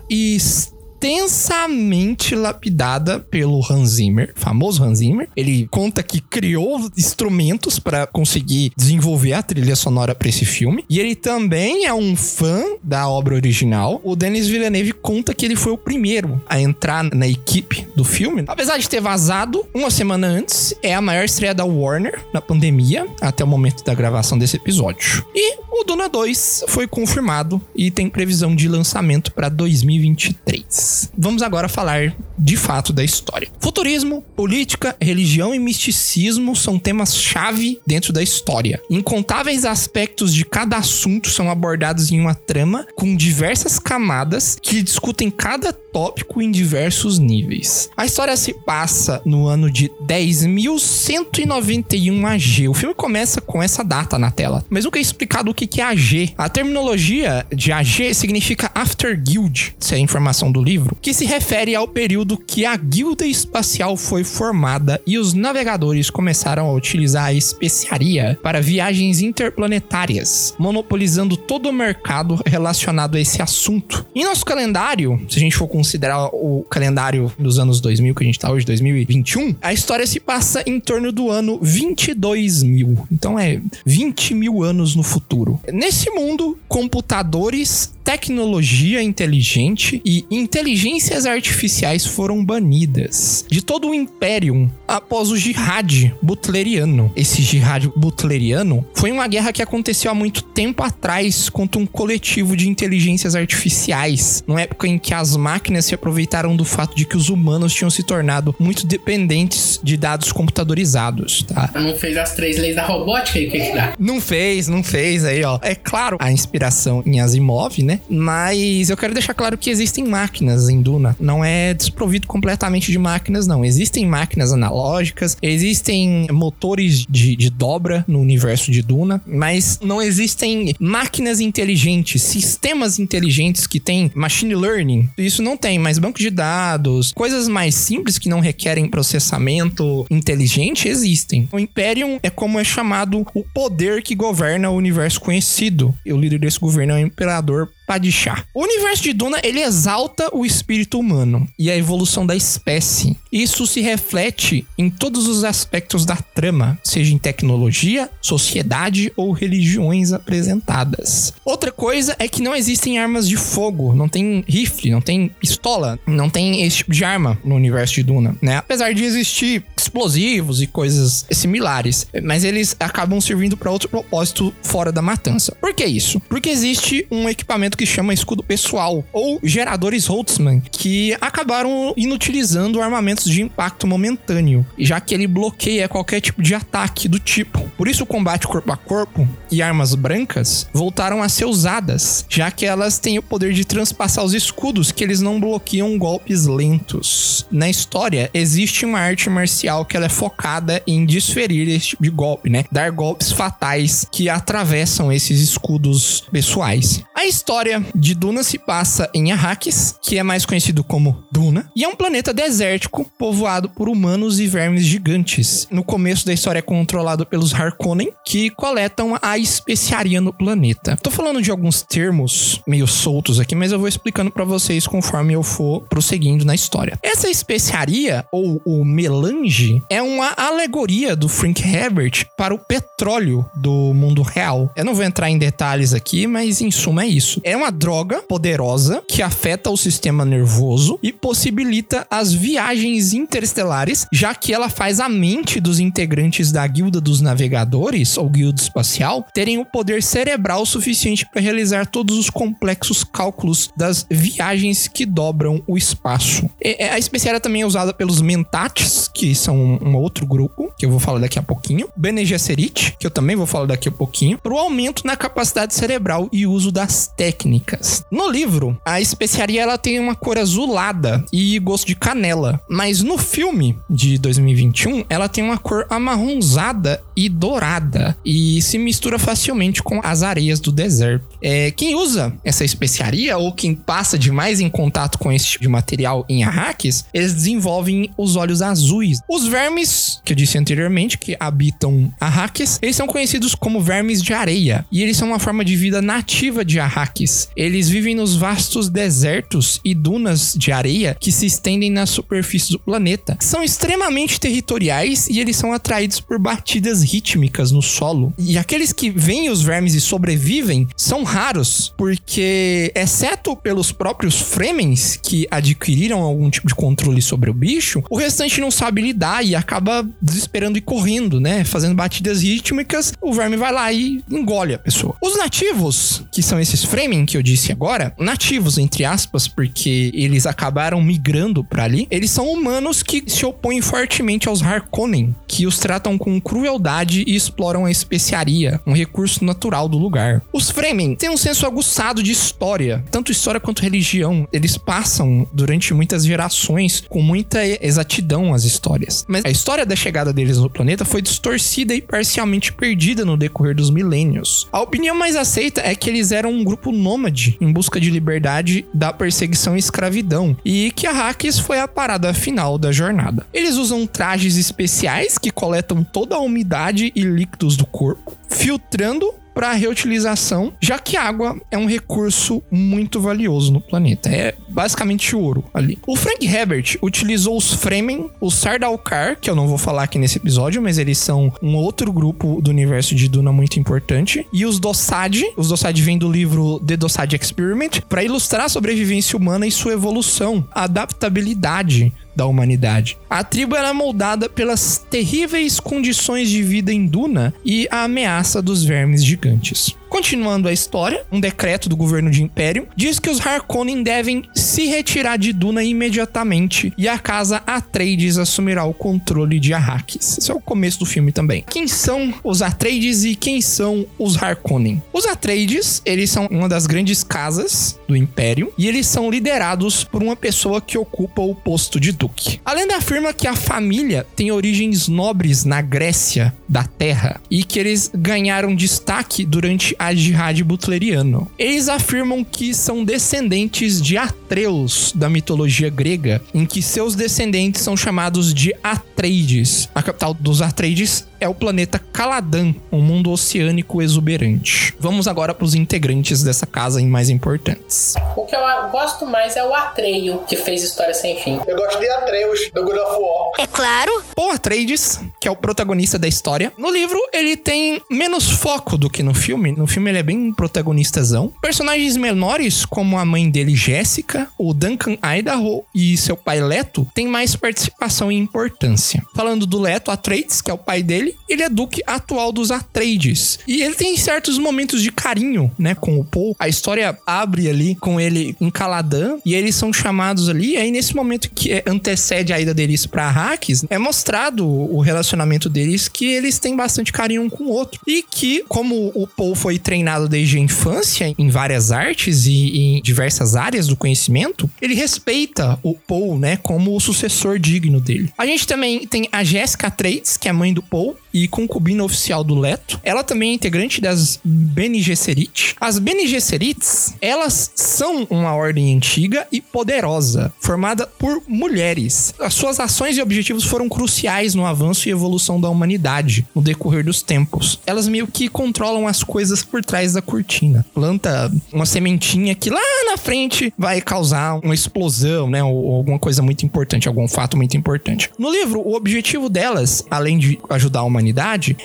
extensamente 1.03 2.33
lapidada 2.33 3.19
pelo 3.19 3.59
Hans 3.69 3.89
Zimmer, 3.89 4.31
famoso 4.35 4.81
Hans 4.81 4.99
Zimmer. 4.99 5.27
Ele 5.35 5.67
conta 5.69 6.01
que 6.01 6.21
criou 6.21 6.79
instrumentos 6.97 7.77
para 7.77 8.07
conseguir 8.07 8.71
desenvolver 8.77 9.33
a 9.33 9.43
trilha 9.43 9.75
sonora 9.75 10.15
para 10.15 10.29
esse 10.29 10.45
filme. 10.45 10.85
E 10.89 11.01
ele 11.01 11.13
também 11.13 11.85
é 11.85 11.93
um 11.93 12.15
fã 12.15 12.63
da 12.81 13.09
obra 13.09 13.35
original. 13.35 13.99
O 14.01 14.15
Denis 14.15 14.47
Villeneuve 14.47 14.93
conta 14.93 15.33
que 15.33 15.45
ele 15.45 15.57
foi 15.57 15.73
o 15.73 15.77
primeiro 15.77 16.41
a 16.47 16.61
entrar 16.61 17.03
na 17.03 17.27
equipe 17.27 17.85
do 17.95 18.05
filme. 18.05 18.45
Apesar 18.47 18.77
de 18.77 18.87
ter 18.87 19.01
vazado 19.01 19.65
uma 19.73 19.91
semana 19.91 20.27
antes, 20.27 20.73
é 20.81 20.95
a 20.95 21.01
maior 21.01 21.25
estreia 21.25 21.53
da 21.53 21.65
Warner 21.65 22.23
na 22.33 22.39
pandemia 22.39 23.05
até 23.19 23.43
o 23.43 23.47
momento 23.47 23.83
da 23.83 23.93
gravação 23.93 24.37
desse 24.37 24.55
episódio. 24.55 25.25
E 25.35 25.57
o 25.69 25.83
Duna 25.83 26.07
2 26.07 26.65
foi 26.67 26.87
confirmado 26.87 27.61
e 27.75 27.91
tem 27.91 28.09
previsão 28.09 28.55
de 28.55 28.69
lançamento 28.69 29.33
para 29.33 29.49
2023. 29.49 30.92
Vamos 31.17 31.41
agora 31.41 31.67
falar 31.67 32.15
de 32.37 32.55
fato 32.57 32.91
da 32.91 33.01
história. 33.03 33.47
Futurismo, 33.59 34.23
política, 34.35 34.95
religião 34.99 35.53
e 35.53 35.59
misticismo 35.59 36.55
são 36.55 36.79
temas-chave 36.79 37.79
dentro 37.85 38.11
da 38.11 38.23
história. 38.23 38.81
Incontáveis 38.89 39.65
aspectos 39.65 40.33
de 40.33 40.43
cada 40.43 40.77
assunto 40.77 41.29
são 41.29 41.49
abordados 41.49 42.11
em 42.11 42.19
uma 42.19 42.35
trama 42.35 42.85
com 42.95 43.15
diversas 43.15 43.79
camadas 43.79 44.57
que 44.61 44.81
discutem 44.81 45.29
cada 45.29 45.71
tópico 45.71 46.41
em 46.41 46.51
diversos 46.51 47.19
níveis. 47.19 47.89
A 47.95 48.05
história 48.05 48.35
se 48.35 48.53
passa 48.53 49.21
no 49.23 49.47
ano 49.47 49.71
de 49.71 49.89
10.191 50.05 52.25
AG. 52.25 52.67
O 52.67 52.73
filme 52.73 52.95
começa 52.95 53.39
com 53.39 53.61
essa 53.61 53.83
data 53.83 54.17
na 54.17 54.31
tela, 54.31 54.65
mas 54.69 54.85
nunca 54.85 54.97
é 54.97 55.01
explicado 55.01 55.51
o 55.51 55.53
que 55.53 55.79
é 55.79 55.83
AG. 55.83 56.33
A 56.37 56.49
terminologia 56.49 57.45
de 57.53 57.71
AG 57.71 58.15
significa 58.15 58.71
After 58.73 59.21
Guild, 59.21 59.75
se 59.79 59.93
é 59.93 59.97
a 59.97 59.99
informação 59.99 60.51
do 60.51 60.63
livro, 60.63 60.82
que 61.01 61.13
se 61.13 61.25
refere 61.25 61.75
ao 61.75 61.87
período 61.87 62.37
que 62.37 62.65
a 62.65 62.75
guilda 62.75 63.25
espacial 63.25 63.95
foi 63.97 64.23
formada 64.23 65.01
e 65.05 65.17
os 65.17 65.33
navegadores 65.33 66.09
começaram 66.09 66.67
a 66.67 66.73
utilizar 66.73 67.25
a 67.25 67.33
especiaria 67.33 68.37
para 68.41 68.61
viagens 68.61 69.21
interplanetárias, 69.21 70.53
monopolizando 70.57 71.35
todo 71.35 71.69
o 71.69 71.73
mercado 71.73 72.39
relacionado 72.45 73.15
a 73.15 73.19
esse 73.19 73.41
assunto. 73.41 74.05
Em 74.15 74.23
nosso 74.23 74.45
calendário, 74.45 75.21
se 75.29 75.37
a 75.37 75.41
gente 75.41 75.55
for 75.55 75.67
considerar 75.67 76.27
o 76.33 76.65
calendário 76.69 77.31
dos 77.37 77.59
anos 77.59 77.79
2000 77.81 78.15
que 78.15 78.23
a 78.23 78.25
gente 78.25 78.39
tá 78.39 78.51
hoje, 78.51 78.65
2021, 78.65 79.55
a 79.61 79.73
história 79.73 80.05
se 80.05 80.19
passa 80.19 80.63
em 80.65 80.79
torno 80.79 81.11
do 81.11 81.29
ano 81.29 81.59
22 81.61 82.63
mil. 82.63 83.07
Então 83.11 83.37
é 83.39 83.61
20 83.85 84.33
mil 84.35 84.63
anos 84.63 84.95
no 84.95 85.03
futuro. 85.03 85.59
Nesse 85.71 86.09
mundo, 86.09 86.57
computadores, 86.67 87.93
tecnologia 88.03 89.01
inteligente 89.01 90.01
e 90.03 90.25
inteligências 90.63 91.25
artificiais 91.25 92.05
foram 92.05 92.43
banidas 92.43 93.43
de 93.49 93.61
todo 93.61 93.89
o 93.89 93.93
Imperium 93.93 94.71
após 94.87 95.29
o 95.29 95.35
Jihad 95.35 96.15
Butleriano. 96.21 97.11
Esse 97.17 97.41
Jihad 97.41 97.89
Butleriano 97.93 98.85
foi 98.95 99.11
uma 99.11 99.27
guerra 99.27 99.51
que 99.51 99.61
aconteceu 99.61 100.09
há 100.09 100.13
muito 100.13 100.41
tempo 100.41 100.81
atrás 100.81 101.49
contra 101.49 101.81
um 101.81 101.85
coletivo 101.85 102.55
de 102.55 102.69
inteligências 102.69 103.35
artificiais, 103.35 104.41
numa 104.47 104.61
época 104.61 104.87
em 104.87 104.97
que 104.97 105.13
as 105.13 105.35
máquinas 105.35 105.83
se 105.83 105.93
aproveitaram 105.93 106.55
do 106.55 106.63
fato 106.63 106.95
de 106.95 107.03
que 107.03 107.17
os 107.17 107.27
humanos 107.27 107.73
tinham 107.73 107.89
se 107.89 108.01
tornado 108.01 108.55
muito 108.57 108.87
dependentes 108.87 109.81
de 109.83 109.97
dados 109.97 110.31
computadorizados, 110.31 111.43
tá? 111.43 111.71
Não 111.75 111.97
fez 111.97 112.15
as 112.15 112.33
três 112.35 112.57
leis 112.57 112.77
da 112.77 112.85
robótica 112.85 113.37
e 113.37 113.47
o 113.47 113.51
que 113.51 113.59
que 113.59 113.73
dá? 113.73 113.93
Não 113.99 114.21
fez, 114.21 114.69
não 114.69 114.81
fez 114.81 115.25
aí, 115.25 115.43
ó. 115.43 115.59
É 115.61 115.75
claro, 115.75 116.15
a 116.21 116.31
inspiração 116.31 117.03
em 117.05 117.19
Asimov, 117.19 117.83
né? 117.83 117.99
Mas 118.09 118.89
eu 118.89 118.95
quero 118.95 119.13
deixar 119.13 119.33
claro 119.33 119.57
que 119.57 119.69
existem 119.69 120.05
máquinas 120.05 120.52
em 120.69 120.81
Duna. 120.81 121.15
Não 121.19 121.43
é 121.43 121.73
desprovido 121.73 122.27
completamente 122.27 122.91
de 122.91 122.97
máquinas, 122.97 123.47
não. 123.47 123.63
Existem 123.63 124.05
máquinas 124.05 124.51
analógicas, 124.51 125.37
existem 125.41 126.27
motores 126.31 127.05
de, 127.09 127.35
de 127.35 127.49
dobra 127.49 128.03
no 128.07 128.19
universo 128.19 128.71
de 128.71 128.81
Duna, 128.81 129.21
mas 129.25 129.79
não 129.81 130.01
existem 130.01 130.75
máquinas 130.79 131.39
inteligentes, 131.39 132.21
sistemas 132.21 132.99
inteligentes 132.99 133.67
que 133.67 133.79
têm 133.79 134.11
machine 134.13 134.55
learning. 134.55 135.09
Isso 135.17 135.41
não 135.41 135.57
tem, 135.57 135.79
mas 135.79 135.99
banco 135.99 136.19
de 136.19 136.29
dados, 136.29 137.11
coisas 137.13 137.47
mais 137.47 137.75
simples 137.75 138.17
que 138.17 138.29
não 138.29 138.39
requerem 138.39 138.87
processamento 138.87 140.05
inteligente 140.09 140.87
existem. 140.87 141.47
O 141.51 141.59
Imperium 141.59 142.19
é 142.21 142.29
como 142.29 142.59
é 142.59 142.63
chamado 142.63 143.25
o 143.33 143.43
poder 143.53 144.01
que 144.01 144.15
governa 144.15 144.69
o 144.69 144.75
universo 144.75 145.21
conhecido. 145.21 145.93
E 146.05 146.13
o 146.13 146.17
líder 146.17 146.39
desse 146.39 146.59
governo 146.59 146.93
é 146.93 146.95
o 146.97 147.05
Imperador 147.05 147.69
Padishah. 147.93 148.43
O 148.55 148.63
universo 148.63 149.03
de 149.03 149.13
Duna, 149.13 149.39
ele 149.43 149.61
exalta 149.61 150.27
o 150.35 150.43
espírito 150.43 150.99
humano 150.99 151.47
e 151.59 151.69
a 151.69 151.77
evolução 151.77 152.25
da 152.25 152.35
espécie. 152.35 153.15
Isso 153.33 153.65
se 153.65 153.81
reflete 153.81 154.63
em 154.77 154.91
todos 154.91 155.27
os 155.27 155.43
aspectos 155.43 156.05
da 156.05 156.15
trama, 156.15 156.77
seja 156.83 157.15
em 157.15 157.17
tecnologia, 157.17 158.07
sociedade 158.21 159.11
ou 159.17 159.31
religiões 159.31 160.13
apresentadas. 160.13 161.33
Outra 161.43 161.71
coisa 161.71 162.15
é 162.19 162.27
que 162.27 162.43
não 162.43 162.55
existem 162.55 162.99
armas 162.99 163.27
de 163.27 163.35
fogo, 163.35 163.95
não 163.95 164.07
tem 164.07 164.45
rifle, 164.47 164.91
não 164.91 165.01
tem 165.01 165.29
pistola, 165.39 165.97
não 166.05 166.29
tem 166.29 166.61
esse 166.61 166.77
tipo 166.77 166.91
de 166.91 167.03
arma 167.03 167.35
no 167.43 167.55
universo 167.55 167.95
de 167.95 168.03
Duna, 168.03 168.37
né? 168.39 168.57
Apesar 168.57 168.93
de 168.93 169.03
existir 169.03 169.65
explosivos 169.75 170.61
e 170.61 170.67
coisas 170.67 171.25
similares, 171.31 172.05
mas 172.21 172.43
eles 172.43 172.75
acabam 172.79 173.19
servindo 173.19 173.57
para 173.57 173.71
outro 173.71 173.89
propósito 173.89 174.53
fora 174.61 174.91
da 174.91 175.01
matança. 175.01 175.57
Por 175.59 175.73
que 175.73 175.85
isso? 175.85 176.19
Porque 176.29 176.49
existe 176.49 177.07
um 177.09 177.27
equipamento 177.27 177.77
que 177.77 177.85
chama 177.85 178.13
escudo 178.13 178.43
pessoal 178.43 179.03
ou 179.11 179.39
geradores 179.41 180.05
Holtzman 180.05 180.61
que 180.71 181.17
acabaram 181.19 181.93
inutilizando 181.97 182.79
armamentos 182.79 183.22
de 183.25 183.41
impacto 183.41 183.87
momentâneo, 183.87 184.65
já 184.77 184.99
que 184.99 185.13
ele 185.13 185.27
bloqueia 185.27 185.87
qualquer 185.87 186.21
tipo 186.21 186.41
de 186.41 186.55
ataque 186.55 187.07
do 187.07 187.19
tipo. 187.19 187.61
Por 187.77 187.87
isso 187.87 188.03
o 188.03 188.07
combate 188.07 188.47
corpo 188.47 188.71
a 188.71 188.77
corpo 188.77 189.27
e 189.51 189.61
armas 189.61 189.95
brancas 189.95 190.67
voltaram 190.73 191.21
a 191.21 191.29
ser 191.29 191.45
usadas, 191.45 192.25
já 192.29 192.49
que 192.51 192.65
elas 192.65 192.99
têm 192.99 193.17
o 193.17 193.23
poder 193.23 193.53
de 193.53 193.65
transpassar 193.65 194.23
os 194.23 194.33
escudos 194.33 194.91
que 194.91 195.03
eles 195.03 195.21
não 195.21 195.39
bloqueiam 195.39 195.97
golpes 195.97 196.45
lentos. 196.45 197.45
Na 197.51 197.69
história 197.69 198.29
existe 198.33 198.85
uma 198.85 198.99
arte 198.99 199.29
marcial 199.29 199.85
que 199.85 199.95
ela 199.95 200.05
é 200.07 200.09
focada 200.09 200.81
em 200.87 201.05
desferir 201.05 201.69
esse 201.69 201.89
tipo 201.89 202.03
de 202.03 202.09
golpe, 202.09 202.49
né? 202.49 202.65
Dar 202.71 202.91
golpes 202.91 203.31
fatais 203.31 204.05
que 204.11 204.29
atravessam 204.29 205.11
esses 205.11 205.39
escudos 205.39 206.23
pessoais. 206.31 207.03
A 207.15 207.25
história 207.25 207.85
de 207.95 208.15
Duna 208.15 208.43
se 208.43 208.57
passa 208.57 209.09
em 209.13 209.31
Arrakis, 209.31 209.95
que 210.01 210.17
é 210.17 210.23
mais 210.23 210.45
conhecido 210.45 210.83
como 210.83 211.23
Duna, 211.31 211.69
e 211.75 211.83
é 211.83 211.87
um 211.87 211.95
planeta 211.95 212.33
desértico 212.33 213.09
povoado 213.17 213.69
por 213.69 213.89
humanos 213.89 214.39
e 214.39 214.47
vermes 214.47 214.83
gigantes. 214.83 215.67
No 215.71 215.83
começo 215.83 216.25
da 216.25 216.33
história 216.33 216.59
é 216.59 216.61
controlado 216.61 217.25
pelos 217.25 217.53
Harkonnen, 217.53 218.11
que 218.25 218.49
coletam 218.49 219.17
a 219.21 219.37
especiaria 219.37 220.21
no 220.21 220.33
planeta. 220.33 220.97
Tô 221.01 221.11
falando 221.11 221.41
de 221.41 221.51
alguns 221.51 221.81
termos 221.81 222.61
meio 222.67 222.87
soltos 222.87 223.39
aqui, 223.39 223.55
mas 223.55 223.71
eu 223.71 223.79
vou 223.79 223.87
explicando 223.87 224.31
para 224.31 224.43
vocês 224.43 224.87
conforme 224.87 225.33
eu 225.33 225.43
for 225.43 225.81
prosseguindo 225.81 226.45
na 226.45 226.55
história. 226.55 226.99
Essa 227.01 227.29
especiaria, 227.29 228.25
ou 228.31 228.61
o 228.65 228.83
melange, 228.85 229.81
é 229.89 230.01
uma 230.01 230.33
alegoria 230.37 231.15
do 231.15 231.29
Frank 231.29 231.61
Herbert 231.61 232.25
para 232.37 232.53
o 232.53 232.59
petróleo 232.59 233.45
do 233.55 233.93
mundo 233.93 234.21
real. 234.21 234.71
Eu 234.75 234.85
não 234.85 234.93
vou 234.95 235.03
entrar 235.03 235.29
em 235.29 235.37
detalhes 235.37 235.93
aqui, 235.93 236.27
mas 236.27 236.61
em 236.61 236.71
suma 236.71 237.03
é 237.03 237.07
isso. 237.07 237.41
É 237.43 237.55
uma 237.55 237.71
droga 237.71 238.21
poderosa 238.21 239.03
que 239.07 239.21
afeta 239.21 239.69
o 239.69 239.77
sistema 239.77 240.25
nervoso 240.25 240.97
e 241.03 241.11
possibilita 241.11 242.07
as 242.09 242.33
viagens 242.33 243.02
interestelares, 243.11 244.05
já 244.13 244.35
que 244.35 244.53
ela 244.53 244.69
faz 244.69 244.99
a 244.99 245.09
mente 245.09 245.59
dos 245.59 245.79
integrantes 245.79 246.51
da 246.51 246.65
Guilda 246.67 247.01
dos 247.01 247.19
Navegadores, 247.19 248.17
ou 248.17 248.29
Guilda 248.29 248.61
Espacial, 248.61 249.25
terem 249.33 249.57
o 249.57 249.65
poder 249.65 250.03
cerebral 250.03 250.63
suficiente 250.65 251.25
para 251.25 251.41
realizar 251.41 251.87
todos 251.87 252.17
os 252.17 252.29
complexos 252.29 253.03
cálculos 253.03 253.71
das 253.75 254.05
viagens 254.09 254.87
que 254.87 255.05
dobram 255.05 255.61
o 255.67 255.75
espaço. 255.77 256.47
E- 256.63 256.83
a 256.83 256.99
especiaria 256.99 257.39
também 257.39 257.63
é 257.63 257.65
usada 257.65 257.93
pelos 257.93 258.21
Mentates, 258.21 259.09
que 259.11 259.33
são 259.33 259.79
um 259.81 259.95
outro 259.95 260.25
grupo, 260.27 260.71
que 260.77 260.85
eu 260.85 260.91
vou 260.91 260.99
falar 260.99 261.19
daqui 261.19 261.39
a 261.39 261.43
pouquinho. 261.43 261.89
Bene 261.97 262.23
Gesserit, 262.25 262.95
que 262.99 263.07
eu 263.07 263.11
também 263.11 263.35
vou 263.35 263.45
falar 263.47 263.65
daqui 263.65 263.89
a 263.89 263.91
pouquinho, 263.91 264.37
para 264.37 264.53
o 264.53 264.57
aumento 264.57 265.05
na 265.07 265.15
capacidade 265.15 265.73
cerebral 265.73 266.29
e 266.31 266.45
uso 266.45 266.71
das 266.71 267.07
técnicas. 267.07 268.03
No 268.11 268.29
livro, 268.29 268.79
a 268.85 269.01
especiaria 269.01 269.63
ela 269.63 269.77
tem 269.77 269.99
uma 269.99 270.13
cor 270.15 270.37
azulada 270.37 271.23
e 271.31 271.57
gosto 271.59 271.87
de 271.87 271.95
canela, 271.95 272.61
mas 272.69 272.92
no 273.01 273.17
filme 273.17 273.77
de 273.89 274.17
2021, 274.17 275.05
ela 275.09 275.29
tem 275.29 275.43
uma 275.43 275.57
cor 275.57 275.85
amarronzada 275.89 277.01
e 277.15 277.29
dourada 277.29 278.17
e 278.25 278.61
se 278.61 278.77
mistura 278.77 279.17
facilmente 279.17 279.81
com 279.81 279.99
as 280.03 280.23
areias 280.23 280.59
do 280.59 280.71
deserto. 280.71 281.25
É, 281.41 281.71
quem 281.71 281.95
usa 281.95 282.33
essa 282.43 282.63
especiaria 282.63 283.37
ou 283.37 283.53
quem 283.53 283.73
passa 283.73 284.17
demais 284.17 284.59
em 284.59 284.69
contato 284.69 285.17
com 285.17 285.31
esse 285.31 285.45
tipo 285.45 285.63
de 285.63 285.69
material 285.69 286.25
em 286.27 286.43
Arrakis, 286.43 287.05
eles 287.13 287.33
desenvolvem 287.33 288.09
os 288.17 288.35
olhos 288.35 288.61
azuis. 288.61 289.19
Os 289.29 289.47
vermes, 289.47 290.21
que 290.23 290.33
eu 290.33 290.37
disse 290.37 290.57
anteriormente, 290.57 291.17
que 291.17 291.35
habitam 291.39 292.13
Arrakis, 292.19 292.79
eles 292.81 292.95
são 292.95 293.07
conhecidos 293.07 293.55
como 293.55 293.81
vermes 293.81 294.21
de 294.21 294.33
areia 294.33 294.85
e 294.91 295.01
eles 295.01 295.17
são 295.17 295.29
uma 295.29 295.39
forma 295.39 295.63
de 295.63 295.75
vida 295.75 296.01
nativa 296.01 296.65
de 296.65 296.79
Arrakis. 296.79 297.49
Eles 297.55 297.89
vivem 297.89 298.15
nos 298.15 298.35
vastos 298.35 298.89
desertos 298.89 299.79
e 299.83 299.93
dunas 299.93 300.53
de 300.57 300.71
areia 300.71 301.15
que 301.19 301.31
se 301.31 301.45
estendem 301.45 301.91
na 301.91 302.05
superfície 302.05 302.72
do 302.73 302.79
planeta. 302.79 303.37
São 303.39 303.63
extremamente 303.63 304.39
territoriais 304.39 305.27
e 305.27 305.39
eles 305.39 305.55
são 305.55 305.71
atraídos 305.71 306.19
por 306.19 306.37
batidas 306.37 307.01
rítmicas 307.01 307.71
no 307.71 307.81
solo. 307.81 308.33
E 308.37 308.57
aqueles 308.57 308.91
que 308.91 309.09
veem 309.09 309.49
os 309.49 309.61
vermes 309.61 309.93
e 309.93 310.01
sobrevivem 310.01 310.87
são 310.97 311.23
raros, 311.23 311.93
porque, 311.97 312.91
exceto 312.95 313.55
pelos 313.55 313.91
próprios 313.91 314.41
Fremens 314.41 315.17
que 315.21 315.47
adquiriram 315.49 316.21
algum 316.21 316.49
tipo 316.49 316.67
de 316.67 316.75
controle 316.75 317.21
sobre 317.21 317.49
o 317.49 317.53
bicho, 317.53 318.03
o 318.09 318.17
restante 318.17 318.59
não 318.59 318.69
sabe 318.71 319.01
lidar 319.01 319.45
e 319.45 319.55
acaba 319.55 320.07
desesperando 320.21 320.77
e 320.77 320.81
correndo, 320.81 321.39
né? 321.39 321.63
Fazendo 321.63 321.95
batidas 321.95 322.41
rítmicas, 322.41 323.13
o 323.21 323.33
verme 323.33 323.55
vai 323.55 323.71
lá 323.71 323.91
e 323.93 324.23
engole 324.29 324.73
a 324.73 324.79
pessoa. 324.79 325.15
Os 325.21 325.37
nativos, 325.37 326.23
que 326.31 326.41
são 326.41 326.59
esses 326.59 326.83
Fremen 326.83 327.25
que 327.25 327.37
eu 327.37 327.43
disse 327.43 327.71
agora, 327.71 328.13
nativos 328.19 328.77
entre 328.77 329.05
aspas, 329.05 329.47
porque 329.47 330.11
eles 330.13 330.45
acabaram 330.45 331.01
migrando 331.01 331.63
pra 331.63 331.83
ali, 331.83 332.07
eles 332.09 332.31
são 332.31 332.47
humanos 332.63 333.03
que 333.03 333.21
se 333.27 333.45
opõem 333.45 333.81
fortemente 333.81 334.47
aos 334.47 334.63
Harkonnen, 334.63 335.35
que 335.45 335.67
os 335.67 335.77
tratam 335.79 336.17
com 336.17 336.39
crueldade 336.39 337.25
e 337.27 337.35
exploram 337.35 337.83
a 337.83 337.91
especiaria, 337.91 338.79
um 338.87 338.93
recurso 338.93 339.43
natural 339.43 339.89
do 339.89 339.97
lugar. 339.97 340.41
Os 340.53 340.69
Fremen 340.71 341.13
têm 341.13 341.29
um 341.29 341.35
senso 341.35 341.65
aguçado 341.65 342.23
de 342.23 342.31
história, 342.31 343.03
tanto 343.11 343.33
história 343.33 343.59
quanto 343.59 343.81
religião. 343.81 344.47
Eles 344.53 344.77
passam 344.77 345.45
durante 345.51 345.93
muitas 345.93 346.25
gerações 346.25 347.03
com 347.09 347.21
muita 347.21 347.59
exatidão 347.85 348.53
as 348.53 348.63
histórias. 348.63 349.25
Mas 349.27 349.43
a 349.43 349.49
história 349.49 349.85
da 349.85 349.95
chegada 349.95 350.31
deles 350.31 350.57
no 350.57 350.69
planeta 350.69 351.03
foi 351.03 351.21
distorcida 351.21 351.93
e 351.93 352.01
parcialmente 352.01 352.71
perdida 352.71 353.25
no 353.25 353.35
decorrer 353.35 353.75
dos 353.75 353.89
milênios. 353.89 354.69
A 354.71 354.79
opinião 354.79 355.17
mais 355.17 355.35
aceita 355.35 355.81
é 355.81 355.93
que 355.95 356.09
eles 356.09 356.31
eram 356.31 356.51
um 356.51 356.63
grupo 356.63 356.93
nômade 356.93 357.57
em 357.59 357.73
busca 357.73 357.99
de 357.99 358.09
liberdade 358.09 358.85
da 358.93 359.11
perseguição 359.11 359.75
e 359.75 359.79
escravidão, 359.79 360.55
e 360.63 360.91
que 360.95 361.05
Arrakis 361.05 361.59
foi 361.59 361.79
a 361.79 361.87
parada 361.89 362.33
final 362.33 362.52
da 362.53 362.91
jornada. 362.91 363.45
Eles 363.53 363.75
usam 363.75 364.05
trajes 364.05 364.57
especiais 364.57 365.37
que 365.37 365.51
coletam 365.51 366.03
toda 366.03 366.35
a 366.35 366.39
umidade 366.39 367.11
e 367.15 367.21
líquidos 367.21 367.75
do 367.75 367.85
corpo, 367.85 368.37
filtrando 368.49 369.33
para 369.53 369.71
reutilização, 369.73 370.73
já 370.81 370.97
que 370.97 371.15
água 371.15 371.59
é 371.69 371.77
um 371.77 371.85
recurso 371.85 372.63
muito 372.71 373.21
valioso 373.21 373.71
no 373.71 373.79
planeta. 373.79 374.29
É 374.29 374.55
basicamente 374.67 375.35
ouro 375.35 375.63
ali. 375.73 375.99
O 376.07 376.15
Frank 376.15 376.45
Herbert 376.45 376.97
utilizou 377.01 377.55
os 377.55 377.73
Fremen, 377.73 378.29
os 378.41 378.55
Sardaukar, 378.55 379.37
que 379.39 379.49
eu 379.49 379.55
não 379.55 379.67
vou 379.67 379.77
falar 379.77 380.03
aqui 380.03 380.17
nesse 380.17 380.37
episódio, 380.37 380.81
mas 380.81 380.97
eles 380.97 381.17
são 381.17 381.53
um 381.61 381.75
outro 381.75 382.11
grupo 382.11 382.59
do 382.61 382.71
universo 382.71 383.15
de 383.15 383.27
Duna 383.27 383.51
muito 383.51 383.79
importante, 383.79 384.45
e 384.51 384.65
os 384.65 384.79
Dossad. 384.79 385.43
Os 385.55 385.69
Dossad 385.69 385.99
vêm 386.01 386.17
do 386.17 386.31
livro 386.31 386.79
The 386.79 386.97
Dossad 386.97 387.33
Experiment 387.33 388.01
para 388.09 388.23
ilustrar 388.23 388.65
a 388.65 388.69
sobrevivência 388.69 389.37
humana 389.37 389.67
e 389.67 389.71
sua 389.71 389.93
evolução, 389.93 390.65
a 390.71 390.83
adaptabilidade 390.83 392.11
da 392.35 392.45
humanidade. 392.45 393.17
A 393.29 393.43
tribo 393.43 393.75
era 393.75 393.93
moldada 393.93 394.49
pelas 394.49 394.97
terríveis 395.09 395.79
condições 395.79 396.49
de 396.49 396.61
vida 396.63 396.91
em 396.91 397.05
Duna 397.05 397.53
e 397.63 397.87
a 397.91 398.03
ameaça 398.03 398.61
dos 398.61 398.83
vermes 398.83 399.23
gigantes. 399.23 399.95
Continuando 400.13 400.67
a 400.67 400.71
história, 400.71 401.25
um 401.31 401.39
decreto 401.39 401.89
do 401.89 401.97
governo 401.97 402.29
de 402.29 402.43
Império 402.43 402.87
diz 402.95 403.17
que 403.17 403.31
os 403.31 403.43
Harkonnen 403.43 404.03
devem 404.03 404.43
se 404.53 404.85
retirar 404.85 405.37
de 405.37 405.51
Duna 405.51 405.83
imediatamente 405.83 406.93
e 406.95 407.07
a 407.07 407.17
casa 407.17 407.63
Atreides 407.65 408.37
assumirá 408.37 408.83
o 408.83 408.93
controle 408.93 409.59
de 409.59 409.73
Arrakis. 409.73 410.37
Esse 410.37 410.51
é 410.51 410.53
o 410.53 410.61
começo 410.61 410.99
do 410.99 411.05
filme 411.07 411.31
também. 411.31 411.65
Quem 411.67 411.87
são 411.87 412.31
os 412.43 412.61
Atreides 412.61 413.23
e 413.23 413.33
quem 413.33 413.59
são 413.59 414.05
os 414.19 414.37
Harkonnen? 414.37 415.01
Os 415.11 415.25
Atreides, 415.25 415.99
eles 416.05 416.29
são 416.29 416.45
uma 416.45 416.69
das 416.69 416.85
grandes 416.85 417.23
casas 417.23 417.99
do 418.07 418.15
Império 418.15 418.71
e 418.77 418.87
eles 418.87 419.07
são 419.07 419.31
liderados 419.31 420.03
por 420.03 420.21
uma 420.21 420.35
pessoa 420.35 420.79
que 420.79 420.95
ocupa 420.95 421.41
o 421.41 421.55
posto 421.55 421.99
de 421.99 422.11
duque. 422.11 422.61
A 422.63 422.73
lenda 422.73 422.97
afirma 422.97 423.33
que 423.33 423.47
a 423.47 423.55
família 423.55 424.27
tem 424.35 424.51
origens 424.51 425.07
nobres 425.07 425.65
na 425.65 425.81
Grécia 425.81 426.53
da 426.69 426.83
Terra 426.83 427.41
e 427.49 427.63
que 427.63 427.79
eles 427.79 428.11
ganharam 428.13 428.75
destaque 428.75 429.43
durante 429.43 429.95
a 430.03 430.13
Jihad 430.13 430.61
Butleriano. 430.63 431.49
Eles 431.57 431.87
afirmam 431.87 432.43
que 432.43 432.73
são 432.73 433.05
descendentes 433.05 434.01
de 434.01 434.17
Atreus 434.17 435.13
da 435.15 435.29
mitologia 435.29 435.89
grega, 435.89 436.41
em 436.53 436.65
que 436.65 436.81
seus 436.81 437.15
descendentes 437.15 437.81
são 437.81 437.95
chamados 437.95 438.53
de 438.53 438.75
Atreides. 438.83 439.87
A 439.95 440.03
capital 440.03 440.33
dos 440.33 440.61
Atreides 440.61 441.25
é 441.39 441.47
o 441.47 441.53
planeta 441.53 441.99
Caladan, 441.99 442.73
um 442.91 443.01
mundo 443.01 443.29
oceânico 443.31 444.01
exuberante. 444.01 444.93
Vamos 444.99 445.27
agora 445.27 445.53
para 445.53 445.65
os 445.65 445.75
integrantes 445.75 446.41
dessa 446.41 446.65
casa 446.65 447.01
e 447.01 447.05
mais 447.05 447.29
importantes. 447.29 448.15
O 448.35 448.45
que 448.45 448.55
eu 448.55 448.61
gosto 448.89 449.25
mais 449.25 449.57
é 449.57 449.63
o 449.65 449.73
Atreio, 449.73 450.39
que 450.47 450.55
fez 450.55 450.83
História 450.83 451.13
Sem 451.13 451.37
Fim. 451.41 451.59
Eu 451.67 451.75
gosto 451.75 451.99
de 451.99 452.09
Atreus, 452.09 452.71
do 452.73 452.83
God 452.83 452.95
of 452.95 453.21
War. 453.21 453.51
É 453.59 453.67
claro. 453.67 454.23
Paul 454.35 454.51
Atreides, 454.51 455.19
que 455.39 455.47
é 455.47 455.51
o 455.51 455.55
protagonista 455.55 456.17
da 456.17 456.27
história, 456.27 456.71
no 456.77 456.89
livro 456.89 457.19
ele 457.33 457.57
tem 457.57 458.01
menos 458.09 458.49
foco 458.49 458.97
do 458.97 459.09
que 459.09 459.21
no 459.21 459.33
filme. 459.33 459.71
No 459.73 459.87
filme 459.93 460.09
ele 460.09 460.17
é 460.17 460.23
bem 460.23 460.51
protagonistazão. 460.51 461.53
Personagens 461.61 462.17
menores, 462.17 462.85
como 462.85 463.17
a 463.17 463.25
mãe 463.25 463.49
dele, 463.49 463.75
Jéssica, 463.75 464.47
o 464.57 464.73
Duncan 464.73 465.17
Idaho 465.37 465.83
e 465.93 466.17
seu 466.17 466.35
pai 466.35 466.61
Leto, 466.61 467.07
têm 467.13 467.27
mais 467.27 467.55
participação 467.55 468.31
e 468.31 468.35
importância. 468.35 469.23
Falando 469.35 469.65
do 469.65 469.79
Leto 469.79 470.09
Atreides, 470.09 470.61
que 470.61 470.71
é 470.71 470.73
o 470.73 470.77
pai 470.77 471.03
dele, 471.03 471.35
ele 471.47 471.61
é 471.61 471.69
duque 471.69 472.01
atual 472.07 472.51
dos 472.51 472.71
Atreides. 472.71 473.59
E 473.67 473.81
ele 473.81 473.93
tem 473.93 474.17
certos 474.17 474.57
momentos 474.57 475.01
de 475.01 475.11
carinho, 475.11 475.71
né, 475.77 475.93
com 475.93 476.19
o 476.19 476.25
Paul. 476.25 476.55
A 476.59 476.67
história 476.67 477.17
abre 477.25 477.69
ali 477.69 477.95
com 477.95 478.19
ele 478.19 478.55
em 478.59 478.69
Caladan 478.69 479.37
e 479.45 479.53
eles 479.53 479.75
são 479.75 479.93
chamados 479.93 480.49
ali. 480.49 480.71
E 480.71 480.77
aí, 480.77 480.91
nesse 480.91 481.15
momento 481.15 481.51
que 481.53 481.83
antecede 481.85 482.51
a 482.51 482.59
ida 482.59 482.73
deles 482.73 483.05
pra 483.05 483.27
Arrakis, 483.27 483.85
é 483.89 483.97
mostrado 483.97 484.67
o 484.67 484.99
relacionamento 485.01 485.69
deles 485.69 486.07
que 486.07 486.25
eles 486.25 486.57
têm 486.57 486.75
bastante 486.75 487.11
carinho 487.11 487.43
um 487.43 487.49
com 487.49 487.65
o 487.65 487.69
outro. 487.69 487.99
E 488.07 488.23
que, 488.23 488.63
como 488.67 489.11
o 489.13 489.27
Paul 489.27 489.53
foi 489.55 489.77
treinado 489.83 490.27
desde 490.27 490.57
a 490.57 490.59
infância 490.59 491.33
em 491.37 491.49
várias 491.49 491.91
artes 491.91 492.45
e 492.47 492.77
em 492.77 493.01
diversas 493.01 493.55
áreas 493.55 493.87
do 493.87 493.95
conhecimento, 493.95 494.69
ele 494.81 494.95
respeita 494.95 495.77
o 495.83 495.93
Paul, 495.93 496.39
né, 496.39 496.57
como 496.57 496.95
o 496.95 496.99
sucessor 496.99 497.59
digno 497.59 497.99
dele. 497.99 498.31
A 498.37 498.45
gente 498.45 498.65
também 498.65 499.05
tem 499.05 499.27
a 499.31 499.43
Jessica 499.43 499.87
Atreides, 499.87 500.37
que 500.37 500.49
é 500.49 500.53
mãe 500.53 500.73
do 500.73 500.81
Paul, 500.81 501.15
e 501.33 501.47
concubina 501.47 502.03
oficial 502.03 502.43
do 502.43 502.55
Leto. 502.55 502.99
Ela 503.03 503.23
também 503.23 503.51
é 503.51 503.53
integrante 503.53 503.99
das 503.99 504.39
Bene 504.43 505.01
Gesserit. 505.01 505.75
As 505.79 505.97
Bene 505.97 506.27
Gesserits, 506.27 507.15
elas 507.19 507.71
são 507.75 508.27
uma 508.29 508.53
ordem 508.53 508.95
antiga 508.95 509.47
e 509.51 509.59
poderosa, 509.59 510.53
formada 510.59 511.07
por 511.07 511.41
mulheres. 511.47 512.33
As 512.39 512.53
suas 512.53 512.79
ações 512.79 513.17
e 513.17 513.21
objetivos 513.21 513.63
foram 513.63 513.89
cruciais 513.89 514.53
no 514.53 514.65
avanço 514.65 515.07
e 515.07 515.11
evolução 515.11 515.59
da 515.59 515.69
humanidade 515.69 516.45
no 516.53 516.61
decorrer 516.61 517.03
dos 517.03 517.21
tempos. 517.21 517.79
Elas 517.85 518.07
meio 518.07 518.27
que 518.27 518.47
controlam 518.47 519.07
as 519.07 519.23
coisas 519.23 519.63
por 519.63 519.83
trás 519.83 520.13
da 520.13 520.21
cortina. 520.21 520.85
Planta 520.93 521.51
uma 521.71 521.85
sementinha 521.85 522.53
que 522.55 522.69
lá 522.69 522.79
na 523.05 523.17
frente 523.17 523.73
vai 523.77 524.01
causar 524.01 524.59
uma 524.63 524.73
explosão, 524.73 525.49
né, 525.49 525.63
ou 525.63 525.95
alguma 525.95 526.19
coisa 526.19 526.41
muito 526.41 526.65
importante, 526.65 527.07
algum 527.07 527.27
fato 527.27 527.57
muito 527.57 527.75
importante. 527.75 528.29
No 528.37 528.51
livro, 528.51 528.79
o 528.81 528.95
objetivo 528.95 529.49
delas, 529.49 530.05
além 530.09 530.37
de 530.37 530.59
ajudar 530.69 530.99
a 530.99 531.03
humanidade, 531.03 531.22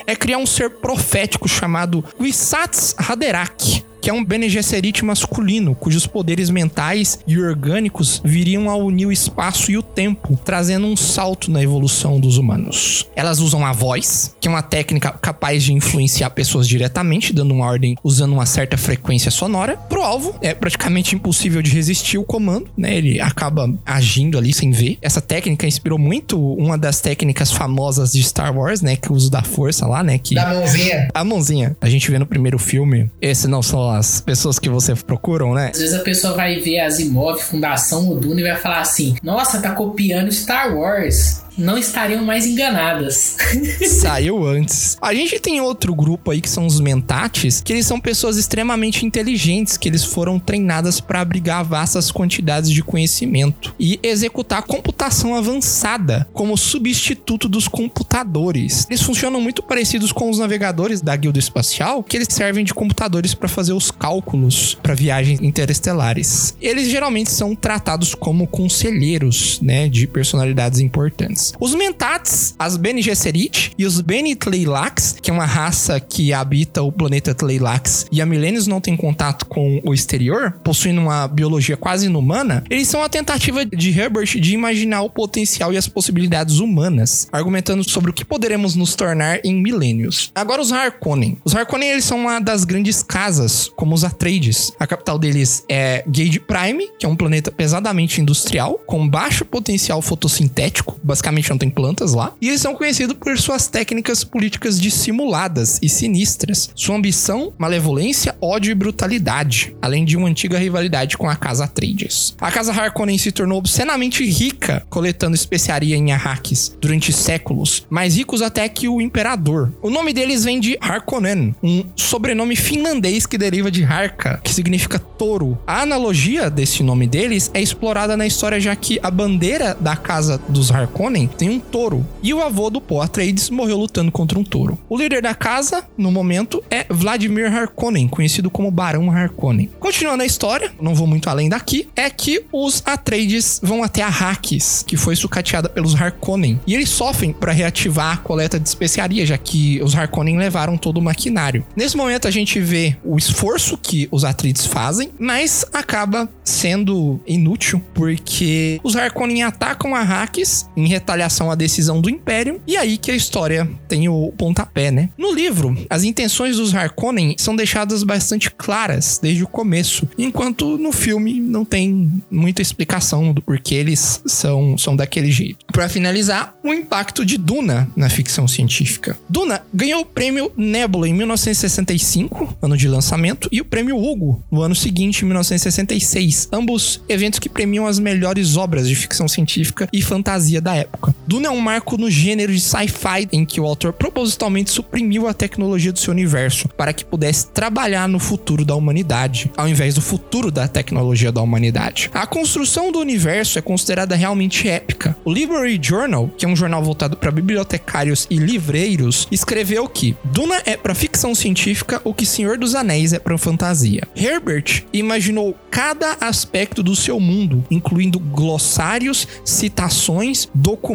é 0.06 0.16
criar 0.16 0.38
um 0.38 0.46
ser 0.46 0.70
profético 0.70 1.48
chamado 1.48 2.04
Wisatz 2.20 2.94
Haderach, 2.98 3.84
que 4.08 4.10
é 4.10 4.14
um 4.14 4.24
Bene 4.24 4.48
Gesserit 4.48 5.04
masculino, 5.04 5.74
cujos 5.74 6.06
poderes 6.06 6.48
mentais 6.48 7.18
e 7.26 7.38
orgânicos 7.38 8.22
viriam 8.24 8.70
a 8.70 8.74
unir 8.74 9.04
o 9.04 9.12
espaço 9.12 9.70
e 9.70 9.76
o 9.76 9.82
tempo, 9.82 10.34
trazendo 10.42 10.86
um 10.86 10.96
salto 10.96 11.50
na 11.50 11.62
evolução 11.62 12.18
dos 12.18 12.38
humanos. 12.38 13.06
Elas 13.14 13.38
usam 13.38 13.66
a 13.66 13.72
voz, 13.74 14.34
que 14.40 14.48
é 14.48 14.50
uma 14.50 14.62
técnica 14.62 15.10
capaz 15.10 15.62
de 15.62 15.74
influenciar 15.74 16.30
pessoas 16.30 16.66
diretamente, 16.66 17.34
dando 17.34 17.52
uma 17.52 17.66
ordem 17.66 17.98
usando 18.02 18.32
uma 18.32 18.46
certa 18.46 18.78
frequência 18.78 19.30
sonora. 19.30 19.76
Pro 19.76 20.00
alvo, 20.00 20.34
é 20.40 20.54
praticamente 20.54 21.14
impossível 21.14 21.60
de 21.60 21.70
resistir 21.70 22.16
o 22.16 22.24
comando, 22.24 22.70
né? 22.78 22.96
Ele 22.96 23.20
acaba 23.20 23.70
agindo 23.84 24.38
ali 24.38 24.54
sem 24.54 24.70
ver. 24.70 24.96
Essa 25.02 25.20
técnica 25.20 25.66
inspirou 25.66 25.98
muito 25.98 26.42
uma 26.54 26.78
das 26.78 27.02
técnicas 27.02 27.52
famosas 27.52 28.12
de 28.12 28.22
Star 28.22 28.56
Wars, 28.56 28.80
né? 28.80 28.96
Que 28.96 29.08
é 29.08 29.12
o 29.12 29.14
uso 29.14 29.30
da 29.30 29.42
força 29.42 29.86
lá, 29.86 30.02
né? 30.02 30.16
Que... 30.16 30.34
Da 30.34 30.54
mãozinha. 30.54 31.08
A 31.12 31.24
mãozinha. 31.24 31.76
A 31.78 31.90
gente 31.90 32.10
vê 32.10 32.18
no 32.18 32.24
primeiro 32.24 32.58
filme. 32.58 33.10
Esse 33.20 33.46
não 33.46 33.60
são 33.60 33.97
as 33.98 34.20
pessoas 34.20 34.58
que 34.58 34.68
você 34.68 34.94
procuram, 34.94 35.54
né? 35.54 35.70
Às 35.74 35.80
vezes 35.80 35.94
a 35.94 36.02
pessoa 36.02 36.34
vai 36.34 36.60
ver 36.60 36.80
as 36.80 36.98
imóveis, 36.98 37.46
Fundação 37.46 38.08
Oduna 38.10 38.40
e 38.40 38.44
vai 38.44 38.56
falar 38.56 38.80
assim: 38.80 39.16
Nossa, 39.22 39.60
tá 39.60 39.72
copiando 39.72 40.32
Star 40.32 40.74
Wars. 40.76 41.42
Não 41.58 41.76
estariam 41.76 42.24
mais 42.24 42.46
enganadas. 42.46 43.36
Saiu 44.00 44.46
antes. 44.46 44.96
A 45.02 45.12
gente 45.12 45.40
tem 45.40 45.60
outro 45.60 45.92
grupo 45.92 46.30
aí 46.30 46.40
que 46.40 46.48
são 46.48 46.64
os 46.64 46.78
Mentates, 46.78 47.60
que 47.60 47.72
eles 47.72 47.84
são 47.84 47.98
pessoas 47.98 48.36
extremamente 48.36 49.04
inteligentes, 49.04 49.76
que 49.76 49.88
eles 49.88 50.04
foram 50.04 50.38
treinadas 50.38 51.00
para 51.00 51.20
abrigar 51.20 51.64
vastas 51.64 52.12
quantidades 52.12 52.70
de 52.70 52.82
conhecimento 52.82 53.74
e 53.78 53.98
executar 54.02 54.62
computação 54.62 55.34
avançada 55.34 56.28
como 56.32 56.56
substituto 56.56 57.48
dos 57.48 57.66
computadores. 57.66 58.86
Eles 58.88 59.02
funcionam 59.02 59.40
muito 59.40 59.62
parecidos 59.62 60.12
com 60.12 60.30
os 60.30 60.38
navegadores 60.38 61.00
da 61.00 61.16
guilda 61.16 61.38
espacial, 61.40 62.02
que 62.04 62.16
eles 62.16 62.28
servem 62.30 62.64
de 62.64 62.72
computadores 62.72 63.34
para 63.34 63.48
fazer 63.48 63.72
os 63.72 63.90
cálculos 63.90 64.78
para 64.80 64.94
viagens 64.94 65.40
interestelares. 65.40 66.54
Eles 66.60 66.88
geralmente 66.88 67.30
são 67.30 67.56
tratados 67.56 68.14
como 68.14 68.46
conselheiros, 68.46 69.60
né, 69.60 69.88
de 69.88 70.06
personalidades 70.06 70.78
importantes. 70.78 71.47
Os 71.58 71.74
Mentats, 71.74 72.54
as 72.58 72.76
Bene 72.76 73.02
Gesserit 73.02 73.72
e 73.78 73.84
os 73.84 74.00
Bene 74.00 74.34
Tleilax, 74.34 75.16
que 75.20 75.30
é 75.30 75.34
uma 75.34 75.46
raça 75.46 76.00
que 76.00 76.32
habita 76.32 76.82
o 76.82 76.92
planeta 76.92 77.34
Tleilax 77.34 78.06
e 78.10 78.20
há 78.20 78.26
milênios 78.26 78.66
não 78.66 78.80
tem 78.80 78.96
contato 78.96 79.46
com 79.46 79.80
o 79.84 79.94
exterior, 79.94 80.52
possuindo 80.62 81.00
uma 81.00 81.26
biologia 81.28 81.76
quase 81.76 82.06
inumana, 82.06 82.64
eles 82.70 82.88
são 82.88 83.02
a 83.02 83.08
tentativa 83.08 83.64
de 83.64 83.98
Herbert 83.98 84.40
de 84.40 84.54
imaginar 84.54 85.02
o 85.02 85.10
potencial 85.10 85.72
e 85.72 85.76
as 85.76 85.88
possibilidades 85.88 86.58
humanas, 86.58 87.28
argumentando 87.32 87.88
sobre 87.88 88.10
o 88.10 88.14
que 88.14 88.24
poderemos 88.24 88.74
nos 88.74 88.94
tornar 88.94 89.40
em 89.44 89.54
milênios. 89.54 90.30
Agora 90.34 90.60
os 90.60 90.72
Harkonnen. 90.72 91.38
Os 91.44 91.54
Harkonnen 91.54 91.90
eles 91.90 92.04
são 92.04 92.20
uma 92.20 92.40
das 92.40 92.64
grandes 92.64 93.02
casas, 93.02 93.70
como 93.76 93.94
os 93.94 94.04
Atreides. 94.04 94.72
A 94.78 94.86
capital 94.86 95.18
deles 95.18 95.64
é 95.68 96.02
Gage 96.06 96.40
Prime, 96.40 96.88
que 96.98 97.06
é 97.06 97.08
um 97.08 97.16
planeta 97.16 97.50
pesadamente 97.50 98.20
industrial, 98.20 98.80
com 98.86 99.08
baixo 99.08 99.44
potencial 99.44 100.00
fotossintético, 100.02 100.98
basicamente 101.02 101.37
não 101.50 101.58
tem 101.58 101.70
plantas 101.70 102.14
lá. 102.14 102.32
E 102.40 102.48
eles 102.48 102.60
são 102.60 102.74
conhecidos 102.74 103.16
por 103.18 103.38
suas 103.38 103.68
técnicas 103.68 104.24
políticas 104.24 104.80
dissimuladas 104.80 105.78
e 105.82 105.88
sinistras, 105.88 106.70
sua 106.74 106.96
ambição, 106.96 107.52
malevolência, 107.58 108.34
ódio 108.40 108.70
e 108.70 108.74
brutalidade, 108.74 109.74
além 109.80 110.04
de 110.04 110.16
uma 110.16 110.28
antiga 110.28 110.58
rivalidade 110.58 111.16
com 111.16 111.28
a 111.28 111.36
casa 111.36 111.64
Atreides. 111.64 112.34
A 112.40 112.50
casa 112.50 112.72
Harkonnen 112.72 113.18
se 113.18 113.32
tornou 113.32 113.58
obscenamente 113.58 114.24
rica, 114.24 114.84
coletando 114.88 115.34
especiaria 115.34 115.96
em 115.96 116.12
Arrakis 116.12 116.76
durante 116.80 117.12
séculos, 117.12 117.86
mais 117.90 118.16
ricos 118.16 118.42
até 118.42 118.68
que 118.68 118.88
o 118.88 119.00
imperador. 119.00 119.72
O 119.82 119.90
nome 119.90 120.12
deles 120.12 120.44
vem 120.44 120.60
de 120.60 120.78
Harkonnen, 120.80 121.54
um 121.62 121.84
sobrenome 121.96 122.56
finlandês 122.56 123.26
que 123.26 123.38
deriva 123.38 123.70
de 123.70 123.84
Harka, 123.84 124.40
que 124.42 124.52
significa 124.52 124.98
touro. 124.98 125.58
A 125.66 125.82
analogia 125.82 126.50
desse 126.50 126.82
nome 126.82 127.06
deles 127.06 127.50
é 127.52 127.60
explorada 127.60 128.16
na 128.16 128.26
história 128.26 128.60
já 128.60 128.74
que 128.74 128.98
a 129.02 129.10
bandeira 129.10 129.76
da 129.78 129.96
casa 129.96 130.40
dos 130.48 130.70
Harkonnen 130.70 131.27
tem 131.28 131.50
um 131.50 131.60
touro. 131.60 132.06
E 132.22 132.32
o 132.32 132.42
avô 132.42 132.70
do 132.70 132.80
Paul 132.80 133.02
Atreides 133.02 133.50
morreu 133.50 133.78
lutando 133.78 134.10
contra 134.10 134.38
um 134.38 134.44
touro. 134.44 134.78
O 134.88 134.96
líder 134.96 135.22
da 135.22 135.34
casa, 135.34 135.84
no 135.96 136.10
momento, 136.10 136.62
é 136.70 136.86
Vladimir 136.88 137.52
Harkonnen, 137.54 138.08
conhecido 138.08 138.50
como 138.50 138.70
Barão 138.70 139.10
Harkonnen. 139.10 139.70
Continuando 139.78 140.22
a 140.22 140.26
história, 140.26 140.72
não 140.80 140.94
vou 140.94 141.06
muito 141.06 141.28
além 141.28 141.48
daqui, 141.48 141.88
é 141.94 142.08
que 142.10 142.44
os 142.52 142.82
Atreides 142.84 143.60
vão 143.62 143.82
até 143.82 144.02
Arrakis, 144.02 144.84
que 144.86 144.96
foi 144.96 145.14
sucateada 145.16 145.68
pelos 145.68 145.94
Harkonnen. 145.94 146.60
E 146.66 146.74
eles 146.74 146.88
sofrem 146.88 147.32
para 147.32 147.52
reativar 147.52 148.14
a 148.14 148.16
coleta 148.16 148.58
de 148.58 148.68
especiaria, 148.68 149.26
já 149.26 149.38
que 149.38 149.80
os 149.82 149.94
Harkonnen 149.94 150.38
levaram 150.38 150.76
todo 150.76 150.98
o 150.98 151.02
maquinário. 151.02 151.64
Nesse 151.76 151.96
momento 151.96 152.26
a 152.28 152.30
gente 152.30 152.60
vê 152.60 152.96
o 153.04 153.16
esforço 153.16 153.76
que 153.76 154.08
os 154.10 154.24
Atreides 154.24 154.66
fazem, 154.66 155.10
mas 155.18 155.64
acaba 155.72 156.28
sendo 156.44 157.20
inútil, 157.26 157.82
porque 157.94 158.80
os 158.82 158.96
Harkonnen 158.96 159.42
atacam 159.42 159.94
Arrakis 159.94 160.68
em 160.76 160.86
retaliação 161.18 161.50
à 161.50 161.54
decisão 161.54 162.00
do 162.00 162.08
Império, 162.08 162.60
e 162.66 162.76
aí 162.76 162.96
que 162.96 163.10
a 163.10 163.16
história 163.16 163.68
tem 163.88 164.08
o 164.08 164.32
pontapé, 164.36 164.90
né? 164.90 165.10
No 165.18 165.34
livro, 165.34 165.76
as 165.90 166.04
intenções 166.04 166.56
dos 166.56 166.74
Harkonnen 166.74 167.34
são 167.36 167.56
deixadas 167.56 168.04
bastante 168.04 168.50
claras 168.50 169.18
desde 169.20 169.42
o 169.42 169.48
começo, 169.48 170.08
enquanto 170.16 170.78
no 170.78 170.92
filme 170.92 171.40
não 171.40 171.64
tem 171.64 172.22
muita 172.30 172.62
explicação 172.62 173.32
do 173.32 173.42
porquê 173.42 173.74
eles 173.74 174.22
são, 174.26 174.78
são 174.78 174.94
daquele 174.94 175.30
jeito. 175.30 175.66
Para 175.72 175.88
finalizar, 175.88 176.54
o 176.62 176.72
impacto 176.72 177.24
de 177.24 177.36
Duna 177.36 177.88
na 177.96 178.08
ficção 178.08 178.46
científica. 178.46 179.18
Duna 179.28 179.62
ganhou 179.74 180.02
o 180.02 180.06
prêmio 180.06 180.52
Nebula 180.56 181.08
em 181.08 181.14
1965, 181.14 182.56
ano 182.62 182.76
de 182.76 182.86
lançamento, 182.86 183.48
e 183.50 183.60
o 183.60 183.64
prêmio 183.64 183.96
Hugo 183.96 184.42
no 184.50 184.62
ano 184.62 184.74
seguinte, 184.74 185.22
em 185.22 185.26
1966, 185.26 186.48
ambos 186.52 187.02
eventos 187.08 187.38
que 187.38 187.48
premiam 187.48 187.86
as 187.86 187.98
melhores 187.98 188.56
obras 188.56 188.88
de 188.88 188.94
ficção 188.94 189.26
científica 189.26 189.88
e 189.92 190.00
fantasia 190.02 190.60
da 190.60 190.74
época. 190.74 190.97
Duna 191.26 191.48
é 191.48 191.50
um 191.50 191.60
marco 191.60 191.96
no 191.96 192.10
gênero 192.10 192.52
de 192.52 192.60
sci-fi 192.60 193.28
em 193.32 193.44
que 193.44 193.60
o 193.60 193.66
autor 193.66 193.92
propositalmente 193.92 194.70
suprimiu 194.70 195.28
a 195.28 195.34
tecnologia 195.34 195.92
do 195.92 195.98
seu 195.98 196.12
universo 196.12 196.68
para 196.68 196.92
que 196.92 197.04
pudesse 197.04 197.48
trabalhar 197.48 198.08
no 198.08 198.18
futuro 198.18 198.64
da 198.64 198.74
humanidade, 198.74 199.50
ao 199.56 199.68
invés 199.68 199.94
do 199.94 200.00
futuro 200.00 200.50
da 200.50 200.66
tecnologia 200.66 201.30
da 201.30 201.40
humanidade. 201.40 202.10
A 202.12 202.26
construção 202.26 202.90
do 202.90 202.98
universo 202.98 203.58
é 203.58 203.62
considerada 203.62 204.16
realmente 204.16 204.68
épica. 204.68 205.16
O 205.24 205.32
Library 205.32 205.78
Journal, 205.80 206.30
que 206.36 206.44
é 206.44 206.48
um 206.48 206.56
jornal 206.56 206.82
voltado 206.82 207.16
para 207.16 207.30
bibliotecários 207.30 208.26
e 208.30 208.36
livreiros, 208.36 209.28
escreveu 209.30 209.88
que 209.88 210.16
Duna 210.24 210.62
é 210.64 210.76
para 210.76 210.94
ficção 210.94 211.34
científica 211.34 212.00
o 212.04 212.14
que 212.14 212.26
Senhor 212.26 212.58
dos 212.58 212.74
Anéis 212.74 213.12
é 213.12 213.18
para 213.18 213.36
fantasia. 213.38 214.02
Herbert 214.16 214.84
imaginou 214.92 215.54
cada 215.70 216.16
aspecto 216.20 216.82
do 216.82 216.96
seu 216.96 217.20
mundo, 217.20 217.64
incluindo 217.70 218.18
glossários, 218.18 219.28
citações, 219.44 220.48
documentos 220.54 220.87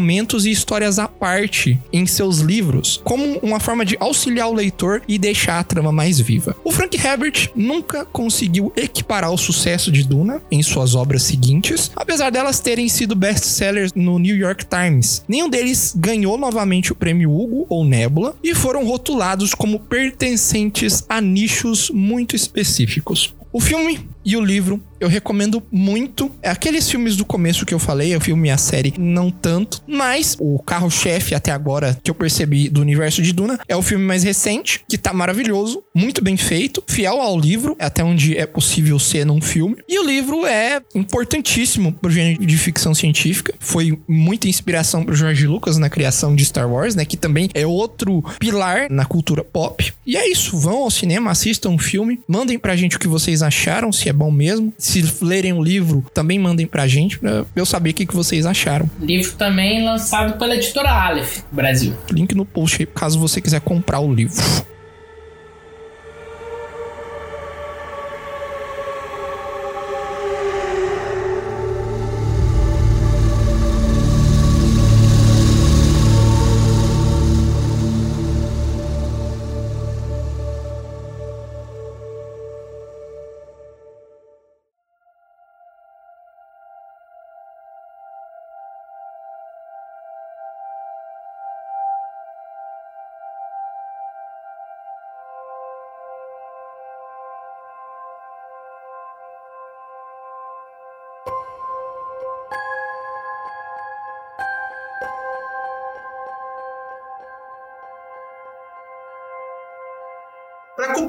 e 0.45 0.51
histórias 0.51 0.99
à 0.99 1.07
parte 1.07 1.79
em 1.91 2.05
seus 2.05 2.39
livros, 2.39 3.01
como 3.03 3.37
uma 3.39 3.59
forma 3.59 3.85
de 3.85 3.97
auxiliar 3.99 4.49
o 4.49 4.53
leitor 4.53 5.01
e 5.07 5.17
deixar 5.17 5.59
a 5.59 5.63
trama 5.63 5.91
mais 5.91 6.19
viva. 6.19 6.55
O 6.63 6.71
Frank 6.71 6.97
Herbert 6.97 7.51
nunca 7.55 8.05
conseguiu 8.05 8.71
equiparar 8.75 9.31
o 9.31 9.37
sucesso 9.37 9.91
de 9.91 10.03
Duna 10.03 10.41
em 10.51 10.63
suas 10.63 10.95
obras 10.95 11.23
seguintes, 11.23 11.91
apesar 11.95 12.29
delas 12.29 12.59
terem 12.59 12.89
sido 12.89 13.15
best-sellers 13.15 13.93
no 13.93 14.17
New 14.17 14.35
York 14.35 14.65
Times. 14.65 15.23
Nenhum 15.27 15.49
deles 15.49 15.93
ganhou 15.95 16.37
novamente 16.37 16.91
o 16.91 16.95
prêmio 16.95 17.31
Hugo 17.31 17.65
ou 17.69 17.85
Nebula 17.85 18.35
e 18.43 18.55
foram 18.55 18.85
rotulados 18.85 19.53
como 19.53 19.79
pertencentes 19.79 21.03
a 21.07 21.21
nichos 21.21 21.89
muito 21.89 22.35
específicos. 22.35 23.33
O 23.51 23.59
filme 23.59 23.99
e 24.25 24.35
o 24.35 24.41
livro 24.41 24.81
eu 25.03 25.09
recomendo 25.09 25.61
muito. 25.69 26.31
É 26.41 26.49
aqueles 26.49 26.89
filmes 26.89 27.17
do 27.17 27.25
começo 27.25 27.65
que 27.65 27.73
eu 27.73 27.79
falei, 27.79 28.15
o 28.15 28.21
filme 28.21 28.47
e 28.47 28.51
a 28.51 28.57
série, 28.57 28.93
não 28.97 29.29
tanto. 29.29 29.81
Mas 29.85 30.37
o 30.39 30.57
carro-chefe 30.59 31.35
até 31.35 31.51
agora 31.51 31.99
que 32.01 32.09
eu 32.09 32.15
percebi 32.15 32.69
do 32.69 32.79
universo 32.79 33.21
de 33.21 33.33
Duna 33.33 33.59
é 33.67 33.75
o 33.75 33.81
filme 33.81 34.05
mais 34.05 34.23
recente, 34.23 34.81
que 34.87 34.97
tá 34.97 35.13
maravilhoso, 35.13 35.83
muito 35.93 36.23
bem 36.23 36.37
feito, 36.37 36.81
fiel 36.87 37.21
ao 37.21 37.37
livro, 37.37 37.75
até 37.79 38.01
onde 38.01 38.37
é 38.37 38.45
possível 38.45 38.97
ser 38.97 39.25
num 39.25 39.41
filme. 39.41 39.75
E 39.89 39.99
o 39.99 40.05
livro 40.05 40.45
é 40.45 40.81
importantíssimo 40.95 41.91
pro 41.91 42.09
gênero 42.09 42.45
de 42.45 42.57
ficção 42.57 42.95
científica. 42.95 43.53
Foi 43.59 43.99
muita 44.07 44.47
inspiração 44.47 45.03
pro 45.03 45.15
George 45.15 45.45
Lucas 45.45 45.77
na 45.77 45.89
criação 45.89 46.33
de 46.33 46.45
Star 46.45 46.71
Wars, 46.71 46.95
né? 46.95 47.03
Que 47.03 47.17
também 47.17 47.49
é 47.53 47.67
outro 47.67 48.23
pilar 48.39 48.89
na 48.89 49.03
cultura 49.03 49.43
pop. 49.43 49.93
E 50.05 50.15
é 50.15 50.29
isso, 50.29 50.57
vão 50.57 50.77
ao 50.77 50.91
cinema, 50.91 51.31
assistam 51.31 51.71
o 51.71 51.77
filme, 51.77 52.21
mandem 52.25 52.57
pra 52.57 52.75
gente 52.77 52.95
o 52.95 52.99
que 52.99 53.07
vocês 53.07 53.41
acharam, 53.43 53.91
se 53.91 54.07
é 54.07 54.12
bom 54.13 54.31
mesmo. 54.31 54.73
Se 54.77 55.03
lerem 55.21 55.53
o 55.53 55.61
livro, 55.63 56.03
também 56.13 56.39
mandem 56.39 56.65
pra 56.65 56.87
gente, 56.87 57.19
pra 57.19 57.45
eu 57.55 57.65
saber 57.65 57.91
o 57.91 57.93
que, 57.93 58.05
que 58.05 58.15
vocês 58.15 58.45
acharam. 58.45 58.89
Livro 58.99 59.33
também 59.33 59.83
lançado 59.83 60.37
pela 60.37 60.55
editora 60.55 60.89
Aleph, 60.89 61.41
Brasil. 61.51 61.93
Link 62.11 62.33
no 62.35 62.45
post 62.45 62.81
aí, 62.81 62.85
caso 62.85 63.19
você 63.19 63.41
quiser 63.41 63.61
comprar 63.61 63.99
o 63.99 64.13
livro. 64.13 64.41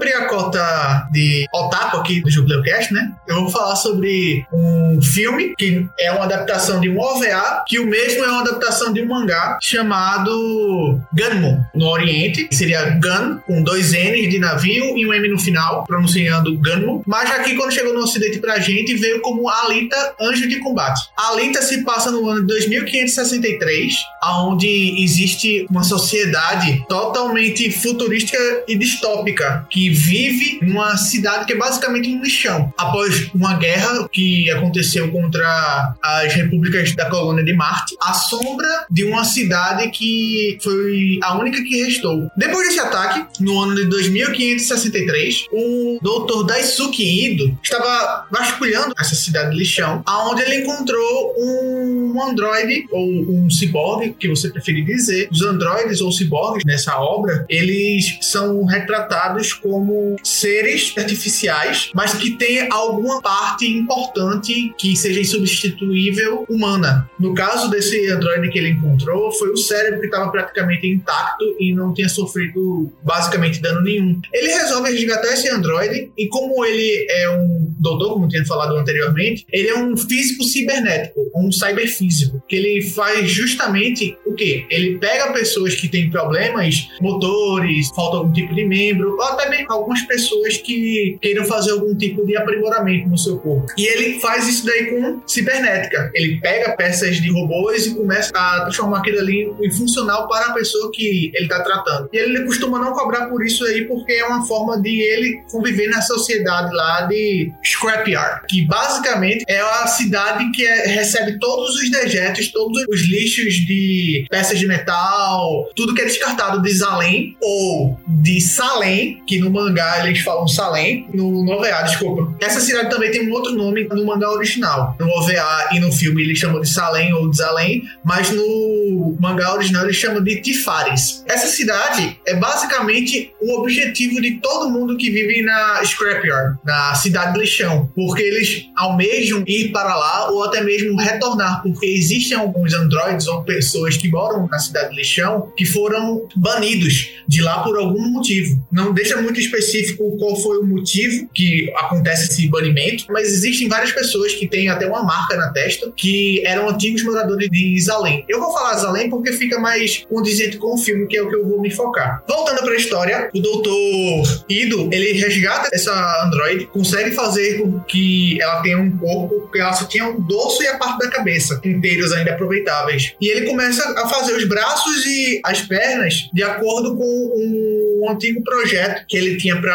Cumprir 0.05 0.17
a 0.17 0.27
cota 0.27 1.09
de 1.11 1.47
otaku 1.51 1.97
aqui 1.97 2.21
do 2.21 2.31
Jubileucast, 2.31 2.93
né? 2.93 3.13
Eu 3.27 3.37
vou 3.37 3.51
falar 3.51 3.75
sobre 3.75 4.45
um 4.53 5.01
filme 5.01 5.55
que 5.57 5.87
é 5.99 6.13
uma 6.13 6.25
adaptação 6.25 6.79
de 6.79 6.91
um 6.91 7.01
OVA, 7.01 7.65
que 7.67 7.79
o 7.79 7.87
mesmo 7.87 8.23
é 8.23 8.29
uma 8.29 8.43
adaptação 8.43 8.93
de 8.93 9.01
um 9.01 9.07
mangá 9.07 9.59
chamado 9.63 11.01
Gunmon, 11.15 11.59
no 11.75 11.87
Oriente. 11.87 12.49
Seria 12.53 12.99
Gun, 13.01 13.39
com 13.47 13.63
dois 13.63 13.93
N's 13.93 14.29
de 14.29 14.39
navio 14.39 14.99
e 14.99 15.07
um 15.07 15.15
M 15.15 15.27
no 15.31 15.39
final, 15.39 15.85
pronunciando 15.85 16.55
Gunmon. 16.59 17.03
Mas 17.07 17.31
aqui, 17.31 17.55
quando 17.55 17.73
chegou 17.73 17.95
no 17.95 18.01
Ocidente 18.01 18.39
pra 18.41 18.59
gente, 18.59 18.95
veio 18.97 19.23
como 19.23 19.49
Alita 19.49 20.15
Anjo 20.21 20.47
de 20.47 20.59
Combate. 20.59 21.01
Alita 21.17 21.63
se 21.63 21.83
passa 21.83 22.11
no 22.11 22.29
ano 22.29 22.43
de 22.43 22.49
2563, 22.49 23.95
onde 24.43 25.03
existe 25.03 25.67
uma 25.71 25.83
sociedade 25.83 26.85
totalmente 26.91 27.71
futurística 27.71 28.37
e 28.69 28.77
distópica 28.77 29.67
que 29.71 29.94
vive 29.95 30.59
numa 30.63 30.97
cidade 30.97 31.47
que 31.47 31.53
é 31.53 31.57
basicamente 31.57 32.09
um 32.09 32.23
lixão. 32.23 32.73
Após 32.77 33.31
uma 33.35 33.55
guerra 33.55 34.09
que 34.11 34.51
aconteceu 34.51 35.11
contra 35.11 35.95
as 36.03 36.35
repúblicas 36.35 36.95
da 36.95 37.09
colônia 37.09 37.45
de 37.45 37.55
Marte, 37.55 37.97
a 38.03 38.13
sombra 38.13 38.87
de 38.91 39.05
uma 39.05 39.25
cidade 39.25 39.91
que 39.91 40.59
foi 40.63 41.19
a 41.23 41.39
única 41.39 41.63
que 41.63 41.85
restou. 41.85 42.29
Depois 42.37 42.69
desse 42.69 42.81
ataque, 42.81 43.25
no 43.41 43.61
ano 43.61 43.75
de 43.75 43.85
2563, 43.87 45.47
o 45.53 45.99
Dr. 46.03 46.47
Daisuke 46.47 47.03
Ido 47.05 47.59
estava 47.63 48.27
vasculhando 48.31 48.95
essa 48.99 49.15
cidade 49.15 49.57
lixão, 49.57 50.03
aonde 50.07 50.43
ele 50.43 50.63
encontrou 50.63 51.35
um 51.39 52.23
androide 52.23 52.87
ou 52.91 53.09
um 53.31 53.51
ciborgue, 53.51 54.15
que 54.19 54.29
você 54.29 54.49
preferir 54.51 54.85
dizer. 54.85 55.29
Os 55.31 55.43
androides 55.43 56.01
ou 56.01 56.11
ciborgues 56.13 56.65
nessa 56.65 56.99
obra, 56.99 57.45
eles 57.49 58.19
são 58.21 58.65
retratados 58.65 59.53
como 59.53 59.84
seres 60.23 60.93
artificiais, 60.97 61.91
mas 61.95 62.15
que 62.15 62.33
têm 62.33 62.69
alguma 62.71 63.21
parte 63.21 63.67
importante 63.67 64.73
que 64.79 64.97
seja 64.97 65.21
insubstituível 65.21 66.45
humana. 66.49 67.09
No 67.19 67.35
caso 67.35 67.71
desse 67.71 68.11
androide 68.11 68.51
que 68.51 68.59
ele 68.59 68.71
encontrou, 68.71 69.33
foi 69.33 69.51
o 69.51 69.57
cérebro 69.57 70.01
que 70.01 70.07
estava 70.07 70.31
praticamente 70.31 70.87
intacto 70.87 71.45
e 71.59 71.75
não 71.75 71.93
tinha 71.95 72.09
sofrido 72.09 72.93
basicamente 73.03 73.61
dano 73.61 73.83
nenhum. 73.83 74.21
Ele 74.33 74.49
resolve 74.49 74.91
resgatar 74.91 75.33
esse 75.33 75.49
androide 75.49 76.11
e 76.17 76.29
como 76.29 76.65
ele 76.65 77.07
é 77.11 77.31
um 77.31 77.75
doutor, 77.79 78.15
como 78.15 78.29
tinha 78.29 78.45
falado 78.45 78.77
anteriormente, 78.77 79.47
ele 79.53 79.69
é 79.69 79.79
um 79.79 79.97
físico 79.97 80.45
cibernético, 80.45 81.21
um 81.35 81.51
cyberfísico, 81.53 82.43
que 82.49 82.57
ele 82.57 82.83
faz 82.83 83.31
justamente 83.31 84.17
o 84.27 84.35
quê? 84.35 84.67
Ele 84.71 84.99
pega 84.99 85.33
pessoas 85.33 85.75
que 85.75 85.89
têm 85.89 86.11
problemas 86.11 86.89
motores, 87.01 87.89
falta 87.95 88.19
algum 88.19 88.33
tipo 88.33 88.55
de 88.55 88.65
membro, 88.65 89.15
ou 89.15 89.23
até 89.23 89.49
mesmo 89.49 89.67
algumas 89.75 90.03
pessoas 90.03 90.57
que 90.59 91.19
queiram 91.21 91.45
fazer 91.45 91.73
algum 91.73 91.95
tipo 91.95 92.27
de 92.27 92.37
aprimoramento 92.37 93.09
no 93.09 93.19
seu 93.19 93.39
corpo. 93.39 93.67
E 93.77 93.87
ele 93.87 94.21
faz 94.21 94.49
isso 94.49 94.65
daí 94.67 94.87
com 94.87 95.21
cibernética. 95.27 96.11
Ele 96.15 96.41
pega 96.41 96.77
peças 96.77 97.17
de 97.21 97.31
robôs 97.31 97.87
e 97.87 97.95
começa 97.95 98.31
a 98.35 98.61
transformar 98.63 98.99
aquilo 98.99 99.19
ali 99.21 99.51
em 99.63 99.71
funcional 99.73 100.29
para 100.29 100.47
a 100.47 100.53
pessoa 100.55 100.91
que 100.93 101.31
ele 101.35 101.45
está 101.45 101.61
tratando. 101.63 102.09
E 102.13 102.17
ele 102.17 102.45
costuma 102.45 102.79
não 102.79 102.93
cobrar 102.93 103.27
por 103.27 103.45
isso 103.45 103.65
aí, 103.65 103.85
porque 103.85 104.13
é 104.13 104.25
uma 104.27 104.47
forma 104.47 104.81
de 104.81 105.01
ele 105.01 105.43
conviver 105.51 105.89
na 105.89 106.03
sociedade 106.03 106.75
lá 106.75 107.03
de 107.03 107.53
Scrapyard, 107.65 108.47
que 108.49 108.63
basicamente 108.67 109.45
é 109.49 109.61
a 109.61 109.87
cidade 109.87 110.51
que 110.53 110.65
é- 110.67 110.87
recebe 110.87 111.39
todos 111.39 111.75
os 111.77 111.91
dejetos, 111.91 112.51
todos 112.53 112.85
os 112.89 113.01
lixos 113.03 113.55
de 113.55 114.27
peças 114.31 114.59
de 114.59 114.67
metal, 114.67 115.69
tudo 115.75 115.95
que 115.95 116.01
é 116.03 116.05
descartado 116.05 116.63
de 116.63 116.73
Zalem 116.73 117.37
ou 117.41 117.99
de 118.07 118.41
Salem, 118.41 119.23
que 119.27 119.39
no 119.39 119.51
mangá 119.55 120.07
eles 120.07 120.21
falam 120.21 120.47
Salem, 120.49 121.09
no, 121.15 121.45
no 121.45 121.53
OVA, 121.53 121.83
desculpa. 121.85 122.35
Essa 122.41 122.61
cidade 122.61 122.91
também 122.91 123.11
tem 123.11 123.29
um 123.29 123.33
outro 123.33 123.53
nome 123.53 123.85
no 123.85 124.05
mangá 124.05 124.31
original. 124.31 124.97
No 124.99 125.09
OVA 125.09 125.69
e 125.73 125.81
no 125.81 125.93
filme 125.93 126.23
eles 126.23 126.39
chamam 126.39 126.61
de 126.61 126.69
Salem 126.69 127.13
ou 127.15 127.31
de 127.31 127.37
Zalem, 127.37 127.83
mas 128.05 128.31
no 128.31 129.17
mangá 129.21 129.55
original 129.55 129.85
eles 129.85 129.97
chamam 129.97 130.23
de 130.23 130.41
Tifares. 130.41 131.25
Essa 131.27 131.47
cidade 131.47 132.19
é 132.27 132.35
basicamente 132.35 133.33
o 133.41 133.59
objetivo 133.61 134.21
de 134.21 134.39
todo 134.41 134.71
mundo 134.71 134.97
que 134.97 135.11
vive 135.11 135.43
na 135.43 135.83
Scrapyard, 135.85 136.59
na 136.65 136.95
cidade 136.95 137.35
do 137.35 137.41
lixão, 137.41 137.91
porque 137.95 138.23
eles 138.23 138.67
almejam 138.77 139.45
ir 139.47 139.71
para 139.71 139.95
lá 139.95 140.31
ou 140.31 140.45
até 140.45 140.61
mesmo 140.61 140.97
retornar, 140.99 141.63
porque 141.63 141.87
existem 141.87 142.37
alguns 142.37 142.75
androides 142.75 143.27
ou 143.27 143.43
pessoas 143.43 143.97
que 143.97 144.09
moram 144.09 144.47
na 144.49 144.59
cidade 144.59 144.91
do 144.91 144.95
lixão 144.95 145.53
que 145.57 145.65
foram 145.65 146.27
banidos 146.37 147.11
de 147.29 147.43
lá 147.43 147.63
por 147.63 147.77
algum 147.77 148.09
motivo. 148.11 148.63
Não 148.71 148.93
deixa 148.93 149.21
muito 149.21 149.39
específico 149.45 150.17
qual 150.19 150.37
foi 150.41 150.59
o 150.59 150.65
motivo 150.65 151.29
que 151.33 151.73
acontece 151.77 152.31
esse 152.31 152.49
banimento, 152.49 153.05
mas 153.09 153.29
existem 153.29 153.69
várias 153.69 153.93
pessoas 153.93 154.35
que 154.35 154.47
têm 154.47 154.69
até 154.69 154.87
uma 154.87 155.03
marca 155.03 155.37
na 155.37 155.53
testa 155.53 155.93
que 155.97 156.45
eram 156.47 156.69
antigos 156.69 157.03
moradores 157.03 157.49
de 157.51 157.81
Zalem. 157.81 158.25
Eu 158.29 158.41
vou 158.41 158.53
falar 158.53 158.77
Zalem 158.77 159.11
porque 159.11 159.33
fica 159.33 159.59
mais 159.59 160.05
condizente 160.09 160.59
com 160.59 160.75
o 160.75 160.79
filme, 160.79 161.07
que 161.07 161.17
é 161.17 161.23
o 161.23 161.29
que 161.29 161.37
eu 161.37 161.47
vou 161.47 161.61
me 161.61 161.71
focar. 161.71 162.23
Voltando 162.29 162.63
para 162.63 162.73
a 162.73 162.77
história, 162.77 163.31
o 163.35 163.41
doutor 163.41 164.45
Ido, 164.49 164.89
ele 164.93 165.13
resgata 165.13 165.69
essa 165.73 166.25
androide, 166.25 166.67
consegue 166.67 167.13
fazer 167.13 167.61
com 167.61 167.81
que 167.81 168.41
ela 168.41 168.63
tenha 168.63 168.79
um 168.79 168.97
corpo, 168.97 169.51
que 169.51 169.61
ela 169.61 169.73
só 169.73 169.85
tinha 169.87 170.07
um 170.07 170.21
dorso 170.21 170.63
e 170.63 170.67
a 170.67 170.77
parte 170.79 170.99
da 170.99 171.11
cabeça, 171.11 171.61
inteiros 171.65 172.13
ainda 172.13 172.33
aproveitáveis. 172.33 173.15
E 173.21 173.29
ele 173.29 173.47
começa 173.47 173.83
a 173.99 174.09
fazer 174.09 174.35
os 174.35 174.45
braços 174.45 175.05
e 175.07 175.41
as 175.45 175.63
pernas 175.63 176.29
de 176.33 176.43
acordo 176.43 176.97
com 176.97 177.05
um 177.05 178.11
antigo 178.11 178.43
projeto 178.43 179.05
que 179.09 179.17
ele 179.17 179.34
tinha 179.37 179.61
para 179.61 179.75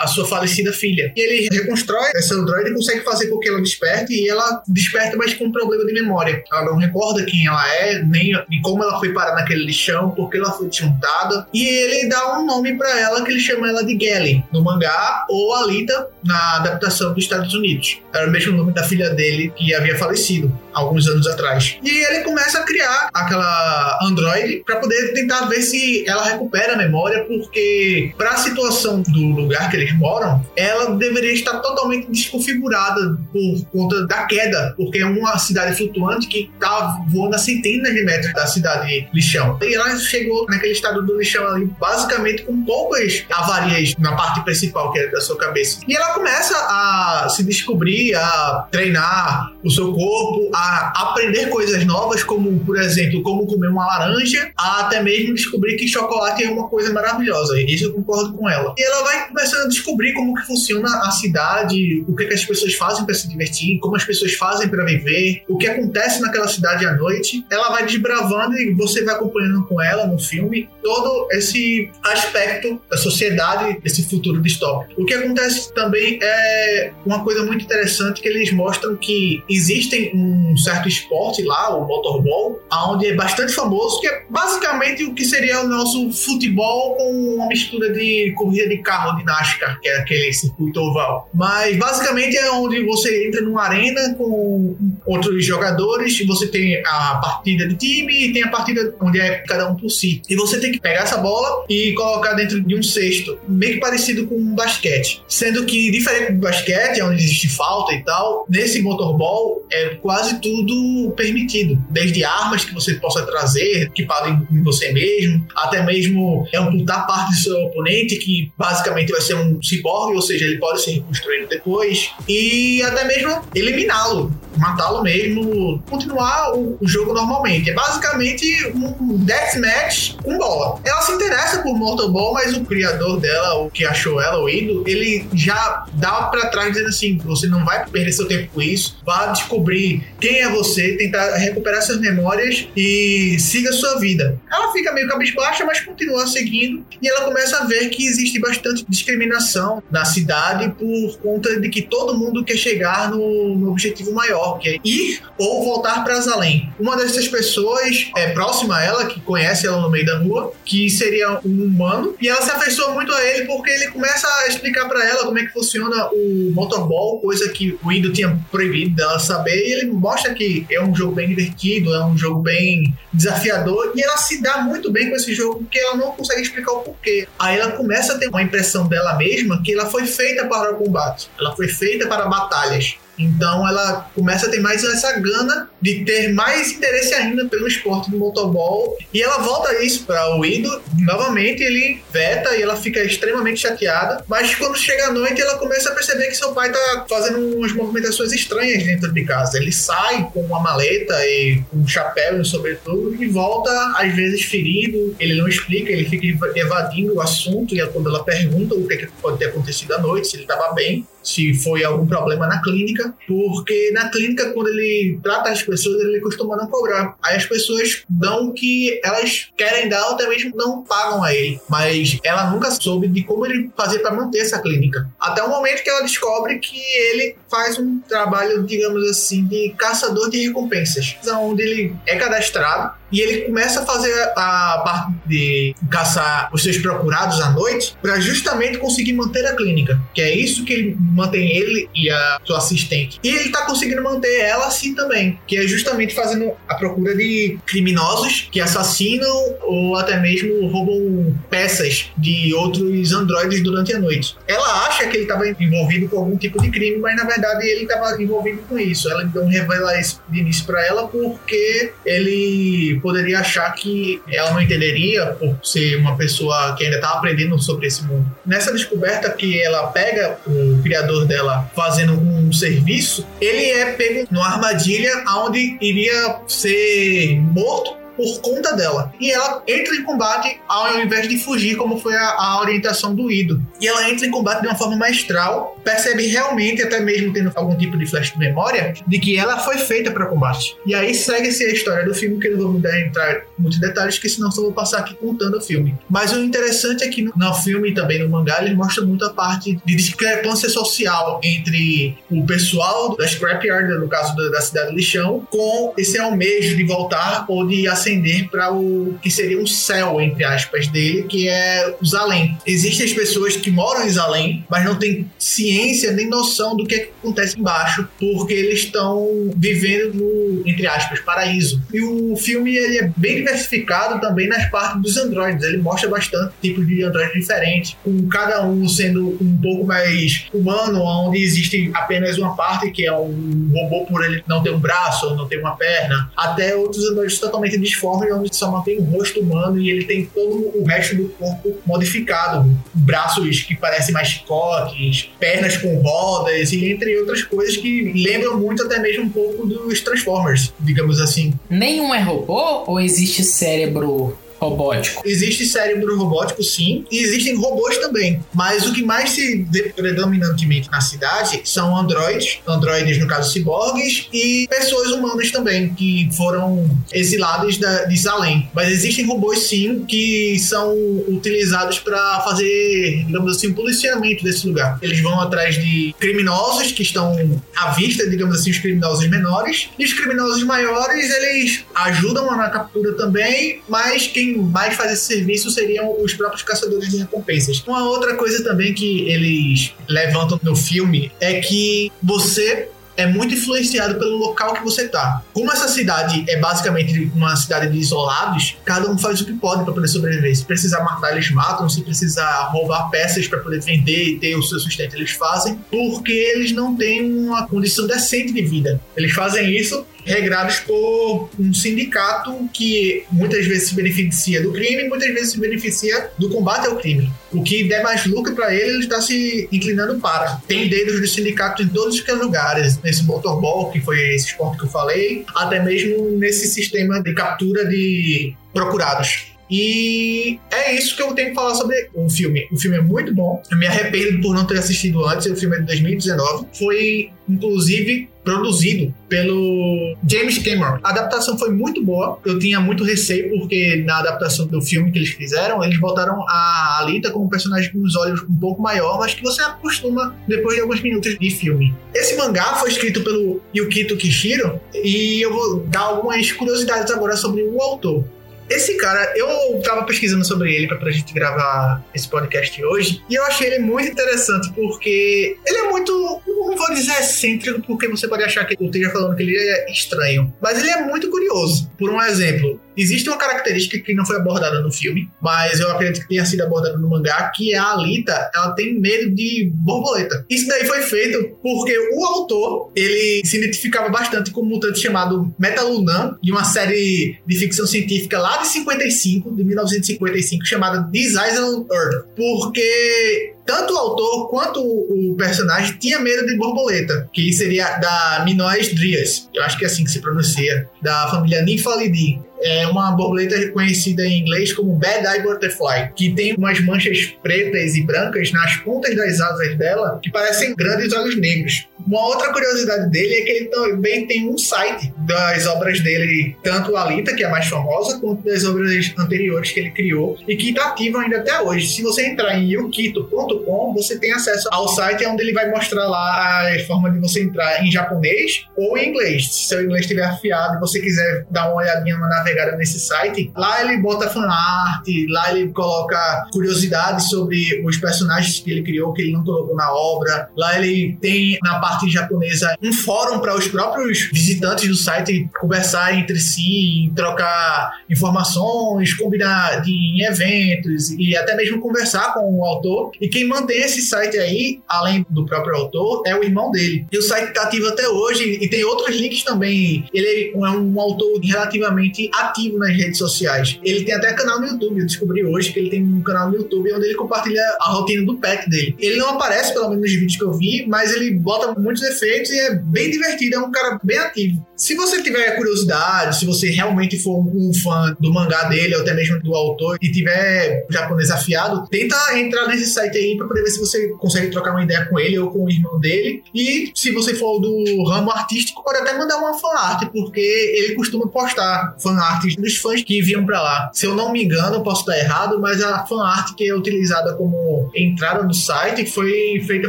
a 0.00 0.06
sua 0.06 0.26
falecida 0.26 0.72
filha. 0.72 1.12
E 1.16 1.20
ele 1.20 1.48
reconstrói 1.50 2.10
essa 2.14 2.34
androide 2.34 2.70
e 2.70 2.74
consegue 2.74 3.00
fazer 3.00 3.28
com 3.28 3.38
que 3.38 3.48
ela 3.48 3.60
desperte 3.60 4.12
e 4.12 4.28
ela 4.28 4.62
desperta, 4.68 5.16
mas 5.16 5.34
com 5.34 5.46
um 5.46 5.52
problema 5.52 5.84
de 5.84 5.92
memória. 5.92 6.42
Ela 6.52 6.64
não 6.64 6.76
recorda 6.76 7.24
quem 7.24 7.46
ela 7.46 7.74
é, 7.76 8.02
nem, 8.02 8.32
nem 8.48 8.62
como 8.62 8.82
ela 8.82 8.98
foi 8.98 9.12
parar 9.12 9.34
naquele 9.34 9.64
lixão, 9.64 10.10
porque 10.10 10.38
ela 10.38 10.52
foi 10.52 10.68
desmontada. 10.68 11.46
E 11.52 11.66
ele 11.66 12.08
dá 12.08 12.38
um 12.38 12.46
nome 12.46 12.76
para 12.76 12.98
ela 12.98 13.24
que 13.24 13.30
ele 13.30 13.40
chama 13.40 13.68
ela 13.68 13.84
de 13.84 13.98
Gelly 13.98 14.44
no 14.52 14.62
mangá 14.62 15.26
ou 15.28 15.54
Alita 15.54 16.08
na 16.22 16.56
adaptação 16.56 17.12
dos 17.12 17.24
Estados 17.24 17.54
Unidos. 17.54 17.98
Era 18.12 18.26
o 18.26 18.30
mesmo 18.30 18.56
nome 18.56 18.72
da 18.72 18.84
filha 18.84 19.10
dele 19.10 19.52
que 19.56 19.74
havia 19.74 19.96
falecido 19.96 20.52
alguns 20.74 21.06
anos 21.06 21.26
atrás. 21.26 21.76
E 21.82 22.04
ele 22.06 22.20
começa 22.24 22.58
a 22.58 22.62
criar 22.62 23.08
aquela 23.12 23.98
androide 24.02 24.62
para 24.64 24.76
poder 24.76 25.12
tentar 25.12 25.46
ver 25.46 25.62
se 25.62 26.04
ela 26.06 26.24
recupera 26.24 26.74
a 26.74 26.76
memória, 26.76 27.24
porque 27.24 28.12
para 28.16 28.30
a 28.30 28.36
situação 28.36 29.02
do 29.02 29.20
lugar 29.20 29.70
que 29.70 29.76
eles 29.76 29.96
moram, 29.96 30.44
ela 30.56 30.96
deveria 30.96 31.32
estar 31.32 31.60
totalmente 31.60 32.10
desconfigurada 32.10 33.18
por 33.32 33.64
conta 33.72 34.06
da 34.06 34.24
queda, 34.24 34.74
porque 34.76 34.98
é 34.98 35.06
uma 35.06 35.38
cidade 35.38 35.76
flutuante 35.76 36.26
que 36.26 36.50
está 36.54 36.98
voando 37.08 37.36
a 37.36 37.38
centenas 37.38 37.94
de 37.94 38.04
metros 38.04 38.32
da 38.32 38.46
cidade 38.46 39.08
lixão. 39.12 39.58
E 39.62 39.74
ela 39.74 39.96
chegou 39.98 40.46
naquele 40.48 40.72
estado 40.72 41.02
do 41.02 41.18
lixão 41.18 41.46
ali, 41.46 41.66
basicamente 41.78 42.42
com 42.42 42.64
poucas 42.64 43.24
avarias 43.30 43.94
na 43.98 44.14
parte 44.14 44.42
principal 44.44 44.92
que 44.92 44.98
é 44.98 45.08
da 45.08 45.20
sua 45.20 45.36
cabeça. 45.36 45.80
E 45.86 45.96
ela 45.96 46.14
começa 46.14 46.54
a 46.54 47.28
se 47.28 47.42
descobrir, 47.44 48.14
a 48.14 48.66
treinar 48.70 49.52
o 49.62 49.70
seu 49.70 49.92
corpo, 49.92 50.50
a 50.54 50.63
aprender 50.94 51.48
coisas 51.48 51.84
novas, 51.84 52.22
como, 52.22 52.58
por 52.60 52.78
exemplo, 52.78 53.22
como 53.22 53.46
comer 53.46 53.68
uma 53.68 53.86
laranja, 53.86 54.50
a 54.56 54.80
até 54.80 55.02
mesmo 55.02 55.34
descobrir 55.34 55.76
que 55.76 55.88
chocolate 55.88 56.44
é 56.44 56.50
uma 56.50 56.68
coisa 56.68 56.92
maravilhosa. 56.92 57.60
Isso 57.60 57.84
eu 57.84 57.92
concordo 57.92 58.34
com 58.34 58.48
ela. 58.48 58.74
E 58.76 58.82
ela 58.82 59.02
vai 59.02 59.28
começando 59.28 59.64
a 59.64 59.68
descobrir 59.68 60.12
como 60.14 60.34
que 60.34 60.46
funciona 60.46 60.88
a 61.02 61.10
cidade, 61.10 62.04
o 62.06 62.14
que, 62.14 62.26
que 62.26 62.34
as 62.34 62.44
pessoas 62.44 62.74
fazem 62.74 63.04
para 63.04 63.14
se 63.14 63.28
divertir, 63.28 63.78
como 63.80 63.96
as 63.96 64.04
pessoas 64.04 64.34
fazem 64.34 64.68
para 64.68 64.84
viver, 64.84 65.42
o 65.48 65.56
que 65.56 65.66
acontece 65.66 66.20
naquela 66.20 66.48
cidade 66.48 66.86
à 66.86 66.94
noite. 66.94 67.44
Ela 67.50 67.70
vai 67.70 67.84
desbravando 67.84 68.56
e 68.56 68.72
você 68.74 69.04
vai 69.04 69.14
acompanhando 69.14 69.64
com 69.66 69.80
ela 69.80 70.06
no 70.06 70.18
filme 70.18 70.68
todo 70.82 71.28
esse 71.32 71.90
aspecto 72.02 72.80
da 72.90 72.96
sociedade, 72.96 73.78
esse 73.84 74.08
futuro 74.08 74.40
distópico. 74.40 75.00
O 75.00 75.06
que 75.06 75.14
acontece 75.14 75.72
também 75.72 76.18
é 76.22 76.92
uma 77.04 77.22
coisa 77.24 77.44
muito 77.44 77.64
interessante 77.64 78.20
que 78.20 78.28
eles 78.28 78.52
mostram 78.52 78.96
que 78.96 79.42
existem 79.48 80.12
um 80.14 80.53
certo 80.56 80.88
esporte 80.88 81.42
lá, 81.42 81.76
o 81.76 81.86
motorball, 81.86 82.60
onde 82.88 83.06
é 83.06 83.14
bastante 83.14 83.52
famoso, 83.52 84.00
que 84.00 84.06
é 84.06 84.24
basicamente 84.28 85.04
o 85.04 85.14
que 85.14 85.24
seria 85.24 85.60
o 85.62 85.68
nosso 85.68 86.10
futebol 86.12 86.96
com 86.96 87.34
uma 87.36 87.46
mistura 87.46 87.92
de 87.92 88.32
corrida 88.36 88.68
de 88.68 88.78
carro 88.78 89.16
de 89.18 89.24
NASCAR, 89.24 89.80
que 89.80 89.88
é 89.88 89.96
aquele 89.98 90.32
circuito 90.32 90.80
oval. 90.80 91.28
Mas 91.34 91.76
basicamente 91.76 92.36
é 92.36 92.50
onde 92.52 92.84
você 92.84 93.26
entra 93.26 93.40
numa 93.42 93.62
arena 93.62 94.14
com 94.14 94.76
outros 95.06 95.44
jogadores, 95.44 96.24
você 96.26 96.46
tem 96.48 96.82
a 96.86 97.20
partida 97.22 97.66
de 97.66 97.76
time 97.76 98.28
e 98.28 98.32
tem 98.32 98.44
a 98.44 98.48
partida 98.48 98.94
onde 99.00 99.20
é 99.20 99.38
cada 99.46 99.70
um 99.70 99.76
por 99.76 99.90
si. 99.90 100.22
E 100.28 100.36
você 100.36 100.58
tem 100.60 100.72
que 100.72 100.80
pegar 100.80 101.02
essa 101.02 101.16
bola 101.16 101.64
e 101.68 101.92
colocar 101.92 102.34
dentro 102.34 102.60
de 102.62 102.76
um 102.76 102.82
cesto, 102.82 103.38
meio 103.48 103.74
que 103.74 103.80
parecido 103.80 104.26
com 104.26 104.36
um 104.36 104.54
basquete. 104.54 105.22
Sendo 105.28 105.64
que, 105.64 105.90
diferente 105.90 106.32
do 106.32 106.40
basquete, 106.40 107.02
onde 107.02 107.22
existe 107.22 107.48
falta 107.48 107.92
e 107.92 108.02
tal, 108.02 108.46
nesse 108.48 108.82
motorball 108.82 109.64
é 109.70 109.96
quase 109.96 110.40
tudo 110.44 111.12
permitido. 111.12 111.82
Desde 111.88 112.22
armas 112.22 112.64
que 112.64 112.74
você 112.74 112.94
possa 112.94 113.24
trazer, 113.24 113.90
que 113.92 114.06
em 114.52 114.62
você 114.62 114.92
mesmo, 114.92 115.46
até 115.56 115.82
mesmo 115.82 116.46
amputar 116.54 117.06
parte 117.06 117.30
do 117.30 117.38
seu 117.38 117.56
oponente, 117.64 118.16
que 118.16 118.52
basicamente 118.56 119.10
vai 119.10 119.20
ser 119.22 119.34
um 119.34 119.62
ciborgue, 119.62 120.16
ou 120.16 120.22
seja, 120.22 120.44
ele 120.44 120.58
pode 120.58 120.82
ser 120.82 120.92
reconstruído 120.92 121.48
depois, 121.48 122.10
e 122.28 122.82
até 122.82 123.04
mesmo 123.04 123.40
eliminá-lo, 123.54 124.32
matá-lo 124.56 125.02
mesmo, 125.02 125.82
continuar 125.88 126.54
o, 126.54 126.78
o 126.80 126.86
jogo 126.86 127.12
normalmente. 127.12 127.70
É 127.70 127.74
basicamente 127.74 128.72
um, 128.74 129.16
deathmatch 129.18 130.16
com 130.22 130.38
bola. 130.38 130.80
Ela 130.84 131.02
se 131.02 131.12
interessa 131.12 131.62
por 131.62 131.76
Mortal 131.76 132.10
Ball, 132.10 132.34
mas 132.34 132.54
o 132.54 132.64
criador 132.64 133.20
dela, 133.20 133.60
o 133.60 133.70
que 133.70 133.84
achou 133.84 134.20
ela, 134.20 134.42
o 134.42 134.48
Ido, 134.48 134.84
ele 134.86 135.26
já 135.32 135.86
dá 135.94 136.24
pra 136.24 136.48
trás 136.48 136.72
dizendo 136.72 136.88
assim: 136.88 137.18
você 137.18 137.46
não 137.46 137.64
vai 137.64 137.84
perder 137.86 138.12
seu 138.12 138.26
tempo 138.26 138.48
com 138.54 138.62
isso, 138.62 138.96
vá 139.04 139.26
descobrir 139.26 140.04
quem 140.20 140.40
é 140.40 140.48
você, 140.48 140.96
tentar 140.96 141.34
recuperar 141.36 141.82
suas 141.82 142.00
memórias 142.00 142.66
e 142.76 143.36
siga 143.38 143.72
sua 143.72 143.98
vida. 143.98 144.38
Ela 144.50 144.72
fica 144.72 144.92
meio 144.92 145.08
cabisbaixa, 145.08 145.64
mas 145.64 145.80
continua 145.80 146.26
seguindo 146.26 146.84
e 147.00 147.08
ela 147.08 147.22
começa 147.22 147.58
a 147.58 147.64
ver 147.64 147.88
que 147.88 148.06
existe 148.06 148.40
bastante 148.40 148.84
discriminação 148.88 149.82
na 149.90 150.04
cidade 150.04 150.70
por 150.78 151.18
conta 151.18 151.60
de 151.60 151.68
que 151.68 151.82
todo 151.82 152.16
mundo 152.16 152.44
quer 152.44 152.56
chegar 152.56 153.10
no, 153.10 153.56
no 153.56 153.70
objetivo 153.70 154.12
maior, 154.12 154.43
é 154.64 154.76
ir 154.84 155.22
ou 155.38 155.64
voltar 155.64 156.04
para 156.04 156.20
Zalém. 156.20 156.72
Uma 156.78 156.96
dessas 156.96 157.28
pessoas 157.28 158.10
é 158.16 158.28
próxima 158.30 158.76
a 158.76 158.82
ela, 158.82 159.06
que 159.06 159.20
conhece 159.20 159.66
ela 159.66 159.80
no 159.80 159.90
meio 159.90 160.06
da 160.06 160.18
rua, 160.18 160.52
que 160.64 160.88
seria 160.90 161.40
um 161.44 161.64
humano, 161.64 162.14
e 162.20 162.28
ela 162.28 162.42
se 162.42 162.50
afeiçoa 162.50 162.92
muito 162.92 163.12
a 163.12 163.24
ele 163.24 163.46
porque 163.46 163.70
ele 163.70 163.88
começa 163.88 164.26
a 164.26 164.48
explicar 164.48 164.88
para 164.88 165.04
ela 165.08 165.24
como 165.24 165.38
é 165.38 165.44
que 165.44 165.52
funciona 165.52 166.08
o 166.12 166.50
motorball, 166.52 167.20
coisa 167.20 167.48
que 167.48 167.78
o 167.82 167.92
Indo 167.92 168.12
tinha 168.12 168.38
proibido 168.50 168.94
dela 168.94 169.18
saber, 169.18 169.56
e 169.56 169.72
ele 169.72 169.90
mostra 169.90 170.34
que 170.34 170.66
é 170.70 170.82
um 170.82 170.94
jogo 170.94 171.14
bem 171.14 171.28
divertido, 171.28 171.94
é 171.94 172.04
um 172.04 172.16
jogo 172.16 172.40
bem 172.40 172.94
desafiador, 173.12 173.92
e 173.94 174.02
ela 174.02 174.16
se 174.16 174.40
dá 174.42 174.58
muito 174.58 174.90
bem 174.90 175.10
com 175.10 175.16
esse 175.16 175.34
jogo 175.34 175.60
porque 175.60 175.78
ela 175.78 175.96
não 175.96 176.12
consegue 176.12 176.42
explicar 176.42 176.72
o 176.72 176.80
porquê. 176.80 177.26
Aí 177.38 177.58
ela 177.58 177.72
começa 177.72 178.14
a 178.14 178.18
ter 178.18 178.28
uma 178.28 178.42
impressão 178.42 178.86
dela 178.86 179.14
mesma 179.16 179.62
que 179.62 179.72
ela 179.72 179.86
foi 179.86 180.06
feita 180.06 180.46
para 180.46 180.72
o 180.72 180.76
combate, 180.76 181.28
ela 181.38 181.54
foi 181.54 181.68
feita 181.68 182.06
para 182.06 182.26
batalhas. 182.26 182.96
Então 183.18 183.66
ela 183.66 184.10
começa 184.14 184.46
a 184.46 184.50
ter 184.50 184.60
mais 184.60 184.82
essa 184.84 185.18
gana 185.18 185.68
de 185.80 186.04
ter 186.04 186.32
mais 186.32 186.72
interesse 186.72 187.14
ainda 187.14 187.44
pelo 187.46 187.66
esporte 187.66 188.10
do 188.10 188.18
motorball. 188.18 188.96
E 189.12 189.22
ela 189.22 189.38
volta 189.38 189.82
isso 189.82 190.04
para 190.04 190.36
o 190.36 190.44
Ido. 190.44 190.82
Novamente 190.98 191.62
ele 191.62 192.02
veta 192.12 192.56
e 192.56 192.62
ela 192.62 192.76
fica 192.76 193.02
extremamente 193.02 193.60
chateada. 193.60 194.24
Mas 194.28 194.54
quando 194.54 194.76
chega 194.76 195.06
a 195.06 195.12
noite, 195.12 195.40
ela 195.40 195.58
começa 195.58 195.90
a 195.90 195.94
perceber 195.94 196.28
que 196.28 196.36
seu 196.36 196.52
pai 196.52 196.72
tá 196.72 197.06
fazendo 197.08 197.56
umas 197.56 197.72
movimentações 197.72 198.32
estranhas 198.32 198.82
dentro 198.82 199.12
de 199.12 199.24
casa. 199.24 199.58
Ele 199.58 199.72
sai 199.72 200.28
com 200.32 200.40
uma 200.40 200.60
maleta 200.60 201.14
e 201.26 201.62
um 201.72 201.86
chapéu 201.86 202.40
e 202.40 202.44
sobretudo 202.44 203.22
e 203.22 203.28
volta, 203.28 203.70
às 203.96 204.14
vezes, 204.14 204.44
ferido. 204.44 205.14
Ele 205.18 205.34
não 205.34 205.48
explica, 205.48 205.92
ele 205.92 206.08
fica 206.08 206.26
evadindo 206.58 207.14
o 207.14 207.20
assunto. 207.20 207.74
E 207.74 207.86
quando 207.88 208.08
ela 208.08 208.24
pergunta 208.24 208.74
o 208.74 208.86
que, 208.86 208.96
que 208.96 209.06
pode 209.20 209.38
ter 209.38 209.46
acontecido 209.46 209.92
à 209.92 209.98
noite, 209.98 210.28
se 210.28 210.36
ele 210.36 210.44
estava 210.44 210.72
bem, 210.72 211.06
se 211.24 211.54
foi 211.54 211.82
algum 211.82 212.06
problema 212.06 212.46
na 212.46 212.62
clínica, 212.62 213.14
porque 213.26 213.90
na 213.92 214.08
clínica, 214.10 214.50
quando 214.50 214.68
ele 214.68 215.18
trata 215.22 215.50
as 215.50 215.62
pessoas, 215.62 216.00
ele 216.00 216.20
costuma 216.20 216.56
não 216.56 216.66
cobrar. 216.66 217.16
Aí 217.22 217.36
as 217.36 217.46
pessoas 217.46 218.04
dão 218.08 218.48
o 218.48 218.52
que 218.52 219.00
elas 219.02 219.48
querem 219.56 219.88
dar, 219.88 220.06
ou 220.06 220.14
até 220.14 220.28
mesmo 220.28 220.52
não 220.54 220.82
pagam 220.82 221.22
a 221.22 221.34
ele. 221.34 221.60
Mas 221.68 222.18
ela 222.22 222.50
nunca 222.50 222.70
soube 222.70 223.08
de 223.08 223.24
como 223.24 223.46
ele 223.46 223.70
fazia 223.76 224.00
para 224.00 224.12
manter 224.14 224.40
essa 224.40 224.60
clínica. 224.60 225.08
Até 225.18 225.42
o 225.42 225.48
momento 225.48 225.82
que 225.82 225.90
ela 225.90 226.02
descobre 226.02 226.58
que 226.58 226.78
ele 226.78 227.36
faz 227.50 227.78
um 227.78 227.98
trabalho, 228.00 228.62
digamos 228.64 229.08
assim, 229.08 229.46
de 229.46 229.74
caçador 229.78 230.30
de 230.30 230.46
recompensas, 230.46 231.16
onde 231.40 231.62
ele 231.62 231.96
é 232.06 232.16
cadastrado 232.16 233.03
e 233.14 233.20
ele 233.20 233.42
começa 233.42 233.80
a 233.80 233.86
fazer 233.86 234.12
a 234.36 234.82
parte 234.84 235.14
de 235.28 235.72
caçar 235.88 236.50
os 236.52 236.64
seus 236.64 236.78
procurados 236.78 237.40
à 237.40 237.50
noite 237.50 237.96
para 238.02 238.18
justamente 238.18 238.76
conseguir 238.78 239.12
manter 239.12 239.46
a 239.46 239.54
clínica, 239.54 240.00
que 240.12 240.20
é 240.20 240.34
isso 240.34 240.64
que 240.64 240.72
ele 240.72 240.96
mantém 240.98 241.56
ele 241.56 241.88
e 241.94 242.10
a 242.10 242.40
sua 242.42 242.58
assistente. 242.58 243.20
E 243.22 243.28
ele 243.28 243.50
tá 243.50 243.66
conseguindo 243.66 244.02
manter 244.02 244.40
ela 244.40 244.66
assim 244.66 244.96
também, 244.96 245.38
que 245.46 245.56
é 245.56 245.62
justamente 245.62 246.12
fazendo 246.12 246.50
a 246.68 246.74
procura 246.74 247.14
de 247.14 247.56
criminosos 247.64 248.48
que 248.50 248.60
assassinam 248.60 249.54
ou 249.62 249.94
até 249.94 250.18
mesmo 250.18 250.66
roubam 250.66 251.38
peças 251.48 252.10
de 252.18 252.52
outros 252.52 253.12
androides 253.12 253.62
durante 253.62 253.94
a 253.94 254.00
noite. 254.00 254.36
Ela 254.48 254.88
acha 254.88 255.06
que 255.06 255.16
ele 255.16 255.22
estava 255.22 255.48
envolvido 255.48 256.08
com 256.08 256.16
algum 256.16 256.36
tipo 256.36 256.60
de 256.60 256.68
crime, 256.68 256.98
mas 256.98 257.14
na 257.14 257.24
verdade 257.24 257.64
ele 257.64 257.82
estava 257.82 258.20
envolvido 258.20 258.62
com 258.68 258.76
isso. 258.76 259.08
Ela 259.08 259.22
então 259.22 259.46
revela 259.46 260.00
isso 260.00 260.20
de 260.28 260.40
início 260.40 260.64
para 260.64 260.84
ela 260.84 261.06
porque 261.06 261.92
ele 262.04 262.98
poderia 263.04 263.40
achar 263.40 263.70
que 263.74 264.22
ela 264.32 264.52
não 264.52 264.62
entenderia 264.62 265.26
por 265.26 265.54
ser 265.62 265.96
uma 265.96 266.16
pessoa 266.16 266.74
que 266.74 266.84
ainda 266.84 266.96
está 266.96 267.10
aprendendo 267.10 267.58
sobre 267.58 267.86
esse 267.86 268.02
mundo. 268.02 268.24
Nessa 268.46 268.72
descoberta 268.72 269.30
que 269.30 269.60
ela 269.60 269.88
pega 269.88 270.38
o 270.46 270.82
criador 270.82 271.26
dela 271.26 271.70
fazendo 271.76 272.14
um 272.14 272.50
serviço, 272.50 273.26
ele 273.42 273.66
é 273.72 273.92
pego 273.92 274.26
numa 274.30 274.48
armadilha 274.48 275.22
onde 275.36 275.76
iria 275.82 276.38
ser 276.48 277.38
morto 277.40 278.03
por 278.16 278.40
conta 278.40 278.74
dela. 278.74 279.12
E 279.20 279.30
ela 279.30 279.62
entra 279.66 279.94
em 279.94 280.02
combate 280.02 280.60
ao 280.68 281.00
invés 281.00 281.28
de 281.28 281.38
fugir, 281.38 281.76
como 281.76 281.98
foi 281.98 282.14
a, 282.14 282.28
a, 282.38 282.60
orientação 282.60 283.14
do 283.14 283.30
Ido. 283.30 283.60
E 283.80 283.86
ela 283.86 284.08
entra 284.10 284.26
em 284.26 284.30
combate 284.30 284.62
de 284.62 284.68
uma 284.68 284.76
forma 284.76 284.96
maestral, 284.96 285.78
percebe 285.84 286.26
realmente, 286.26 286.82
até 286.82 287.00
mesmo 287.00 287.32
tendo 287.32 287.52
algum 287.54 287.76
tipo 287.76 287.96
de 287.98 288.06
flash 288.06 288.32
de 288.32 288.38
memória, 288.38 288.94
de 289.06 289.18
que 289.18 289.38
ela 289.38 289.58
foi 289.58 289.78
feita 289.78 290.10
para 290.10 290.26
combate. 290.26 290.76
E 290.86 290.94
aí 290.94 291.14
segue-se 291.14 291.64
a 291.64 291.72
história 291.72 292.04
do 292.04 292.14
filme, 292.14 292.38
que 292.38 292.48
eu 292.48 292.56
não 292.56 292.72
vou 292.72 292.78
entrar 292.78 293.34
em 293.36 293.42
muitos 293.58 293.80
detalhes, 293.80 294.18
que 294.18 294.28
senão 294.28 294.50
só 294.50 294.62
vou 294.62 294.72
passar 294.72 294.98
aqui 294.98 295.14
contando 295.14 295.58
o 295.58 295.60
filme. 295.60 295.94
Mas 296.08 296.32
o 296.32 296.42
interessante 296.42 297.04
é 297.04 297.08
que 297.08 297.22
no, 297.22 297.32
no 297.36 297.54
filme 297.54 297.90
e 297.90 297.94
também 297.94 298.22
no 298.22 298.28
mangá, 298.28 298.58
ele 298.62 298.74
mostra 298.74 299.04
muito 299.04 299.24
a 299.24 299.30
parte 299.30 299.80
de 299.84 299.96
discrepância 299.96 300.68
social 300.68 301.40
entre 301.42 302.16
o 302.30 302.44
pessoal 302.46 303.16
da 303.16 303.26
Scrapyard, 303.26 303.92
no 303.98 304.08
caso 304.08 304.36
da, 304.36 304.50
da 304.50 304.60
cidade 304.60 304.90
do 304.90 304.96
lixão, 304.96 305.46
com 305.50 305.94
esse 305.96 306.18
almejo 306.18 306.76
de 306.76 306.84
voltar 306.84 307.44
ou 307.48 307.66
de 307.66 307.88
ascender 308.04 308.48
para 308.50 308.72
o 308.72 309.18
que 309.22 309.30
seria 309.30 309.58
um 309.58 309.66
céu, 309.66 310.20
entre 310.20 310.44
aspas, 310.44 310.86
dele, 310.86 311.22
que 311.24 311.48
é 311.48 311.96
os 312.00 312.14
além. 312.14 312.56
Existem 312.66 313.06
as 313.06 313.12
pessoas 313.12 313.56
que 313.56 313.70
moram 313.70 314.06
em 314.06 314.18
além, 314.18 314.64
mas 314.70 314.84
não 314.84 314.96
têm 314.96 315.30
ciência 315.38 316.12
nem 316.12 316.28
noção 316.28 316.76
do 316.76 316.86
que, 316.86 316.94
é 316.94 316.98
que 317.00 317.10
acontece 317.22 317.58
embaixo, 317.58 318.06
porque 318.18 318.52
eles 318.52 318.80
estão 318.80 319.50
vivendo 319.56 320.14
no, 320.14 320.62
entre 320.68 320.86
aspas, 320.86 321.20
paraíso. 321.20 321.82
E 321.92 322.00
o 322.02 322.36
filme 322.36 322.76
ele 322.76 322.98
é 322.98 323.10
bem 323.16 323.36
diversificado 323.36 324.20
também 324.20 324.48
nas 324.48 324.68
partes 324.70 325.00
dos 325.00 325.16
androides. 325.16 325.64
Ele 325.64 325.78
mostra 325.78 326.08
bastante 326.08 326.52
tipos 326.60 326.86
de 326.86 327.02
androides 327.02 327.34
diferentes, 327.34 327.96
com 328.04 328.28
cada 328.28 328.66
um 328.66 328.86
sendo 328.88 329.36
um 329.40 329.58
pouco 329.60 329.86
mais 329.86 330.46
humano, 330.52 331.02
onde 331.02 331.42
existe 331.42 331.90
apenas 331.94 332.36
uma 332.38 332.54
parte 332.54 332.90
que 332.90 333.06
é 333.06 333.12
um 333.12 333.70
robô 333.72 334.04
por 334.06 334.24
ele 334.24 334.42
não 334.46 334.62
ter 334.62 334.70
um 334.70 334.78
braço 334.78 335.26
ou 335.26 335.36
não 335.36 335.48
ter 335.48 335.58
uma 335.58 335.76
perna, 335.76 336.30
até 336.36 336.74
outros 336.76 337.04
androides 337.08 337.38
totalmente 337.38 337.76
disformes, 337.94 338.32
onde 338.32 338.54
só 338.54 338.70
mantém 338.70 339.00
um 339.00 339.04
rosto 339.04 339.40
humano 339.40 339.78
e 339.78 339.90
ele 339.90 340.04
tem 340.04 340.26
todo 340.26 340.72
o 340.74 340.84
resto 340.84 341.16
do 341.16 341.28
corpo 341.30 341.74
modificado. 341.86 342.70
Braços 342.92 343.62
que 343.62 343.76
parecem 343.76 344.12
mais 344.12 344.28
chicotes, 344.28 345.30
pernas 345.38 345.76
com 345.76 345.96
rodas 346.00 346.72
e 346.72 346.90
entre 346.90 347.16
outras 347.18 347.42
coisas 347.42 347.76
que 347.76 348.12
lembram 348.14 348.58
muito 348.58 348.84
até 348.84 348.98
mesmo 348.98 349.24
um 349.24 349.28
pouco 349.28 349.66
dos 349.66 350.00
Transformers, 350.00 350.72
digamos 350.80 351.20
assim. 351.20 351.54
Nenhum 351.70 352.14
é 352.14 352.20
robô 352.20 352.84
ou 352.86 353.00
existe 353.00 353.42
cérebro 353.42 354.36
robótico? 354.68 355.22
Existe 355.24 355.64
cérebro 355.66 356.16
robótico, 356.16 356.62
sim, 356.62 357.04
e 357.10 357.18
existem 357.18 357.54
robôs 357.56 357.98
também. 357.98 358.40
Mas 358.52 358.86
o 358.86 358.92
que 358.92 359.02
mais 359.02 359.30
se 359.30 359.66
predominantemente 359.94 360.90
na 360.90 361.00
cidade 361.00 361.60
são 361.64 361.96
androides, 361.96 362.58
androides 362.66 363.18
no 363.18 363.26
caso 363.26 363.52
ciborgues, 363.52 364.28
e 364.32 364.66
pessoas 364.68 365.10
humanas 365.12 365.50
também, 365.50 365.94
que 365.94 366.28
foram 366.36 366.88
exiladas 367.12 367.78
da, 367.78 368.04
de 368.04 368.16
Salem. 368.16 368.68
Mas 368.74 368.88
existem 368.90 369.26
robôs, 369.26 369.60
sim, 369.60 370.04
que 370.06 370.58
são 370.58 370.94
utilizados 371.28 371.98
para 371.98 372.40
fazer, 372.40 373.24
digamos 373.26 373.56
assim, 373.56 373.68
um 373.68 373.74
policiamento 373.74 374.44
desse 374.44 374.66
lugar. 374.66 374.98
Eles 375.02 375.20
vão 375.20 375.40
atrás 375.40 375.74
de 375.74 376.14
criminosos 376.18 376.92
que 376.92 377.02
estão 377.02 377.60
à 377.76 377.90
vista, 377.90 378.28
digamos 378.28 378.58
assim, 378.58 378.70
os 378.70 378.78
criminosos 378.78 379.28
menores, 379.28 379.90
e 379.98 380.04
os 380.04 380.12
criminosos 380.12 380.62
maiores, 380.64 381.30
eles 381.30 381.84
ajudam 381.94 382.56
na 382.56 382.70
captura 382.70 383.12
também, 383.14 383.80
mas 383.88 384.26
quem 384.26 384.53
mais 384.56 384.96
faz 384.96 385.12
esse 385.12 385.24
serviço 385.24 385.70
seriam 385.70 386.20
os 386.22 386.34
próprios 386.34 386.62
caçadores 386.62 387.08
de 387.10 387.18
recompensas. 387.18 387.82
Uma 387.86 388.04
outra 388.08 388.36
coisa 388.36 388.62
também 388.62 388.94
que 388.94 389.28
eles 389.28 389.94
levantam 390.08 390.58
no 390.62 390.76
filme 390.76 391.30
é 391.40 391.60
que 391.60 392.10
você 392.22 392.88
é 393.16 393.26
muito 393.26 393.54
influenciado 393.54 394.16
pelo 394.16 394.36
local 394.36 394.74
que 394.74 394.82
você 394.82 395.08
tá. 395.08 395.42
Como 395.52 395.70
essa 395.72 395.88
cidade 395.88 396.44
é 396.48 396.58
basicamente 396.58 397.30
uma 397.34 397.54
cidade 397.56 397.92
de 397.92 397.98
isolados, 397.98 398.76
cada 398.84 399.10
um 399.10 399.16
faz 399.16 399.40
o 399.40 399.46
que 399.46 399.52
pode 399.54 399.84
para 399.84 399.92
poder 399.92 400.08
sobreviver. 400.08 400.54
Se 400.56 400.64
precisar 400.64 401.02
matar, 401.04 401.32
eles 401.32 401.50
matam. 401.50 401.88
Se 401.88 402.02
precisar 402.02 402.70
roubar 402.72 403.08
peças 403.10 403.46
para 403.46 403.60
poder 403.60 403.80
vender 403.80 404.30
e 404.30 404.38
ter 404.38 404.56
o 404.56 404.62
seu 404.62 404.78
sustento, 404.78 405.14
eles 405.14 405.30
fazem, 405.30 405.78
porque 405.90 406.32
eles 406.32 406.72
não 406.72 406.96
têm 406.96 407.24
uma 407.24 407.66
condição 407.66 408.06
decente 408.06 408.52
de 408.52 408.62
vida. 408.62 409.00
Eles 409.16 409.32
fazem 409.32 409.74
isso 409.76 410.04
regrados 410.24 410.80
por 410.80 411.50
um 411.58 411.72
sindicato 411.72 412.68
que 412.72 413.24
muitas 413.30 413.66
vezes 413.66 413.88
se 413.88 413.94
beneficia 413.94 414.62
do 414.62 414.72
crime 414.72 415.08
muitas 415.08 415.28
vezes 415.32 415.52
se 415.52 415.60
beneficia 415.60 416.30
do 416.38 416.48
combate 416.50 416.86
ao 416.86 416.96
crime. 416.96 417.30
O 417.52 417.62
que 417.62 417.84
der 417.84 418.02
mais 418.02 418.26
lucro 418.26 418.54
para 418.54 418.74
ele, 418.74 418.94
ele 418.94 419.04
está 419.04 419.20
se 419.20 419.68
inclinando 419.70 420.18
para. 420.20 420.60
Tem 420.66 420.88
dedos 420.88 421.20
do 421.20 421.26
sindicato 421.26 421.82
em 421.82 421.88
todos 421.88 422.20
os 422.20 422.40
lugares, 422.40 423.00
nesse 423.02 423.24
motorball, 423.24 423.90
que 423.90 424.00
foi 424.00 424.34
esse 424.34 424.48
esporte 424.48 424.78
que 424.78 424.84
eu 424.84 424.90
falei, 424.90 425.44
até 425.54 425.82
mesmo 425.82 426.30
nesse 426.38 426.66
sistema 426.66 427.22
de 427.22 427.32
captura 427.32 427.84
de 427.86 428.54
procurados. 428.72 429.53
E 429.70 430.58
é 430.70 430.94
isso 430.94 431.16
que 431.16 431.22
eu 431.22 431.34
tenho 431.34 431.50
que 431.50 431.54
falar 431.54 431.74
sobre 431.74 432.08
o 432.14 432.28
filme. 432.28 432.66
O 432.70 432.78
filme 432.78 432.96
é 432.96 433.00
muito 433.00 433.34
bom. 433.34 433.62
Eu 433.70 433.78
me 433.78 433.86
arrependo 433.86 434.40
por 434.40 434.54
não 434.54 434.66
ter 434.66 434.78
assistido 434.78 435.24
antes. 435.26 435.46
O 435.46 435.56
filme 435.56 435.76
é 435.76 435.80
de 435.80 435.86
2019. 435.86 436.66
Foi, 436.72 437.30
inclusive, 437.48 438.28
produzido 438.44 439.12
pelo 439.28 440.16
James 440.28 440.58
Cameron. 440.58 440.98
A 441.02 441.10
adaptação 441.10 441.58
foi 441.58 441.70
muito 441.70 442.04
boa. 442.04 442.38
Eu 442.44 442.58
tinha 442.58 442.78
muito 442.78 443.02
receio 443.02 443.58
porque 443.58 444.02
na 444.04 444.18
adaptação 444.18 444.66
do 444.66 444.82
filme 444.82 445.10
que 445.10 445.18
eles 445.18 445.30
fizeram, 445.30 445.82
eles 445.82 445.98
botaram 445.98 446.44
a 446.46 446.98
Alita 447.00 447.30
como 447.30 447.46
um 447.46 447.48
personagem 447.48 447.90
com 447.90 448.02
os 448.02 448.14
olhos 448.14 448.42
um 448.42 448.56
pouco 448.56 448.82
maior, 448.82 449.18
mas 449.18 449.34
que 449.34 449.42
você 449.42 449.62
acostuma 449.62 450.36
depois 450.46 450.76
de 450.76 450.82
alguns 450.82 451.00
minutos 451.00 451.36
de 451.38 451.50
filme. 451.50 451.94
Esse 452.14 452.36
mangá 452.36 452.74
foi 452.74 452.90
escrito 452.90 453.22
pelo 453.22 453.60
Yukito 453.74 454.16
Kishiro 454.16 454.78
e 454.92 455.40
eu 455.40 455.52
vou 455.52 455.80
dar 455.86 456.00
algumas 456.00 456.52
curiosidades 456.52 457.12
agora 457.12 457.36
sobre 457.36 457.62
o 457.62 457.80
autor. 457.80 458.24
Esse 458.68 458.96
cara, 458.96 459.32
eu 459.36 459.80
tava 459.82 460.04
pesquisando 460.04 460.44
sobre 460.44 460.74
ele 460.74 460.86
pra, 460.86 460.96
pra 460.96 461.10
gente 461.10 461.32
gravar 461.32 462.04
esse 462.14 462.28
podcast 462.28 462.84
hoje, 462.84 463.22
e 463.28 463.34
eu 463.34 463.44
achei 463.44 463.68
ele 463.68 463.78
muito 463.80 464.10
interessante, 464.10 464.72
porque 464.72 465.56
ele 465.66 465.78
é 465.78 465.90
muito 465.90 466.42
não 466.46 466.76
vou 466.76 466.94
dizer 466.94 467.12
excêntrico, 467.20 467.82
porque 467.82 468.08
você 468.08 468.26
pode 468.26 468.42
achar 468.42 468.64
que 468.64 468.76
eu 468.78 468.86
esteja 468.86 469.10
falando 469.10 469.36
que 469.36 469.42
ele 469.42 469.56
é 469.56 469.90
estranho, 469.90 470.52
mas 470.60 470.78
ele 470.78 470.90
é 470.90 471.04
muito 471.04 471.30
curioso. 471.30 471.90
Por 471.98 472.10
um 472.10 472.20
exemplo, 472.22 472.80
existe 472.96 473.28
uma 473.28 473.38
característica 473.38 473.98
que 473.98 474.14
não 474.14 474.24
foi 474.24 474.36
abordada 474.36 474.80
no 474.80 474.90
filme, 474.90 475.28
mas 475.40 475.80
eu 475.80 475.90
acredito 475.90 476.22
que 476.22 476.28
tenha 476.28 476.44
sido 476.44 476.62
abordada 476.62 476.98
no 476.98 477.08
mangá, 477.08 477.50
que 477.54 477.74
é 477.74 477.78
a 477.78 477.92
Alita, 477.92 478.50
ela 478.54 478.72
tem 478.72 478.98
medo 478.98 479.34
de 479.34 479.70
borboleta. 479.74 480.44
Isso 480.48 480.66
daí 480.66 480.84
foi 480.84 481.02
feito 481.02 481.56
porque 481.62 481.96
o 482.14 482.24
autor, 482.24 482.92
ele 482.94 483.42
se 483.44 483.58
identificava 483.58 484.08
bastante 484.08 484.50
com 484.50 484.62
um 484.62 484.66
mutante 484.66 485.00
chamado 485.00 485.54
Metalunan, 485.58 486.36
de 486.42 486.50
uma 486.50 486.64
série 486.64 487.38
de 487.46 487.56
ficção 487.56 487.86
científica 487.86 488.38
lá 488.38 488.58
de 488.58 488.68
55, 488.68 489.54
de 489.54 489.64
1955, 489.64 490.66
chamada 490.66 491.08
This 491.12 491.32
Island 491.32 491.86
Earth, 491.92 492.26
porque 492.36 493.54
tanto 493.66 493.94
o 493.94 493.96
autor 493.96 494.48
quanto 494.48 494.80
o 494.80 495.34
personagem 495.36 495.96
tinha 495.98 496.18
medo 496.18 496.46
de 496.46 496.56
borboleta, 496.56 497.28
que 497.32 497.52
seria 497.52 497.98
da 497.98 498.42
Minoes 498.44 498.94
Drias, 498.94 499.48
eu 499.54 499.62
acho 499.62 499.78
que 499.78 499.84
é 499.84 499.88
assim 499.88 500.04
que 500.04 500.10
se 500.10 500.20
pronuncia, 500.20 500.88
da 501.00 501.28
família 501.30 501.62
Nymphalidae 501.62 502.40
é 502.64 502.86
uma 502.86 503.12
borboleta 503.12 503.56
reconhecida 503.56 504.26
em 504.26 504.40
inglês 504.40 504.72
como 504.72 504.96
Bad 504.96 505.26
Eye 505.26 505.42
Butterfly, 505.42 506.12
que 506.16 506.34
tem 506.34 506.54
umas 506.54 506.80
manchas 506.80 507.26
pretas 507.42 507.94
e 507.94 508.02
brancas 508.02 508.50
nas 508.52 508.76
pontas 508.76 509.14
das 509.14 509.40
asas 509.40 509.76
dela 509.76 510.18
que 510.22 510.30
parecem 510.30 510.74
grandes 510.74 511.12
olhos 511.12 511.36
negros. 511.36 511.86
Uma 512.06 512.20
outra 512.26 512.52
curiosidade 512.52 513.10
dele 513.10 513.34
é 513.34 513.42
que 513.42 513.50
ele 513.50 513.64
também 513.66 514.26
tem 514.26 514.48
um 514.48 514.58
site 514.58 515.12
das 515.26 515.66
obras 515.66 516.00
dele, 516.00 516.54
tanto 516.62 516.94
a 516.96 517.02
Alita, 517.02 517.34
que 517.34 517.42
é 517.42 517.46
a 517.46 517.50
mais 517.50 517.66
famosa, 517.66 518.18
quanto 518.18 518.44
das 518.44 518.64
obras 518.64 519.12
anteriores 519.18 519.70
que 519.70 519.80
ele 519.80 519.90
criou 519.90 520.36
e 520.46 520.54
que 520.56 520.70
está 520.70 520.88
ativo 520.88 521.18
ainda 521.18 521.38
até 521.38 521.60
hoje. 521.60 521.88
Se 521.88 522.02
você 522.02 522.26
entrar 522.26 522.58
em 522.58 522.72
yukito.com, 522.72 523.94
você 523.94 524.18
tem 524.18 524.32
acesso 524.32 524.68
ao 524.70 524.88
site 524.88 525.24
onde 525.26 525.42
ele 525.42 525.52
vai 525.52 525.70
mostrar 525.70 526.06
lá 526.06 526.74
a 526.74 526.78
forma 526.86 527.10
de 527.10 527.18
você 527.18 527.42
entrar 527.42 527.82
em 527.82 527.90
japonês 527.90 528.66
ou 528.76 528.98
em 528.98 529.08
inglês. 529.08 529.54
Se 529.54 529.68
seu 529.68 529.82
inglês 529.82 530.02
estiver 530.02 530.24
afiado 530.24 530.76
e 530.76 530.80
você 530.80 531.00
quiser 531.00 531.46
dar 531.50 531.68
uma 531.70 531.82
olhadinha 531.82 532.18
na 532.18 532.42
navegada 532.54 532.76
nesse 532.76 533.00
site, 533.00 533.50
lá 533.56 533.82
ele 533.82 533.98
bota 533.98 534.30
fanart, 534.30 535.04
lá 535.28 535.52
ele 535.52 535.70
coloca 535.72 536.48
curiosidades 536.52 537.28
sobre 537.28 537.82
os 537.84 537.96
personagens 537.96 538.60
que 538.60 538.70
ele 538.70 538.82
criou, 538.82 539.12
que 539.12 539.22
ele 539.22 539.32
não 539.32 539.44
colocou 539.44 539.74
na 539.74 539.92
obra. 539.92 540.48
Lá 540.56 540.78
ele 540.78 541.18
tem 541.20 541.58
na 541.62 541.78
parte 541.80 542.08
japonesa 542.08 542.76
um 542.80 542.92
fórum 542.92 543.40
para 543.40 543.56
os 543.56 543.66
próprios 543.68 544.30
visitantes 544.32 544.88
do 544.88 544.94
site 544.94 545.48
conversar 545.58 546.16
entre 546.16 546.38
si, 546.38 547.12
trocar 547.14 547.92
informações, 548.08 549.14
combinar 549.14 549.82
de, 549.82 549.90
em 549.90 550.24
eventos 550.24 551.10
e 551.10 551.36
até 551.36 551.56
mesmo 551.56 551.80
conversar 551.80 552.32
com 552.34 552.58
o 552.58 552.64
autor. 552.64 553.10
E 553.20 553.28
quem 553.28 553.46
mantém 553.46 553.82
esse 553.82 554.02
site 554.02 554.38
aí, 554.38 554.80
além 554.88 555.26
do 555.28 555.44
próprio 555.44 555.76
autor, 555.76 556.22
é 556.26 556.36
o 556.36 556.44
irmão 556.44 556.70
dele. 556.70 557.06
E 557.10 557.18
o 557.18 557.22
site 557.22 557.48
está 557.48 557.62
ativo 557.62 557.88
até 557.88 558.08
hoje 558.08 558.58
e 558.60 558.68
tem 558.68 558.84
outros 558.84 559.16
links 559.16 559.42
também. 559.42 560.04
Ele 560.12 560.52
é 560.54 560.58
um 560.58 561.00
autor 561.00 561.40
relativamente 561.42 562.30
ativo 562.40 562.78
nas 562.78 562.96
redes 562.96 563.18
sociais. 563.18 563.78
Ele 563.82 564.04
tem 564.04 564.14
até 564.14 564.32
canal 564.32 564.60
no 564.60 564.66
YouTube. 564.66 565.00
Eu 565.00 565.06
descobri 565.06 565.44
hoje 565.44 565.72
que 565.72 565.78
ele 565.78 565.90
tem 565.90 566.04
um 566.04 566.22
canal 566.22 566.50
no 566.50 566.56
YouTube 566.56 566.92
onde 566.92 567.06
ele 567.06 567.14
compartilha 567.14 567.62
a 567.80 567.90
rotina 567.92 568.24
do 568.24 568.36
pet 568.36 568.68
dele. 568.68 568.94
Ele 568.98 569.16
não 569.16 569.30
aparece, 569.30 569.72
pelo 569.72 569.88
menos 569.90 570.02
nos 570.02 570.12
vídeos 570.12 570.36
que 570.36 570.44
eu 570.44 570.52
vi, 570.52 570.86
mas 570.86 571.12
ele 571.14 571.32
bota 571.32 571.78
muitos 571.78 572.02
efeitos 572.02 572.50
e 572.50 572.58
é 572.58 572.74
bem 572.74 573.10
divertido. 573.10 573.56
É 573.56 573.58
um 573.58 573.70
cara 573.70 573.98
bem 574.02 574.18
ativo. 574.18 574.64
Se 574.84 574.94
você 574.94 575.22
tiver 575.22 575.56
curiosidade, 575.56 576.38
se 576.38 576.44
você 576.44 576.68
realmente 576.68 577.18
for 577.18 577.38
um 577.38 577.72
fã 577.72 578.14
do 578.20 578.30
mangá 578.30 578.64
dele, 578.64 578.94
ou 578.94 579.00
até 579.00 579.14
mesmo 579.14 579.40
do 579.40 579.54
autor, 579.54 579.96
e 580.02 580.12
tiver 580.12 580.86
japonês 580.90 581.30
afiado, 581.30 581.88
tenta 581.88 582.14
entrar 582.38 582.68
nesse 582.68 582.92
site 582.92 583.16
aí 583.16 583.34
para 583.34 583.48
poder 583.48 583.62
ver 583.62 583.70
se 583.70 583.80
você 583.80 584.08
consegue 584.18 584.50
trocar 584.50 584.72
uma 584.72 584.84
ideia 584.84 585.06
com 585.06 585.18
ele 585.18 585.38
ou 585.38 585.50
com 585.50 585.64
o 585.64 585.70
irmão 585.70 585.98
dele. 585.98 586.44
E 586.54 586.92
se 586.94 587.12
você 587.12 587.34
for 587.34 587.60
do 587.60 588.04
ramo 588.04 588.30
artístico, 588.30 588.84
pode 588.84 588.98
até 588.98 589.16
mandar 589.16 589.38
uma 589.38 589.58
fanart, 589.58 590.06
porque 590.12 590.38
ele 590.38 590.94
costuma 590.94 591.26
postar 591.28 591.96
fanart 591.98 592.44
dos 592.54 592.76
fãs 592.76 593.02
que 593.02 593.18
enviam 593.18 593.42
para 593.46 593.62
lá. 593.62 593.90
Se 593.94 594.04
eu 594.04 594.14
não 594.14 594.30
me 594.30 594.44
engano, 594.44 594.82
posso 594.82 595.00
estar 595.00 595.18
errado, 595.18 595.58
mas 595.58 595.82
a 595.82 596.04
fanart 596.04 596.54
que 596.54 596.68
é 596.68 596.74
utilizada 596.74 597.32
como 597.36 597.90
entrada 597.94 598.42
no 598.42 598.52
site 598.52 599.06
foi 599.06 599.64
feita 599.66 599.88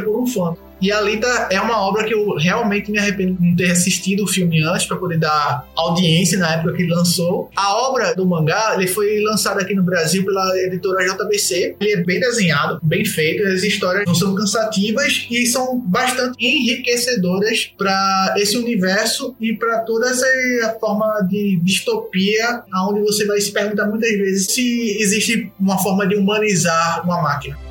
por 0.00 0.18
um 0.18 0.26
fã. 0.26 0.54
E 0.80 0.92
Alita 0.92 1.48
é 1.50 1.60
uma 1.60 1.80
obra 1.80 2.04
que 2.04 2.12
eu 2.12 2.36
realmente 2.36 2.90
me 2.90 2.98
arrependo 2.98 3.34
de 3.34 3.48
não 3.48 3.56
ter 3.56 3.70
assistido 3.70 4.24
o 4.24 4.26
filme 4.26 4.62
antes 4.62 4.86
para 4.86 4.96
poder 4.96 5.18
dar 5.18 5.66
audiência 5.74 6.38
na 6.38 6.54
época 6.54 6.74
que 6.74 6.86
lançou. 6.86 7.50
A 7.56 7.74
obra 7.88 8.14
do 8.14 8.26
mangá 8.26 8.74
ele 8.74 8.86
foi 8.86 9.20
lançada 9.22 9.62
aqui 9.62 9.74
no 9.74 9.82
Brasil 9.82 10.24
pela 10.24 10.58
editora 10.58 11.06
JBC. 11.06 11.76
Ele 11.80 11.92
é 11.92 12.04
bem 12.04 12.20
desenhado, 12.20 12.78
bem 12.82 13.04
feito. 13.04 13.46
As 13.46 13.62
histórias 13.62 14.04
não 14.06 14.14
são 14.14 14.34
cansativas 14.34 15.26
e 15.30 15.46
são 15.46 15.80
bastante 15.80 16.36
enriquecedoras 16.44 17.72
para 17.76 18.34
esse 18.36 18.56
universo 18.56 19.34
e 19.40 19.54
para 19.54 19.80
toda 19.80 20.10
essa 20.10 20.26
forma 20.78 21.20
de 21.28 21.58
distopia, 21.62 22.62
onde 22.86 23.00
você 23.00 23.24
vai 23.24 23.40
se 23.40 23.52
perguntar 23.52 23.86
muitas 23.86 24.10
vezes 24.10 24.52
se 24.52 24.98
existe 25.00 25.50
uma 25.58 25.78
forma 25.78 26.06
de 26.06 26.16
humanizar 26.16 27.02
uma 27.04 27.22
máquina. 27.22 27.65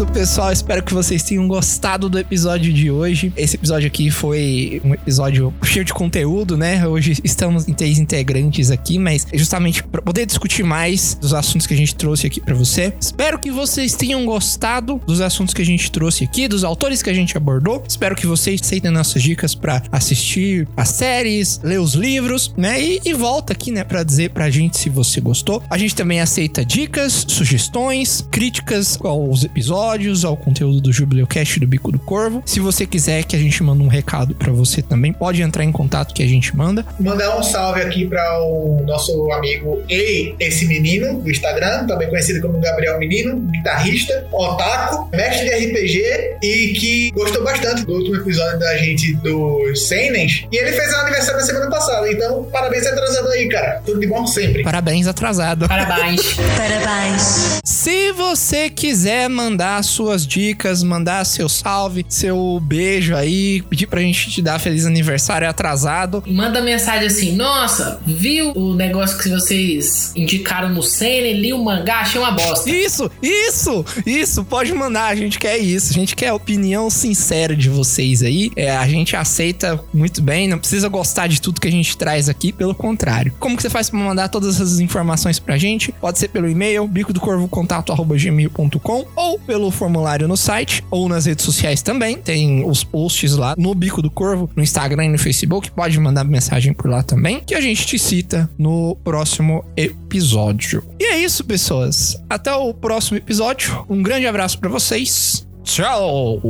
Isso, 0.00 0.06
pessoal. 0.06 0.50
Espero 0.50 0.82
que 0.82 0.94
vocês 0.94 1.22
tenham 1.22 1.46
gostado 1.46 2.08
do 2.08 2.18
episódio 2.18 2.72
de 2.72 2.90
hoje. 2.90 3.32
Esse 3.36 3.56
episódio 3.56 3.86
aqui 3.86 4.10
foi 4.10 4.80
um 4.82 4.94
episódio 4.94 5.52
cheio 5.62 5.84
de 5.84 5.92
conteúdo, 5.92 6.56
né? 6.56 6.86
Hoje 6.86 7.18
estamos 7.22 7.68
em 7.68 7.74
três 7.74 7.98
integrantes 7.98 8.70
aqui, 8.70 8.98
mas 8.98 9.26
justamente 9.34 9.82
para 9.82 10.00
poder 10.00 10.24
discutir 10.24 10.62
mais 10.62 11.18
dos 11.20 11.34
assuntos 11.34 11.66
que 11.66 11.74
a 11.74 11.76
gente 11.76 11.94
trouxe 11.94 12.26
aqui 12.26 12.40
para 12.40 12.54
você. 12.54 12.94
Espero 12.98 13.38
que 13.38 13.50
vocês 13.50 13.94
tenham 13.94 14.24
gostado 14.24 15.00
dos 15.06 15.20
assuntos 15.20 15.52
que 15.52 15.60
a 15.60 15.66
gente 15.66 15.90
trouxe 15.90 16.24
aqui, 16.24 16.48
dos 16.48 16.64
autores 16.64 17.02
que 17.02 17.10
a 17.10 17.14
gente 17.14 17.36
abordou. 17.36 17.82
Espero 17.86 18.16
que 18.16 18.26
vocês 18.26 18.60
aceitem 18.62 18.90
nossas 18.90 19.22
dicas 19.22 19.54
para 19.54 19.82
assistir 19.92 20.66
as 20.76 20.88
séries, 20.88 21.60
ler 21.62 21.80
os 21.80 21.92
livros, 21.92 22.54
né? 22.56 22.82
E, 22.82 23.00
e 23.04 23.12
volta 23.12 23.52
aqui, 23.52 23.70
né, 23.70 23.84
para 23.84 24.02
dizer 24.02 24.30
pra 24.30 24.48
gente 24.48 24.78
se 24.78 24.88
você 24.88 25.20
gostou. 25.20 25.62
A 25.68 25.76
gente 25.76 25.94
também 25.94 26.20
aceita 26.20 26.64
dicas, 26.64 27.26
sugestões, 27.28 28.26
críticas 28.30 28.98
aos 29.02 29.44
episódios, 29.44 29.89
ao 30.24 30.36
conteúdo 30.36 30.80
do 30.80 30.92
Jubileocast 30.92 31.58
do 31.58 31.66
Bico 31.66 31.90
do 31.90 31.98
Corvo. 31.98 32.42
Se 32.46 32.60
você 32.60 32.86
quiser 32.86 33.24
que 33.24 33.34
a 33.34 33.38
gente 33.38 33.60
mande 33.62 33.82
um 33.82 33.88
recado 33.88 34.36
para 34.36 34.52
você 34.52 34.80
também, 34.80 35.12
pode 35.12 35.42
entrar 35.42 35.64
em 35.64 35.72
contato 35.72 36.14
que 36.14 36.22
a 36.22 36.26
gente 36.26 36.56
manda. 36.56 36.86
Mandar 37.00 37.36
um 37.36 37.42
salve 37.42 37.80
aqui 37.82 38.06
para 38.06 38.40
o 38.44 38.84
nosso 38.86 39.32
amigo 39.32 39.82
Ei, 39.88 40.36
esse 40.38 40.64
menino 40.66 41.20
do 41.20 41.28
Instagram, 41.28 41.86
também 41.86 42.08
conhecido 42.08 42.40
como 42.40 42.60
Gabriel 42.60 42.98
Menino, 43.00 43.36
guitarrista, 43.50 44.28
otaku, 44.30 45.08
mestre 45.14 45.48
de 45.48 45.66
RPG 45.66 46.36
e 46.40 46.72
que 46.78 47.10
gostou 47.10 47.42
bastante 47.42 47.84
do 47.84 47.94
último 47.94 48.16
episódio 48.16 48.60
da 48.60 48.76
gente 48.76 49.14
dos 49.16 49.88
Senens. 49.88 50.46
E 50.52 50.56
ele 50.56 50.70
fez 50.72 50.94
aniversário 50.94 51.40
na 51.40 51.46
semana 51.46 51.68
passada, 51.68 52.10
então 52.12 52.44
parabéns 52.44 52.86
atrasado 52.86 53.28
aí, 53.28 53.48
cara. 53.48 53.82
Tudo 53.84 53.98
de 53.98 54.06
bom 54.06 54.24
sempre. 54.24 54.62
Parabéns 54.62 55.08
atrasado. 55.08 55.66
Parabéns. 55.66 56.20
Parabéns. 56.56 57.60
Se 57.64 58.12
você 58.12 58.70
quiser 58.70 59.28
mandar 59.28 59.79
suas 59.86 60.26
dicas, 60.26 60.82
mandar 60.82 61.24
seu 61.24 61.48
salve, 61.48 62.04
seu 62.08 62.60
beijo 62.62 63.14
aí, 63.14 63.62
pedir 63.62 63.86
pra 63.86 64.00
gente 64.00 64.30
te 64.30 64.42
dar 64.42 64.58
feliz 64.58 64.86
aniversário 64.86 65.48
atrasado. 65.48 66.22
Manda 66.26 66.60
mensagem 66.60 67.06
assim: 67.06 67.36
Nossa, 67.36 68.00
viu 68.06 68.52
o 68.52 68.74
negócio 68.74 69.18
que 69.18 69.28
vocês 69.28 70.12
indicaram 70.14 70.68
no 70.68 70.82
Senna, 70.82 71.28
li 71.32 71.52
o 71.52 71.62
mangá, 71.62 72.00
achei 72.00 72.20
uma 72.20 72.30
bosta. 72.30 72.68
Isso, 72.70 73.10
isso, 73.22 73.84
isso, 74.06 74.44
pode 74.44 74.72
mandar, 74.72 75.06
a 75.06 75.14
gente 75.14 75.38
quer 75.38 75.58
isso, 75.58 75.90
a 75.90 75.94
gente 75.94 76.14
quer 76.14 76.28
a 76.28 76.34
opinião 76.34 76.90
sincera 76.90 77.56
de 77.56 77.68
vocês 77.68 78.22
aí. 78.22 78.50
É, 78.56 78.76
a 78.76 78.86
gente 78.86 79.16
aceita 79.16 79.82
muito 79.92 80.22
bem, 80.22 80.48
não 80.48 80.58
precisa 80.58 80.88
gostar 80.88 81.26
de 81.26 81.40
tudo 81.40 81.60
que 81.60 81.68
a 81.68 81.72
gente 81.72 81.96
traz 81.96 82.28
aqui, 82.28 82.52
pelo 82.52 82.74
contrário. 82.74 83.32
Como 83.38 83.56
que 83.56 83.62
você 83.62 83.70
faz 83.70 83.90
pra 83.90 83.98
mandar 83.98 84.28
todas 84.28 84.56
essas 84.56 84.80
informações 84.80 85.38
pra 85.38 85.56
gente? 85.58 85.92
Pode 85.92 86.18
ser 86.18 86.28
pelo 86.28 86.48
e-mail, 86.48 86.86
bico 86.86 87.12
do 87.12 87.20
corvo 87.20 87.48
contato 87.48 87.92
arroba 87.92 88.16
gmail.com 88.16 89.06
ou 89.14 89.38
pelo 89.38 89.69
formulário 89.70 90.28
no 90.28 90.36
site 90.36 90.84
ou 90.90 91.08
nas 91.08 91.26
redes 91.26 91.44
sociais 91.44 91.82
também. 91.82 92.16
Tem 92.16 92.64
os 92.68 92.84
posts 92.84 93.36
lá 93.36 93.54
no 93.56 93.74
Bico 93.74 94.02
do 94.02 94.10
Corvo, 94.10 94.50
no 94.54 94.62
Instagram 94.62 95.06
e 95.06 95.08
no 95.08 95.18
Facebook. 95.18 95.70
Pode 95.70 95.98
mandar 95.98 96.24
mensagem 96.24 96.72
por 96.72 96.90
lá 96.90 97.02
também, 97.02 97.40
que 97.40 97.54
a 97.54 97.60
gente 97.60 97.86
te 97.86 97.98
cita 97.98 98.50
no 98.58 98.96
próximo 99.02 99.64
episódio. 99.76 100.82
E 100.98 101.04
é 101.04 101.18
isso, 101.18 101.44
pessoas. 101.44 102.20
Até 102.28 102.54
o 102.54 102.72
próximo 102.74 103.18
episódio. 103.18 103.84
Um 103.88 104.02
grande 104.02 104.26
abraço 104.26 104.58
pra 104.58 104.68
vocês. 104.68 105.46
Tchau! 105.64 106.40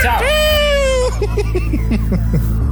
Tchau. 0.00 0.22